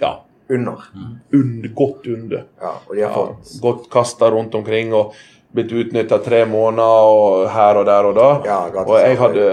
Ja. 0.00 0.18
Under. 0.50 0.86
Und, 1.32 1.66
godt 1.76 2.06
under. 2.08 2.46
Ja, 2.60 2.74
og 2.88 2.94
de 2.96 3.02
har 3.04 3.12
fått 3.14 3.58
godt 3.60 3.90
kasta 3.92 4.30
rundt 4.32 4.54
omkring 4.56 4.94
og 4.96 5.12
blitt 5.52 5.72
utnytta 5.72 6.18
tre 6.24 6.44
måneder 6.48 7.08
og 7.12 7.48
her 7.52 7.80
og 7.80 7.84
der 7.88 8.08
og 8.08 8.16
da. 8.16 8.28
Ja, 8.48 8.58
og 8.84 8.94
jeg 8.96 9.18
hadde 9.20 9.48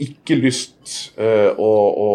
ikke 0.00 0.38
lyst 0.40 1.12
uh, 1.20 1.52
å, 1.58 1.70
å 1.92 2.08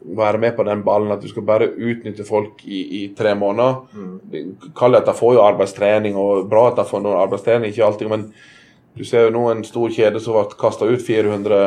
være 0.00 0.38
med 0.38 0.56
på 0.56 0.64
den 0.64 0.84
ballen 0.84 1.12
at 1.12 1.22
du 1.22 1.28
skal 1.28 1.44
bare 1.46 1.68
utnytte 1.76 2.24
folk 2.24 2.62
i, 2.64 2.80
i 3.00 3.02
tre 3.16 3.34
måneder. 3.36 3.82
Mm. 3.92 4.70
Kall 4.76 4.96
det 4.96 5.02
at 5.02 5.10
de 5.10 5.16
får 5.18 5.34
jo 5.36 5.44
arbeidstrening, 5.44 6.16
og 6.16 6.48
bra 6.50 6.70
at 6.70 6.80
de 6.80 6.86
får 6.88 7.04
noen 7.04 7.20
arbeidstrening, 7.20 7.70
ikke 7.70 7.84
alltid, 7.86 8.08
men 8.10 8.30
du 8.96 9.04
ser 9.06 9.28
jo 9.28 9.34
nå 9.34 9.44
en 9.52 9.60
stor 9.64 9.92
kjede 9.94 10.18
som 10.20 10.34
ble 10.34 10.56
kasta 10.58 10.88
ut 10.90 11.02
400 11.06 11.58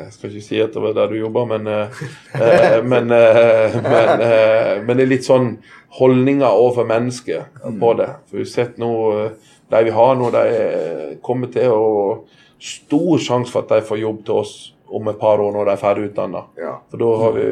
Jeg 0.00 0.12
skal 0.14 0.30
ikke 0.30 0.44
si 0.46 0.60
at 0.64 0.72
det 0.72 0.82
var 0.82 0.94
der 0.96 1.10
du 1.12 1.18
jobba, 1.18 1.44
men, 1.50 1.66
eh, 1.68 2.00
eh, 2.40 2.78
men, 2.92 3.12
eh, 3.12 3.76
men, 3.84 4.24
eh, 4.24 4.72
men 4.86 4.96
det 4.96 5.04
er 5.04 5.12
litt 5.12 5.28
sånn 5.28 5.52
holdninger 5.98 6.48
overfor 6.48 6.88
mennesket 6.88 7.60
på 7.80 7.92
det. 8.00 8.08
For 8.26 8.40
vi 8.40 8.46
har 8.46 8.54
sett 8.54 8.80
nå 8.80 8.94
eh, 9.12 9.52
De 9.66 9.82
vi 9.82 9.90
har 9.90 10.12
nå, 10.14 10.30
de 10.30 10.42
eh, 10.56 11.14
kommer 11.26 11.50
til 11.52 11.72
å 11.74 11.92
Stor 12.56 13.18
sjanse 13.20 13.52
for 13.52 13.66
at 13.66 13.72
de 13.74 13.84
får 13.84 13.98
jobb 14.00 14.20
til 14.24 14.38
oss 14.40 14.52
om 14.90 15.08
et 15.08 15.18
par 15.18 15.40
år 15.42 15.52
når 15.52 15.64
de 15.64 15.70
er 15.72 15.80
ferdig 15.82 16.10
utdanna. 16.10 16.44
Ja. 16.58 16.76
For 16.90 16.96
da 17.02 17.16
har 17.24 17.32
vi 17.32 17.46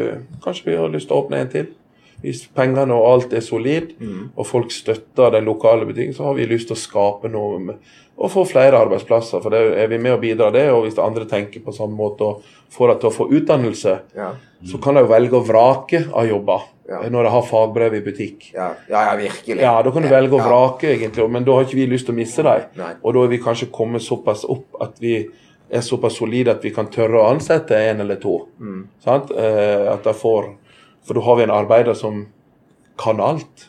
Kanskje 0.45 0.65
vi 0.71 0.77
har 0.77 0.89
lyst 0.93 1.09
til 1.09 1.17
å 1.17 1.25
åpne 1.25 1.41
en 1.41 1.49
til. 1.49 1.67
Hvis 2.25 2.47
pengene 2.57 2.95
og 2.95 3.05
alt 3.11 3.33
er 3.37 3.41
solid, 3.45 3.91
og 4.37 4.47
folk 4.49 4.71
støtter 4.73 5.31
den 5.35 5.45
lokale 5.45 5.85
butikken, 5.85 6.15
så 6.17 6.25
har 6.31 6.35
vi 6.39 6.47
lyst 6.49 6.69
til 6.71 6.77
å 6.77 6.81
skape 6.81 7.29
noe 7.29 7.59
med, 7.61 7.77
og 8.17 8.31
få 8.31 8.47
flere 8.49 8.79
arbeidsplasser. 8.81 9.43
For 9.45 9.51
det 9.53 9.61
er 9.83 9.89
vi 9.89 9.99
med 9.99 10.15
å 10.15 10.21
bidra 10.23 10.51
det, 10.55 10.71
og 10.73 10.85
hvis 10.87 10.97
andre 11.03 11.27
tenker 11.29 11.61
på 11.61 11.75
samme 11.77 11.93
måte 11.99 12.25
og 12.25 12.43
får 12.73 12.89
dem 12.95 12.99
til 13.03 13.11
å 13.11 13.13
få 13.19 13.27
utdannelse, 13.29 13.99
Ja. 14.17 14.31
så 14.65 14.81
kan 14.81 14.95
de 14.95 15.01
jo 15.05 15.11
velge 15.13 15.37
å 15.37 15.45
vrake 15.45 16.07
av 16.15 16.27
jobber 16.27 16.63
Ja. 16.89 17.03
når 17.11 17.23
de 17.25 17.31
har 17.31 17.43
fagbrev 17.43 17.95
i 17.95 18.01
butikk. 18.01 18.53
Ja, 18.55 18.71
ja, 18.89 19.05
ja, 19.13 19.17
virkelig. 19.17 19.61
Ja, 19.61 19.83
da 19.83 19.91
kan 19.91 20.03
du 20.03 20.09
velge 20.09 20.33
å 20.39 20.41
vrake, 20.49 20.97
egentlig, 20.97 21.29
men 21.31 21.45
da 21.45 21.53
har 21.53 21.65
ikke 21.65 21.75
vi 21.77 21.87
lyst 21.87 22.07
til 22.07 22.15
å 22.15 22.17
miste 22.19 22.43
dem. 22.43 22.95
Og 23.05 23.13
da 23.15 23.21
er 23.25 23.29
vi 23.29 23.39
kanskje 23.39 23.71
kommet 23.71 24.01
såpass 24.03 24.45
opp 24.49 24.81
at 24.81 24.99
vi 25.01 25.29
er 25.71 25.85
såpass 25.85 26.19
solide 26.21 26.55
at 26.55 26.65
vi 26.65 26.73
kan 26.75 26.91
tørre 26.93 27.21
å 27.21 27.29
ansette 27.33 27.79
en 27.91 28.03
eller 28.05 28.21
to. 28.23 28.39
Mm. 28.61 28.83
Sant? 29.05 29.33
Eh, 29.33 29.87
at 29.93 30.05
de 30.05 30.15
får 30.17 30.53
For 31.05 31.19
da 31.19 31.21
har 31.21 31.37
vi 31.37 31.43
en 31.45 31.51
arbeider 31.53 31.95
som 31.95 32.23
kan 32.97 33.19
alt 33.21 33.67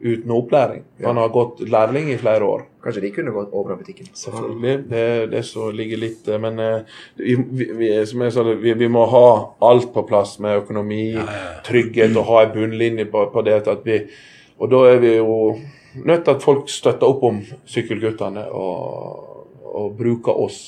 uten 0.00 0.30
opplæring. 0.34 0.82
Ja. 0.98 1.06
Han 1.08 1.16
har 1.16 1.28
gått 1.28 1.60
lærling 1.60 2.08
i 2.10 2.16
flere 2.18 2.44
år. 2.44 2.64
Kanskje 2.82 3.04
de 3.04 3.10
kunne 3.14 3.30
gått 3.30 3.52
over 3.54 3.72
av 3.72 3.78
butikken. 3.78 4.08
Selvfølgelig. 4.14 4.74
Det 4.90 4.98
er 4.98 5.30
det 5.30 5.42
som 5.46 5.70
ligger 5.74 6.00
litt 6.02 6.28
eh, 6.28 6.40
Men 6.42 6.58
eh, 6.58 6.96
vi, 7.16 7.36
vi, 7.78 7.90
som 8.06 8.24
jeg 8.26 8.34
sa, 8.34 8.42
vi, 8.42 8.74
vi 8.74 8.88
må 8.92 9.04
ha 9.10 9.28
alt 9.70 9.92
på 9.94 10.04
plass 10.08 10.36
med 10.42 10.64
økonomi, 10.64 11.16
trygghet 11.66 12.16
og 12.16 12.28
ha 12.32 12.42
en 12.44 12.54
bunnlinje 12.54 13.06
på, 13.12 13.28
på 13.32 13.46
det. 13.46 13.60
Vi, 13.86 14.00
og 14.58 14.72
da 14.72 14.82
er 14.90 15.00
vi 15.02 15.14
jo 15.16 15.38
nødt 16.04 16.24
til 16.24 16.34
at 16.34 16.42
folk 16.44 16.68
støtter 16.70 17.08
opp 17.08 17.22
om 17.24 17.40
sykkelguttene 17.64 18.46
og, 18.50 19.46
og 19.66 19.94
bruker 19.98 20.44
oss. 20.46 20.60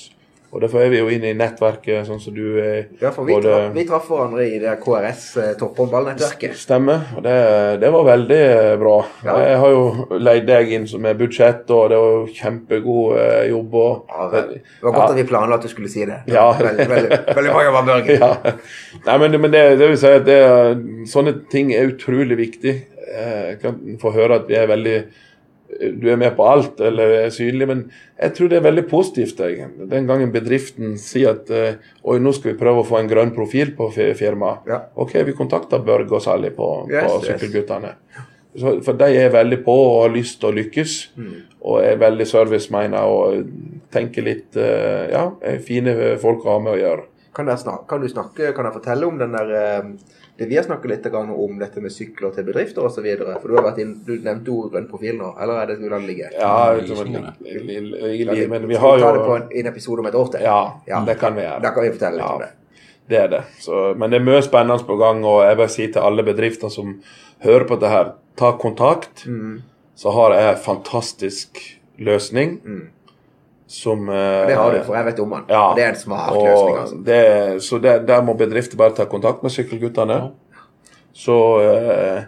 Og 0.51 0.63
Derfor 0.63 0.81
er 0.81 0.89
vi 0.89 0.97
jo 1.03 1.09
inne 1.13 1.29
i 1.29 1.37
nettverket, 1.37 2.07
sånn 2.09 2.21
som 2.25 2.33
du 2.33 2.57
er. 2.57 2.87
Ja, 3.03 3.11
for 3.13 3.27
vi, 3.29 3.35
både- 3.37 3.51
traff, 3.53 3.75
vi 3.75 3.83
traff 3.85 4.07
hverandre 4.09 4.47
i 4.49 4.59
det 4.63 4.71
KRS 4.81 5.25
eh, 5.43 5.51
topphåndballnettverket. 5.61 6.55
Stemmer. 6.57 7.03
og 7.19 7.23
det, 7.27 7.35
det 7.83 7.91
var 7.93 8.07
veldig 8.07 8.39
eh, 8.47 8.77
bra. 8.81 8.95
Ja. 9.27 9.35
Jeg 9.45 9.59
har 9.61 9.75
jo 9.75 9.83
leid 10.25 10.47
deg 10.49 10.73
inn 10.73 10.87
som 10.89 11.05
med 11.05 11.21
budsjett, 11.21 11.69
og 11.69 11.91
det 11.93 11.99
var 12.01 12.27
kjempegod 12.41 13.19
eh, 13.21 13.45
jobb. 13.51 13.75
Og, 13.83 14.09
Ja, 14.09 14.31
det 14.33 14.43
det 14.55 14.63
var 14.89 14.97
godt 14.97 15.11
at 15.11 15.21
vi 15.21 15.27
planla 15.35 15.59
at 15.61 15.69
du 15.69 15.69
skulle 15.75 15.93
si 15.93 16.07
det. 16.09 16.23
Ja. 16.39 16.47
Veldig, 16.57 16.89
veldig, 16.95 17.21
veldig 17.37 17.53
mange 17.53 17.69
jobba, 17.69 17.85
Børge. 17.93 18.19
ja. 18.25 18.33
Nei, 19.05 19.19
men, 19.19 19.31
det- 19.37 19.41
men 19.45 19.53
det, 19.59 19.65
det 19.83 19.89
vil 19.93 20.01
si 20.01 20.15
at 20.17 20.25
det, 20.33 20.41
sånne 21.13 21.37
ting 21.53 21.75
er 21.77 21.93
utrolig 21.93 22.41
viktig. 22.41 22.75
Eh, 23.09 23.41
Jeg 23.53 23.61
kan 23.63 23.79
få 24.01 24.17
høre 24.17 24.41
at 24.41 24.49
vi 24.49 24.57
er 24.57 24.67
veldig 24.73 24.97
du 25.79 26.09
er 26.11 26.17
med 26.19 26.35
på 26.37 26.43
alt 26.49 26.81
eller 26.83 27.13
er 27.25 27.31
synlig, 27.35 27.69
men 27.71 27.83
jeg 28.19 28.33
tror 28.35 28.49
det 28.51 28.57
er 28.59 28.65
veldig 28.67 28.85
positivt. 28.91 29.39
Jeg. 29.45 29.69
Den 29.91 30.07
gangen 30.09 30.33
bedriften 30.35 30.97
sier 30.99 31.37
at 31.37 31.51
eh, 31.55 31.77
oi, 32.05 32.17
nå 32.23 32.33
skal 32.35 32.53
vi 32.53 32.59
prøve 32.59 32.83
å 32.83 32.87
få 32.89 32.99
en 32.99 33.11
grønn 33.11 33.31
profil 33.37 33.75
på 33.79 33.91
fi- 33.95 34.11
firmaet. 34.19 34.67
Ja. 34.67 34.81
Ok, 34.99 35.15
vi 35.29 35.37
kontakter 35.39 35.85
Børge 35.87 36.19
og 36.19 36.25
Sally 36.25 36.51
på, 36.57 36.71
Yes, 36.91 37.07
på. 37.13 37.21
Sykkelguttene. 37.29 37.95
Yes. 38.17 38.25
for 38.83 38.97
de 38.99 39.07
er 39.21 39.29
veldig 39.31 39.61
på 39.63 39.75
og 39.85 40.03
har 40.03 40.15
lyst 40.17 40.41
til 40.41 40.49
å 40.51 40.57
lykkes. 40.57 40.97
Mm. 41.17 41.35
Og 41.69 41.83
er 41.85 41.99
veldig 42.01 42.27
service-minded 42.27 42.99
og 42.99 43.47
tenker 43.95 44.25
litt 44.27 44.57
eh, 44.57 45.11
Ja, 45.13 45.29
fine 45.63 45.95
folk 46.23 46.43
å 46.47 46.57
ha 46.57 46.59
med 46.65 46.75
å 46.75 46.81
gjøre. 46.81 47.07
Kan, 47.39 47.51
snak, 47.61 47.85
kan 47.87 48.01
du 48.03 48.09
snakke, 48.11 48.51
kan 48.57 48.67
jeg 48.67 48.75
fortelle 48.81 49.07
om 49.07 49.19
den 49.21 49.37
der 49.37 49.53
eh, 49.55 49.93
det 50.39 50.47
Vi 50.49 50.57
har 50.57 50.63
snakket 50.63 50.91
litt 50.91 51.07
om 51.15 51.59
dette 51.59 51.81
med 51.83 51.91
sykler 51.91 52.31
til 52.35 52.45
bedrifter 52.47 52.85
osv. 52.87 53.07
For 53.43 53.49
du 53.49 53.57
har 53.57 53.65
vært 53.73 53.79
inn, 53.83 53.97
du 54.07 54.13
nevnte 54.23 54.49
ordet 54.55 54.73
grønn 54.73 54.89
profil 54.89 55.17
nå, 55.19 55.33
eller 55.43 55.63
er 55.63 55.67
det 55.67 55.79
hvordan 55.81 56.05
det 56.07 56.09
ligger? 56.13 56.31
Ja, 56.39 56.51
Ja, 56.73 56.77
utover- 56.79 57.05
lysningene. 57.05 57.33
li- 57.41 57.59
li- 57.59 57.81
li- 57.81 58.25
li- 58.25 58.47
men 58.49 58.61
Skal 58.61 58.69
vi 58.69 58.75
har 58.77 58.99
ta 59.01 59.13
det 59.13 59.25
på 59.27 59.37
en, 59.37 59.49
en 59.53 59.67
episode 59.67 59.99
om 59.99 60.07
et 60.07 60.15
år 60.15 60.31
til? 60.31 60.41
Ja, 60.43 60.73
Ja. 60.87 61.01
det 61.05 61.19
kan 61.19 61.35
vi 61.35 61.43
gjøre. 61.43 61.63
Da 61.63 61.71
kan 61.75 61.83
vi 61.83 61.91
fortelle 61.91 62.13
litt 62.17 62.25
Ja. 62.27 62.33
om 62.35 62.41
det. 62.41 62.49
Det 63.09 63.19
er 63.19 63.29
det. 63.29 63.43
Så, 63.59 63.95
men 63.97 64.11
det 64.11 64.21
er 64.21 64.25
mye 64.25 64.43
spennende 64.43 64.85
på 64.87 64.97
gang, 64.99 65.25
og 65.25 65.43
jeg 65.43 65.57
vil 65.57 65.69
si 65.69 65.87
til 65.93 66.01
alle 66.03 66.23
bedrifter 66.23 66.69
som 66.71 67.01
hører 67.43 67.65
på 67.65 67.79
dette 67.81 67.89
her, 67.91 68.13
ta 68.37 68.53
kontakt. 68.53 69.25
Mm. 69.27 69.63
Så 69.97 70.13
har 70.13 70.31
jeg 70.35 70.55
en 70.57 70.63
fantastisk 70.63 71.79
løsning 71.99 72.61
Mm. 72.65 72.89
Som 73.69 74.09
eh, 74.09 74.47
Det 74.49 74.55
har 74.57 74.73
du, 74.73 74.79
for 74.87 74.97
jeg 74.97 75.05
vet 75.11 75.19
om 75.21 75.31
den. 75.37 75.45
Ja. 75.53 75.63
Det 75.77 75.85
er 75.85 75.91
en 75.93 76.01
smart 76.01 76.33
løsning, 76.35 76.77
altså. 76.83 76.99
det, 77.05 77.63
så 77.69 77.79
det, 77.85 77.95
der 78.09 78.23
må 78.25 78.35
bedrifter 78.41 78.81
bare 78.81 78.97
ta 78.97 79.05
kontakt 79.11 79.43
med 79.45 79.53
sykkelguttene. 79.53 80.21
Så 81.13 81.37
eh, 81.61 82.23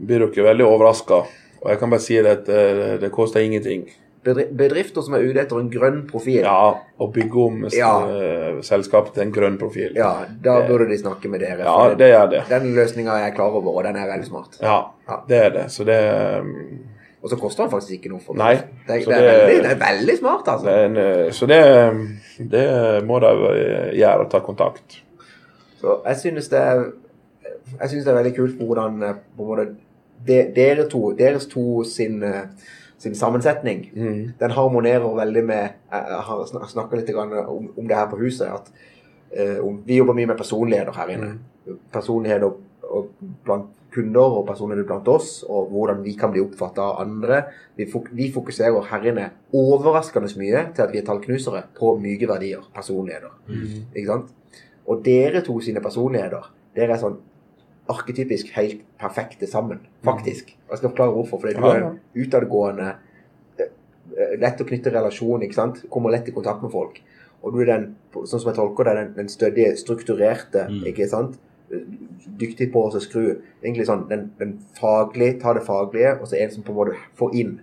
blir 0.00 0.22
dere 0.26 0.46
veldig 0.52 0.64
overraska. 0.66 1.22
Og 1.60 1.68
jeg 1.68 1.78
kan 1.82 1.90
bare 1.92 2.00
si 2.04 2.16
det 2.24 2.30
at 2.38 2.48
eh, 2.48 2.94
det 3.02 3.10
koster 3.12 3.44
ingenting. 3.44 3.82
Bedri- 4.24 4.48
Bedrifter 4.52 5.00
som 5.04 5.14
er 5.16 5.22
ute 5.24 5.40
etter 5.40 5.56
en 5.60 5.68
grønn 5.72 6.02
profil, 6.08 6.42
Ja, 6.44 6.74
og 7.00 7.12
bygge 7.14 7.40
om 7.44 7.62
Ja. 7.72 7.92
eh, 8.08 8.58
selskapet 8.64 9.14
til 9.16 9.22
en 9.26 9.32
grønn 9.32 9.58
profil. 9.60 9.92
ja, 9.96 10.10
da 10.44 10.58
burde 10.68 10.88
de 10.90 10.98
snakke 11.00 11.28
med 11.32 11.40
dere. 11.40 11.64
Ja, 11.64 11.76
det, 11.88 11.98
det 11.98 12.10
er 12.16 12.26
det. 12.28 12.42
Den 12.50 12.72
løsninga 12.76 13.14
er 13.16 13.24
jeg 13.28 13.34
klar 13.38 13.52
over, 13.56 13.76
og 13.80 13.84
den 13.84 13.96
er 13.96 14.08
veldig 14.12 14.28
smart. 14.28 14.58
Ja, 14.62 14.80
Ja. 15.08 15.20
det 15.28 15.38
er 15.44 15.50
det. 15.50 15.66
Så 15.72 15.84
det, 15.88 16.00
um, 16.40 16.78
Og 17.22 17.28
så 17.30 17.36
koster 17.36 17.64
den 17.66 17.70
faktisk 17.74 17.92
ikke 17.98 18.08
noe 18.14 18.20
for 18.24 18.34
Nei, 18.34 18.54
Det, 18.56 18.62
det, 18.86 19.12
er 19.12 19.20
det- 19.20 19.34
veldig, 19.36 19.62
det 19.62 19.70
er 19.74 19.80
veldig 19.84 20.14
smart, 20.18 20.46
altså. 20.48 20.66
det 20.66 20.84
en, 20.84 20.96
eh, 20.96 21.30
så 21.36 21.46
det, 21.46 21.60
det 22.50 23.04
må 23.06 23.18
de 23.20 23.30
eh, 23.50 23.98
gjøre, 23.98 24.28
ta 24.32 24.38
kontakt. 24.40 25.02
Så 25.80 25.98
jeg 26.06 26.16
synes 26.16 26.48
det 26.48 26.58
er 26.58 26.84
synes 27.88 28.04
det 28.04 28.10
er 28.12 28.16
veldig 28.22 28.36
kult 28.36 28.56
hvordan 28.60 29.02
eh, 29.02 29.14
måte 29.38 29.66
de, 30.26 30.38
dere 30.56 30.88
to, 30.88 31.10
deres 31.16 31.46
to 31.46 31.84
sin, 31.84 32.24
sin 32.98 33.14
sammensetning 33.14 33.86
Mm. 33.96 34.32
den 34.40 34.50
harmonerer 34.50 35.14
veldig 35.16 35.44
med 35.44 35.68
Jeg 35.92 36.20
har 36.26 36.66
snakka 36.68 36.96
litt 36.96 37.14
om, 37.16 37.68
om 37.78 37.88
det 37.88 37.96
her 37.96 38.08
på 38.10 38.16
huset. 38.20 38.46
at 38.46 38.70
uh, 39.40 39.86
Vi 39.86 39.96
jobber 39.96 40.12
mye 40.14 40.26
med 40.26 40.36
personligheter 40.36 40.92
her 40.92 41.08
inne. 41.08 41.38
Personligheter 41.92 42.50
og 42.90 43.08
blant 43.44 43.66
kunder 43.94 44.36
og 44.40 44.46
personer 44.48 44.82
blant 44.86 45.08
oss, 45.08 45.42
og 45.48 45.70
hvordan 45.72 46.02
vi 46.04 46.12
kan 46.18 46.30
bli 46.32 46.42
oppfatta 46.44 46.82
av 46.82 47.00
andre. 47.04 47.40
Vi, 47.76 47.86
fok 47.90 48.10
vi 48.16 48.30
fokuserer 48.32 48.86
her 48.90 49.08
inne 49.10 49.30
overraskende 49.56 50.30
mye 50.38 50.66
til 50.74 50.84
at 50.84 50.92
vi 50.94 51.00
er 51.00 51.06
tallknusere 51.08 51.64
på 51.78 51.96
myke 52.02 52.28
verdier. 52.30 52.62
Personligheter. 52.74 53.34
Ikke 53.94 54.06
sant? 54.06 54.30
Og 54.86 55.02
dere 55.06 55.42
to 55.46 55.58
sine 55.62 55.82
personligheter, 55.84 56.48
dere 56.74 56.96
er 56.96 57.02
sånn 57.02 57.18
arketypisk 57.90 58.52
helt 58.54 58.82
perfekte 59.00 59.48
sammen, 59.50 59.80
faktisk. 60.06 60.52
Og 60.68 60.74
jeg 60.76 60.78
skal 60.82 60.92
forklare 60.92 61.14
hvorfor. 61.16 61.40
For 61.42 61.50
du 61.50 61.66
er 61.66 61.80
en 61.88 62.00
utadgående, 62.22 62.92
eh, 63.58 63.70
eh, 64.16 64.36
lett 64.38 64.60
å 64.62 64.66
knytte 64.68 64.92
relasjon, 64.94 65.42
ikke 65.42 65.58
sant? 65.58 65.82
Kommer 65.90 66.10
lett 66.14 66.28
i 66.28 66.34
kontakt 66.36 66.62
med 66.62 66.70
folk. 66.70 67.00
Og 67.42 67.54
du 67.54 67.62
er 67.62 67.66
den, 67.66 67.96
sånn 68.14 68.40
som 68.40 68.50
jeg 68.50 68.58
tolker 68.58 68.84
det, 68.84 68.94
den, 69.00 69.12
den 69.16 69.28
stødige, 69.32 69.76
strukturerte, 69.80 70.68
Mm. 70.68 70.84
ikke 70.92 71.08
sant? 71.08 71.38
Dyktig 72.40 72.70
på 72.74 72.84
å 72.88 73.00
skru. 73.02 73.26
Egentlig 73.62 73.86
sånn 73.88 74.06
den, 74.10 74.30
den 74.40 74.56
faglige, 74.78 75.38
ta 75.42 75.54
det 75.54 75.64
faglige, 75.66 76.16
og 76.18 76.30
så 76.30 76.40
en 76.40 76.54
som 76.54 76.64
på 76.66 76.74
en 76.74 76.80
måte 76.80 77.02
får 77.18 77.36
inn. 77.42 77.58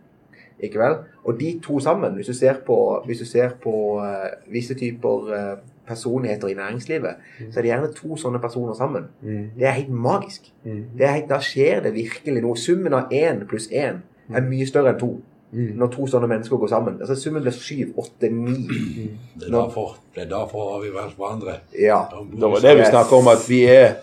Ikke 0.63 0.79
vel? 0.81 0.95
Og 1.27 1.39
de 1.39 1.51
to 1.63 1.79
sammen, 1.83 2.15
hvis 2.17 2.31
du 2.31 2.33
ser 2.33 2.61
på, 2.65 2.77
hvis 3.05 3.19
du 3.21 3.25
ser 3.29 3.57
på 3.61 3.73
uh, 4.01 4.31
visse 4.49 4.73
typer 4.77 5.27
uh, 5.29 5.57
personligheter 5.87 6.47
i 6.47 6.57
næringslivet, 6.57 7.15
så 7.51 7.59
er 7.59 7.61
det 7.61 7.71
gjerne 7.71 7.93
to 7.95 8.17
sånne 8.17 8.41
personer 8.43 8.73
sammen. 8.73 9.05
Mm. 9.21 9.43
Det 9.57 9.67
er 9.67 9.77
helt 9.77 9.93
magisk. 9.93 10.49
Det 10.63 11.05
er 11.05 11.13
helt, 11.19 11.29
da 11.29 11.39
skjer 11.43 11.83
det 11.85 11.93
virkelig 11.95 12.43
noe. 12.43 12.57
Summen 12.59 12.95
av 12.97 13.13
én 13.13 13.45
pluss 13.47 13.69
én 13.71 14.01
er 14.33 14.47
mye 14.49 14.67
større 14.67 14.95
enn 14.95 14.99
to. 15.01 15.11
Mm. 15.51 15.77
Når 15.79 15.87
to 15.93 16.05
sånne 16.11 16.27
mennesker 16.27 16.59
går 16.59 16.67
sammen. 16.67 16.97
Altså 16.99 17.15
Summen 17.15 17.41
blir 17.45 17.55
syv, 17.55 17.93
åtte, 18.01 18.27
ni. 18.29 19.05
Det 19.39 19.47
er 19.47 19.53
derfor, 19.53 19.93
det 20.15 20.25
er 20.25 20.29
derfor 20.33 20.73
har 20.73 20.81
vi 20.83 20.89
valgt 20.91 21.15
hverandre. 21.17 21.53
Ja. 21.79 22.01
Det 22.11 22.49
var 22.51 22.59
det 22.65 22.73
vi 22.81 22.87
snakka 22.89 23.15
om, 23.15 23.27
at 23.31 23.45
vi 23.49 23.61
er 23.71 23.93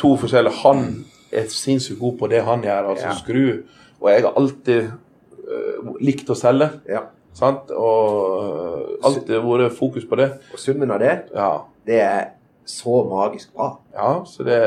to 0.00 0.14
forskjellige. 0.16 0.54
Han 0.62 1.04
er 1.32 1.48
sinnssykt 1.52 2.00
god 2.00 2.18
på 2.18 2.30
det 2.32 2.42
han 2.44 2.64
gjør, 2.64 2.90
altså 2.94 3.06
Ja. 3.06 3.14
skru. 3.18 3.62
Og 4.00 4.10
jeg 4.10 4.22
har 4.22 4.32
alltid 4.36 4.82
uh, 4.88 5.92
likt 6.00 6.30
å 6.30 6.34
selge. 6.34 6.70
ja. 6.88 7.04
Sant? 7.34 7.70
Og 7.70 8.08
uh, 8.44 9.08
alltid 9.08 9.36
vært 9.40 9.72
fokus 9.76 10.04
på 10.04 10.16
det. 10.16 10.30
Og 10.52 10.58
summen 10.58 10.90
av 10.90 10.98
det, 11.00 11.18
Ja. 11.34 11.58
det 11.86 12.00
er 12.00 12.24
så 12.64 13.02
magisk 13.10 13.54
bra. 13.56 13.68
Ja, 13.94 14.10
så 14.26 14.44
det, 14.46 14.58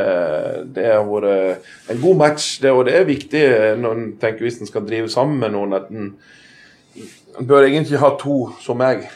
det 0.76 0.88
har 0.92 1.06
vært 1.08 1.92
en 1.92 2.02
god 2.02 2.18
match. 2.20 2.48
Det, 2.62 2.72
og 2.72 2.86
det 2.90 2.96
er 3.00 3.08
viktig 3.08 3.44
når 3.82 4.00
en 4.00 4.08
tenker 4.22 4.46
hvis 4.46 4.60
en 4.62 4.70
skal 4.70 4.88
drive 4.88 5.12
sammen 5.12 5.40
med 5.42 5.56
noen, 5.56 5.76
at 5.78 5.92
en, 5.94 6.16
bør 7.40 7.68
egentlig 7.68 8.00
ha 8.02 8.12
to 8.20 8.50
som 8.64 8.80
meg. 8.80 9.08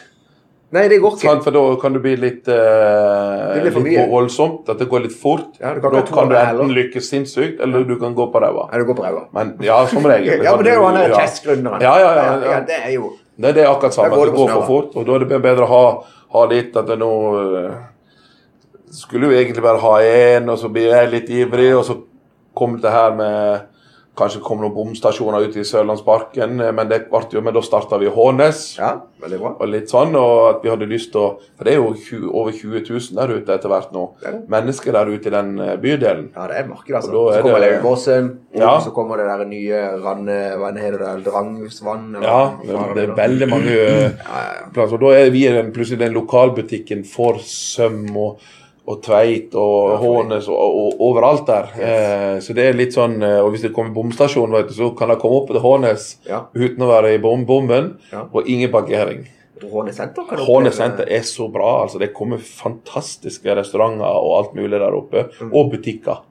Nei, 0.70 0.84
det 0.86 1.00
går 1.02 1.16
ikke. 1.16 1.32
For 1.42 1.54
da 1.54 1.62
kan 1.82 1.94
du 1.96 1.98
bli 2.02 2.12
litt, 2.20 2.46
uh, 2.46 3.56
Det 3.58 3.72
blir 3.74 3.88
litt 3.88 4.10
voldsomt. 4.10 4.68
At 4.70 4.78
det 4.78 4.86
går 4.90 5.02
litt 5.08 5.16
fort. 5.18 5.56
Ja, 5.58 5.72
kan 5.82 5.96
da 5.96 6.02
kan 6.06 6.30
du 6.30 6.36
enten 6.38 6.70
lykkes 6.76 7.08
sinnssykt, 7.10 7.58
eller 7.64 7.82
du 7.88 7.96
kan 7.98 8.14
gå 8.14 8.28
på 8.30 8.42
ræva. 8.42 8.68
Ja, 8.70 8.78
du 8.78 8.86
går 8.86 8.98
på 9.00 9.06
ræva. 9.06 9.24
Men 9.34 9.56
ja, 9.66 9.80
som 9.90 10.06
regel. 10.06 10.38
Ja, 10.46 10.54
men 10.54 10.64
det 10.64 10.72
er 10.76 10.78
jo 10.78 10.86
han 10.86 11.00
der 11.00 11.10
Ja. 11.10 11.24
chess-gründeren. 11.24 11.82
Ja, 11.82 11.96
ja, 11.98 12.12
ja, 12.14 12.28
ja. 12.52 12.60
Det 12.68 12.78
er 12.84 12.94
jo 12.94 13.12
Det, 13.40 13.54
det 13.56 13.64
er 13.64 13.70
akkurat 13.72 13.94
samme. 13.94 14.14
Det 14.14 14.34
går 14.36 14.48
for 14.52 14.66
fort. 14.68 14.94
Og 14.94 15.06
da 15.06 15.14
er 15.16 15.24
det 15.24 15.42
bedre 15.42 15.66
å 15.66 15.70
ha, 15.70 15.84
ha 16.36 16.46
litt 16.46 16.76
at 16.76 16.86
det 16.86 16.98
nå 17.00 17.12
eh, 17.40 17.78
Skulle 18.90 19.30
jo 19.30 19.36
egentlig 19.38 19.62
bare 19.62 19.78
ha 19.78 19.96
én, 20.02 20.48
og 20.50 20.58
så 20.58 20.68
blir 20.72 20.90
jeg 20.90 21.10
litt 21.12 21.28
ivrig, 21.30 21.70
og 21.76 21.84
så 21.86 21.98
kom 22.58 22.80
det 22.82 22.90
her 22.90 23.14
med 23.14 23.66
Kanskje 24.20 24.40
kom 24.42 24.58
noen 24.60 24.74
bomstasjoner 24.74 25.46
ute 25.46 25.60
i 25.62 25.64
Sørlandsparken, 25.64 26.58
eh, 26.60 26.72
men 26.76 26.88
det 26.90 26.96
jo, 27.32 27.40
men 27.40 27.54
da 27.54 27.60
starta 27.64 27.96
vi 27.96 28.10
Hånes. 28.10 28.76
Ja, 28.76 28.90
veldig 29.22 29.38
bra. 29.40 29.52
Og 29.62 29.70
litt 29.70 29.88
sånn, 29.88 30.12
og 30.18 30.40
at 30.48 30.64
vi 30.64 30.68
hadde 30.68 30.88
lyst 30.90 31.12
til 31.14 31.20
å 31.22 31.28
For 31.56 31.64
det 31.64 31.72
er 31.72 31.78
jo 31.78 31.94
20, 31.94 32.26
over 32.34 32.52
20 32.52 32.82
000 32.90 33.16
der 33.16 33.32
ute 33.38 33.54
etter 33.54 33.70
hvert 33.70 33.94
nå. 33.94 34.02
Det 34.20 34.32
det. 34.34 34.42
Mennesker 34.50 34.92
der 34.98 35.12
ute 35.14 35.30
i 35.30 35.34
den 35.36 35.54
eh, 35.62 35.76
bydelen. 35.80 36.26
Ja, 36.34 36.48
det 36.50 36.58
er 36.58 36.68
marked, 36.68 36.94
altså. 36.98 37.14
Og 37.16 37.32
Så 37.32 37.40
kommer 37.46 37.60
det- 37.60 37.70
Lauvåsen, 37.78 38.28
og 38.52 38.60
Ja. 38.60 38.74
så 38.80 38.90
kommer 38.92 39.16
det 39.16 39.26
der 39.30 39.44
nye 39.46 39.80
ranne... 40.04 40.38
Hva 40.58 40.72
heter 40.76 40.98
det? 40.98 41.24
Drangsvann? 41.30 42.16
Ja, 42.20 42.40
det, 42.66 42.94
det 42.98 43.08
er 43.08 43.14
veldig 43.16 43.48
mange 43.48 43.70
eh, 43.70 44.02
Ja, 44.02 44.10
ja, 44.10 44.54
ja. 44.58 44.70
plasser. 44.74 44.98
Og 44.98 45.00
da 45.06 45.14
er 45.22 45.30
vi 45.30 45.46
den, 45.48 45.72
plutselig 45.72 45.98
den 46.02 46.12
lokalbutikken 46.18 47.06
for 47.06 47.38
søm 47.46 48.04
og, 48.16 48.40
og 48.90 49.00
Tveit 49.04 49.54
og 49.58 49.98
Hånes 50.02 50.48
og, 50.50 50.78
og 50.82 51.02
overalt 51.10 51.46
der. 51.48 51.68
Eh, 51.78 52.36
så 52.42 52.54
det 52.56 52.68
er 52.70 52.78
litt 52.78 52.96
sånn 52.96 53.18
eh, 53.22 53.38
Og 53.44 53.52
hvis 53.54 53.66
det 53.68 53.72
kommer 53.76 53.94
bomstasjon, 53.94 54.50
vet 54.56 54.70
du, 54.70 54.74
så 54.76 54.90
kan 54.98 55.12
de 55.12 55.18
komme 55.20 55.42
opp 55.42 55.52
til 55.52 55.62
Hånes 55.64 56.08
Ja. 56.28 56.44
uten 56.54 56.82
å 56.86 56.90
være 56.90 57.14
i 57.14 57.20
bom 57.22 57.44
bomben, 57.48 57.94
Ja. 58.12 58.26
og 58.32 58.48
ingen 58.50 58.72
parkering. 58.72 59.26
Hånes 59.60 59.96
senter 60.00 60.72
senter 60.72 61.10
er 61.12 61.22
så 61.28 61.50
bra. 61.52 61.82
altså 61.82 61.98
Det 62.00 62.14
kommer 62.14 62.38
fantastiske 62.38 63.54
restauranter 63.56 64.06
og 64.08 64.36
alt 64.38 64.54
mulig 64.56 64.78
der 64.80 64.96
oppe. 64.96 65.26
Mm. 65.40 65.52
Og 65.52 65.70
butikker. 65.74 66.22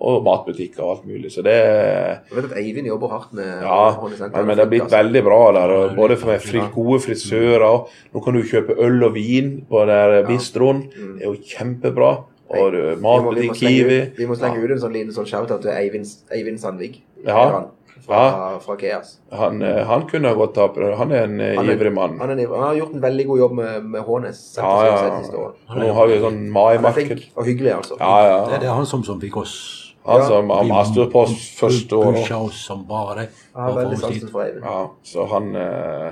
Og 0.00 0.24
matbutikker 0.26 0.82
og 0.82 0.90
alt 0.96 1.04
mulig. 1.06 1.30
Så 1.32 1.42
det 1.46 1.54
Jeg 1.54 2.34
vet 2.34 2.48
at 2.50 2.56
Eivind 2.58 2.86
jobber 2.90 3.08
hardt 3.12 3.32
med 3.32 3.46
ja, 3.46 3.94
men, 4.02 4.46
men 4.46 4.56
det 4.56 4.64
har 4.64 4.70
blitt 4.72 4.90
veldig 4.92 5.22
bra 5.24 5.40
der. 5.54 5.70
og 5.76 5.94
Både 5.96 6.18
med 6.26 6.42
fri, 6.42 6.60
gode 6.74 7.00
frisører. 7.00 7.86
Nå 8.12 8.20
kan 8.24 8.34
du 8.34 8.42
kjøpe 8.42 8.74
øl 8.78 9.02
og 9.06 9.14
vin 9.14 9.64
på 9.70 9.84
der 9.86 10.26
bistroen. 10.26 10.84
Mm. 10.96 11.14
Det 11.18 11.22
er 11.22 11.30
jo 11.30 11.36
kjempebra. 11.54 12.10
Og 12.54 12.74
matbutikk 13.00 13.54
Kiwi. 13.56 14.00
vi 14.18 14.26
må 14.28 14.36
slenge 14.36 14.60
ut 14.62 14.70
en 14.74 14.82
sånn 14.82 14.92
liten 14.94 15.14
sånn 15.14 15.26
shout-out 15.26 15.62
til 15.64 15.72
Eivind, 15.72 16.06
Eivind 16.34 16.60
Sandvig. 16.60 17.00
Ja. 17.24 17.64
Fra, 18.04 18.58
fra 18.60 18.74
Keas. 18.76 19.14
Han, 19.32 19.62
eh, 19.64 19.80
han 19.88 20.02
kunne 20.10 20.28
ha 20.28 20.34
gått 20.36 20.58
opp. 20.60 20.76
Han 20.76 21.12
er 21.14 21.22
en 21.24 21.40
eh, 21.40 21.54
Han 21.56 21.70
er- 21.70 21.78
ivrig 21.78 21.92
mann. 21.94 22.18
Han, 22.20 22.28
han 22.36 22.62
har 22.66 22.74
gjort 22.76 22.92
en 22.92 23.00
veldig 23.00 23.26
god 23.26 23.38
jobb 23.38 23.52
med, 23.52 23.84
med 23.94 24.02
Hånes. 24.04 24.42
Ja, 24.58 24.74
ja, 24.84 24.98
ja. 25.08 25.78
Nå 25.78 25.92
har 25.96 26.10
vi 26.10 26.18
sånn 26.20 26.42
mai-marked. 26.52 27.22
og 27.34 27.46
hyggelig, 27.48 27.72
altså. 27.78 27.96
Ja, 27.98 28.44
Det 28.50 28.58
er 28.58 28.60
det 28.60 28.68
er 28.68 28.74
han 28.76 28.86
som, 28.86 29.02
som 29.04 29.20
fikk 29.22 29.36
oss 29.40 29.83
Han 30.06 30.20
Ja. 30.20 30.54
har 30.54 30.64
masterpost 30.68 31.58
første 31.58 31.96
år. 31.96 32.12
Pusha 32.12 32.36
oss 32.44 32.58
som 32.66 32.84
bare 32.88 33.28
Bare 33.54 33.74
veldig 33.74 33.98
sansen 33.98 34.28
for 34.30 34.42
Eivind. 34.44 34.64
Ja, 34.64 34.90
så 35.02 35.26
han 35.30 35.54
eh, 35.56 36.10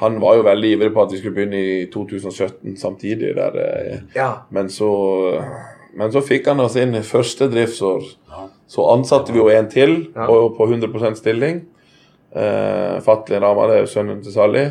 Han 0.00 0.20
var 0.20 0.36
jo 0.36 0.42
veldig 0.42 0.70
ivrig 0.76 0.92
på 0.94 1.02
at 1.02 1.12
vi 1.12 1.18
skulle 1.18 1.34
begynne 1.34 1.58
i 1.60 1.86
2017 1.92 2.76
samtidig. 2.76 3.34
der 3.36 3.56
eh, 3.58 3.98
Ja. 4.16 4.32
Men 4.50 4.68
så, 4.68 5.42
men 5.94 6.10
så 6.12 6.20
fikk 6.24 6.46
han 6.46 6.60
oss 6.60 6.76
inn 6.76 6.94
i 6.94 7.02
første 7.02 7.48
driftsår. 7.50 8.02
Ja. 8.30 8.46
Så 8.68 8.86
ansatte 8.94 9.32
vi 9.32 9.38
jo 9.38 9.48
en 9.48 9.68
til 9.68 10.08
Ja. 10.16 10.26
og 10.28 10.56
på 10.56 10.66
100% 10.66 11.16
stilling. 11.20 11.62
Eh, 12.34 13.00
Fatli 13.00 13.38
Rama, 13.38 13.66
det 13.68 13.76
er 13.76 13.80
jo 13.86 13.86
sønnen 13.92 14.22
til 14.22 14.32
Sally, 14.32 14.70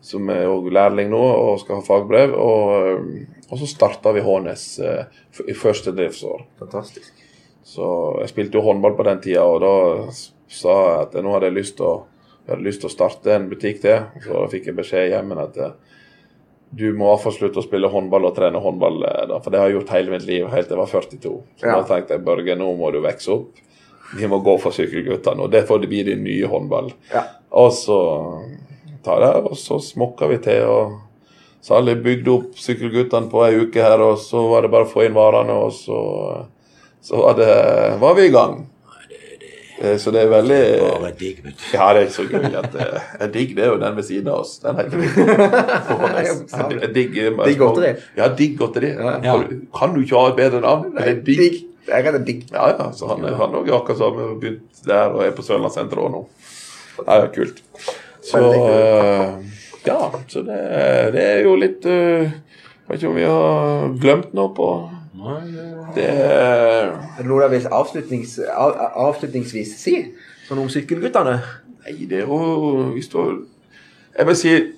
som 0.00 0.30
er 0.30 0.44
jo 0.44 0.62
lærling 0.70 1.10
nå 1.10 1.20
og 1.20 1.60
skal 1.60 1.76
ha 1.76 1.82
fagbrev. 1.82 2.32
Og, 2.34 2.86
eh, 2.86 3.26
og 3.50 3.58
så 3.58 3.66
starta 3.68 4.12
vi 4.14 4.20
Hånes 4.24 4.78
eh, 4.80 5.04
i 5.48 5.52
første 5.52 5.92
driftsår. 5.92 6.46
Fantastisk. 6.58 7.12
Så 7.64 8.18
jeg 8.20 8.28
spilte 8.32 8.58
jo 8.58 8.64
håndball 8.66 8.96
på 8.98 9.04
den 9.06 9.20
tida, 9.22 9.44
og 9.46 9.60
da 9.62 10.10
sa 10.52 10.72
jeg 10.74 11.00
at 11.06 11.14
nå 11.22 11.32
hadde 11.34 11.48
jeg 11.50 11.58
lyst 11.60 11.76
til 11.78 11.86
å, 11.86 11.94
lyst 12.58 12.82
til 12.82 12.90
å 12.90 12.92
starte 12.96 13.34
en 13.36 13.48
butikk 13.52 13.80
til. 13.84 14.02
Så 14.24 14.42
fikk 14.52 14.66
jeg 14.70 14.76
beskjed 14.80 15.12
hjemme 15.14 15.38
at 15.40 15.56
eh, 15.62 15.74
du 16.74 16.88
må 16.96 17.12
i 17.14 17.32
slutte 17.36 17.60
å 17.60 17.66
spille 17.66 17.90
håndball 17.92 18.24
og 18.30 18.34
trene 18.36 18.60
håndball, 18.64 19.02
eh, 19.04 19.26
da, 19.30 19.38
for 19.44 19.52
det 19.54 19.60
har 19.60 19.70
jeg 19.70 19.78
gjort 19.78 19.94
hele 19.94 20.14
mitt 20.16 20.26
liv 20.26 20.48
helt 20.50 20.68
til 20.68 20.76
jeg 20.76 20.82
var 20.82 20.90
42. 20.90 21.36
Så 21.60 21.66
Ja. 21.68 21.76
da 21.78 21.82
tenkte 21.92 22.16
jeg 22.16 22.24
Børge, 22.26 22.56
nå 22.58 22.72
må 22.76 22.90
du 22.92 23.00
vokse 23.04 23.30
opp. 23.36 23.62
Vi 24.18 24.26
må 24.28 24.42
gå 24.44 24.58
for 24.60 24.74
sykkelguttene, 24.76 25.40
og 25.46 25.50
det 25.54 25.64
får 25.68 25.86
bli 25.88 26.02
din 26.10 26.24
nye 26.24 26.48
håndball. 26.50 26.90
Ja. 27.14 27.22
Og 27.52 27.70
så 27.72 27.96
tar 29.04 29.20
jeg, 29.24 29.44
og 29.48 29.56
så 29.56 29.78
smokker 29.80 30.28
vi 30.28 30.38
til. 30.38 30.66
og 30.66 30.98
så 31.62 31.76
har 31.78 31.86
jeg 31.86 32.02
bygd 32.02 32.28
opp 32.28 32.56
sykkelguttene 32.58 33.30
på 33.30 33.44
ei 33.46 33.54
uke 33.62 33.80
her, 33.80 34.00
og 34.02 34.18
så 34.18 34.40
var 34.50 34.62
det 34.62 34.70
bare 34.72 34.84
å 34.84 34.90
få 34.90 35.04
inn 35.06 35.14
varene, 35.14 35.54
og 35.54 35.70
så, 35.72 35.98
så 37.02 37.16
var, 37.18 37.34
det, 37.38 37.48
var 38.00 38.14
vi 38.14 38.26
i 38.28 38.30
gang. 38.34 38.60
Eh, 39.82 39.96
Så 39.98 40.10
det 40.14 40.20
er 40.22 40.30
veldig 40.30 40.60
Bare 40.82 41.10
digg, 41.18 41.40
vet 41.44 41.58
du. 41.58 41.64
Ja, 41.74 41.88
det 41.96 42.04
er 42.06 42.10
så 42.14 42.22
gøy 42.30 42.44
at 42.60 42.76
En 43.24 43.32
digg 43.34 43.56
det 43.56 43.64
er 43.64 43.72
jo 43.72 43.80
den 43.82 43.96
ved 43.96 44.06
siden 44.06 44.28
av 44.30 44.44
oss. 44.44 44.52
Den 44.62 44.78
heter 44.78 44.96
digg 46.94 47.18
Digg 47.18 47.58
godteri. 47.58 47.90
Ja, 48.18 48.28
digg 48.38 48.54
godteri. 48.60 48.92
Ja. 48.94 49.36
Kan 49.78 49.96
du 49.96 50.02
ikke 50.04 50.20
ha 50.20 50.30
et 50.30 50.38
bedre 50.38 50.62
navn? 50.62 50.92
Det 50.96 51.08
er 51.08 51.20
digg. 51.26 51.58
Jeg 51.88 52.06
heter 52.06 52.22
digg. 52.22 52.46
Ja, 52.52 52.68
ja, 52.76 52.92
så 52.94 53.10
han 53.10 53.24
er 53.26 53.34
er 53.34 53.58
jo 53.66 53.74
akkurat 53.80 53.98
samme 53.98 54.28
begynt 54.38 54.86
der 54.86 55.10
og 55.10 55.24
er 55.26 55.34
på 55.34 55.42
Sørlandssenteret 55.42 56.04
òg 56.04 56.10
nå. 56.14 56.22
er 57.08 57.24
ja, 57.24 57.26
kult. 57.34 57.62
Så 58.22 58.38
eh, 58.38 59.28
Ja, 59.86 59.98
så 60.28 60.44
det, 60.46 60.58
det 61.16 61.22
er 61.26 61.40
jo 61.42 61.56
litt 61.58 61.82
uh, 61.90 62.30
Vet 62.86 63.00
ikke 63.00 63.08
om 63.08 63.16
vi 63.18 63.24
har 63.26 63.88
glemt 63.98 64.34
noe 64.36 64.52
på 64.54 64.68
det- 65.94 66.08
er 66.08 67.16
det 67.18 67.26
noe 67.26 67.42
du 67.42 67.48
vil 67.56 67.66
avslutnings, 67.70 68.38
av, 68.48 68.74
avslutningsvis 69.08 69.76
si? 69.78 69.96
Sånn 70.48 70.58
om 70.58 70.68
sykkelguttene? 70.68 71.36
Nei, 71.84 72.06
det 72.06 72.22
er 72.22 72.26
jo 72.26 72.94
Jeg 74.18 74.26
vil 74.26 74.36
si 74.36 74.72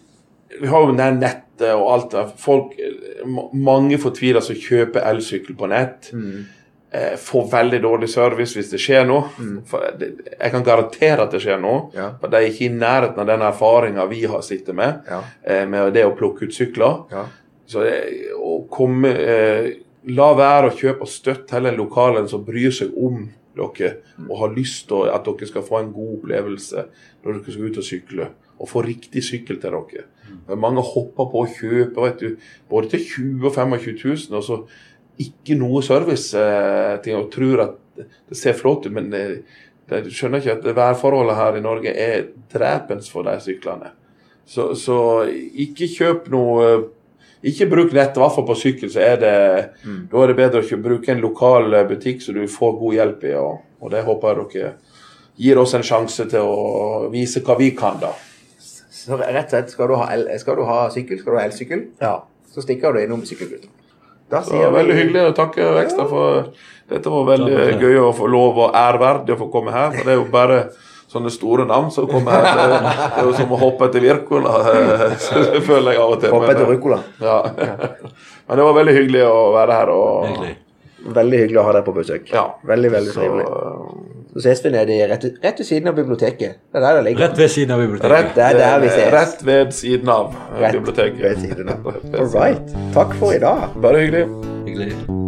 Vi 0.60 0.66
har 0.70 0.84
jo 0.86 0.92
det 0.94 1.08
nettet 1.18 1.72
og 1.74 1.88
alt 1.92 2.10
det. 2.10 2.24
Folk, 2.38 2.72
mange 3.54 3.96
fortviler 3.98 4.40
som 4.42 4.54
kjøper 4.54 5.02
elsykkel 5.10 5.56
på 5.58 5.66
nett. 5.68 6.10
Eh, 6.94 7.16
får 7.18 7.48
veldig 7.50 7.80
dårlig 7.82 8.08
service 8.08 8.54
hvis 8.54 8.70
det 8.70 8.78
skjer 8.78 9.04
noe. 9.06 9.24
Det, 9.98 10.12
jeg 10.40 10.50
kan 10.52 10.62
garantere 10.62 11.22
at 11.26 11.30
det 11.34 11.40
skjer 11.42 11.58
noe. 11.60 11.88
Ja. 11.94 12.12
For 12.20 12.28
de 12.30 12.36
er 12.36 12.46
ikke 12.52 12.68
i 12.68 12.74
nærheten 12.74 13.18
av 13.18 13.26
den 13.26 13.42
erfaringa 13.42 14.06
vi 14.08 14.20
har 14.30 14.42
sittet 14.46 14.74
med, 14.74 15.00
Ja. 15.10 15.22
eh, 15.44 15.64
med 15.66 15.92
det 15.94 16.04
å 16.06 16.14
plukke 16.16 16.42
ut 16.46 16.54
sykler. 16.54 17.04
Ja. 17.10 17.24
Så 17.66 17.82
det, 17.82 18.30
å 18.38 18.68
komme 18.70 19.08
eh, 19.10 19.72
La 20.12 20.32
være 20.36 20.68
å 20.68 20.76
kjøpe 20.76 21.06
og 21.06 21.10
støtte 21.10 21.56
heller 21.56 21.76
lokalen 21.78 22.28
som 22.28 22.44
bryr 22.44 22.72
seg 22.74 22.92
om 22.92 23.28
dere 23.54 23.90
og 24.26 24.38
har 24.40 24.54
lyst 24.56 24.88
til 24.90 25.08
at 25.08 25.24
dere 25.24 25.48
skal 25.48 25.64
få 25.64 25.78
en 25.80 25.92
god 25.94 26.16
opplevelse 26.18 26.82
når 27.22 27.36
dere 27.38 27.54
skal 27.54 27.68
ut 27.68 27.78
og 27.80 27.86
sykle. 27.86 28.26
Og 28.60 28.70
få 28.70 28.82
riktig 28.86 29.22
sykkel 29.26 29.60
til 29.62 29.74
dere. 29.74 30.08
Men 30.48 30.60
Mange 30.60 30.84
hopper 30.84 31.30
på 31.30 31.44
å 31.44 31.50
kjøpe 31.50 32.04
vet 32.04 32.20
du, 32.20 32.36
både 32.70 32.92
til 32.94 33.06
20 33.06 33.46
000 33.46 33.48
og 33.48 33.54
25 33.54 33.96
000, 34.04 34.36
og 34.38 34.44
så 34.44 34.60
ikke 35.24 35.56
noe 35.58 35.82
service 35.86 36.34
eh, 36.38 36.96
til, 37.04 37.20
og 37.20 37.30
tror 37.32 37.62
at 37.64 37.76
det, 37.94 38.36
ser 38.38 38.56
flott 38.58 38.88
ut, 38.88 38.92
men 38.94 39.12
det, 39.12 39.44
det, 39.90 40.02
du 40.06 40.10
skjønner 40.10 40.42
ikke 40.42 40.56
at 40.58 40.76
værforholdene 40.76 41.38
her 41.38 41.58
i 41.58 41.62
Norge 41.62 41.92
er 41.94 42.26
drepens 42.52 43.10
for 43.12 43.26
de 43.26 43.36
syklene. 43.42 43.92
Så, 44.44 44.72
så 44.76 44.98
ikke 45.30 45.88
kjøp 45.88 46.26
noe 46.34 46.66
Ikke 47.44 47.66
bruk 47.68 47.92
nett, 47.92 48.16
i 48.16 48.20
hvert 48.22 48.34
fall 48.34 48.46
på 48.48 48.56
sykkel. 48.56 48.88
så 48.90 49.00
er 49.04 49.16
det, 49.20 49.32
Da 50.10 50.22
er 50.22 50.26
det 50.32 50.36
bedre 50.38 50.60
å 50.62 50.64
ikke 50.64 50.80
bruke 50.82 51.12
en 51.12 51.20
lokal 51.20 51.74
butikk 51.88 52.22
så 52.24 52.32
du 52.32 52.46
får 52.48 52.78
god 52.80 52.94
hjelp 52.94 53.24
i. 53.28 53.34
Og, 53.36 53.58
og 53.84 53.90
det 53.92 54.04
håper 54.06 54.28
jeg 54.28 54.48
dere 54.54 54.72
gir 55.36 55.58
oss 55.58 55.74
en 55.74 55.82
sjanse 55.82 56.24
til 56.30 56.40
å 56.46 57.08
vise 57.12 57.42
hva 57.44 57.56
vi 57.58 57.72
kan, 57.76 57.98
da. 58.00 58.12
Så 58.94 59.18
rett 59.20 59.44
og 59.44 59.50
slett, 59.50 59.70
skal 59.74 59.88
du 59.90 59.96
ha, 60.00 60.06
el, 60.14 60.28
skal 60.40 60.56
du 60.56 60.62
ha 60.64 60.84
sykkel, 60.94 61.18
skal 61.20 61.34
du 61.34 61.38
ha 61.38 61.44
elsykkel, 61.48 61.82
Ja. 62.00 62.14
så 62.54 62.62
stikker 62.62 62.94
du 62.94 63.00
innom 63.02 63.24
Sykkelgutten. 63.26 63.68
Da 64.30 64.40
det 64.40 64.56
var 64.56 64.70
veldig 64.72 64.94
hyggelig 64.96 65.24
å 65.28 65.34
takke 65.36 65.66
ekstra 65.82 66.06
for 66.08 66.46
Dette 66.88 67.10
var 67.12 67.26
veldig 67.28 67.80
gøy 67.80 67.98
å 68.00 68.12
få 68.16 68.26
lov 68.28 68.58
og 68.58 68.74
ærverdig 68.76 69.34
å 69.34 69.38
få 69.42 69.50
komme 69.52 69.72
her. 69.72 69.90
For 69.92 70.04
det 70.04 70.12
er 70.14 70.18
jo 70.22 70.24
bare 70.32 70.58
sånne 71.14 71.30
store 71.32 71.64
navn 71.70 71.90
som 71.94 72.06
kommer 72.10 72.34
her. 72.34 72.42
Det 72.44 72.64
er- 72.64 72.90
det 73.14 73.22
er 73.22 73.28
jo 73.30 73.32
som 73.38 73.54
å 73.54 73.60
hoppe 73.62 73.86
etter 73.88 74.04
Wirkola, 74.04 74.52
så 75.28 75.44
føler 75.62 75.94
jeg 75.94 76.02
av 76.02 76.10
og 76.16 76.20
til. 76.20 76.34
Hoppe 76.34 76.50
etter 76.52 76.66
ruccola. 76.74 76.98
Ja. 77.22 77.38
Men 78.48 78.58
det 78.60 78.64
var 78.68 78.74
veldig 78.82 78.94
hyggelig 78.98 79.24
å 79.30 79.38
være 79.54 79.78
her. 79.80 79.94
Og, 79.94 80.28
Hyggelig. 80.32 80.56
Veldig 81.14 81.38
hyggelig 81.42 81.58
å 81.60 81.64
ha 81.66 81.72
deg 81.76 81.82
på 81.84 81.92
besøk. 81.98 82.30
Ja. 82.32 82.42
Veldig, 82.64 82.90
veldig 82.94 83.10
Så, 83.12 83.20
trivelig. 83.20 83.46
Så 84.34 84.40
ses 84.40 84.62
vi 84.64 84.70
nede 84.72 84.94
rett, 85.10 85.24
rett 85.44 85.58
ved 85.60 85.66
siden 85.68 85.90
av 85.90 85.98
biblioteket. 85.98 86.54
Det 86.72 86.80
er 86.80 86.86
der 86.86 86.96
det 86.96 87.02
ligger. 87.10 87.26
Rett 87.28 87.36
ved 87.42 87.50
siden 87.52 87.74
av 87.76 87.82
biblioteket. 87.84 88.14
rett, 88.14 88.30
Det 88.34 88.44
er 88.46 88.56
der 88.62 88.78
vi 88.80 88.88
ses. 88.88 89.12
rett 89.12 89.44
ved 89.50 89.74
siden 89.76 90.08
av 90.08 90.32
Rett 90.60 90.72
biblioteket. 90.78 91.20
ved 91.26 91.44
siden 91.44 91.68
av. 91.76 91.92
All 91.92 92.32
right. 92.32 92.74
Takk 92.96 93.12
for 93.20 93.36
i 93.36 93.38
dag. 93.44 93.68
Bare 93.84 94.00
hyggelig. 94.06 94.24
Hyggelig. 94.64 95.23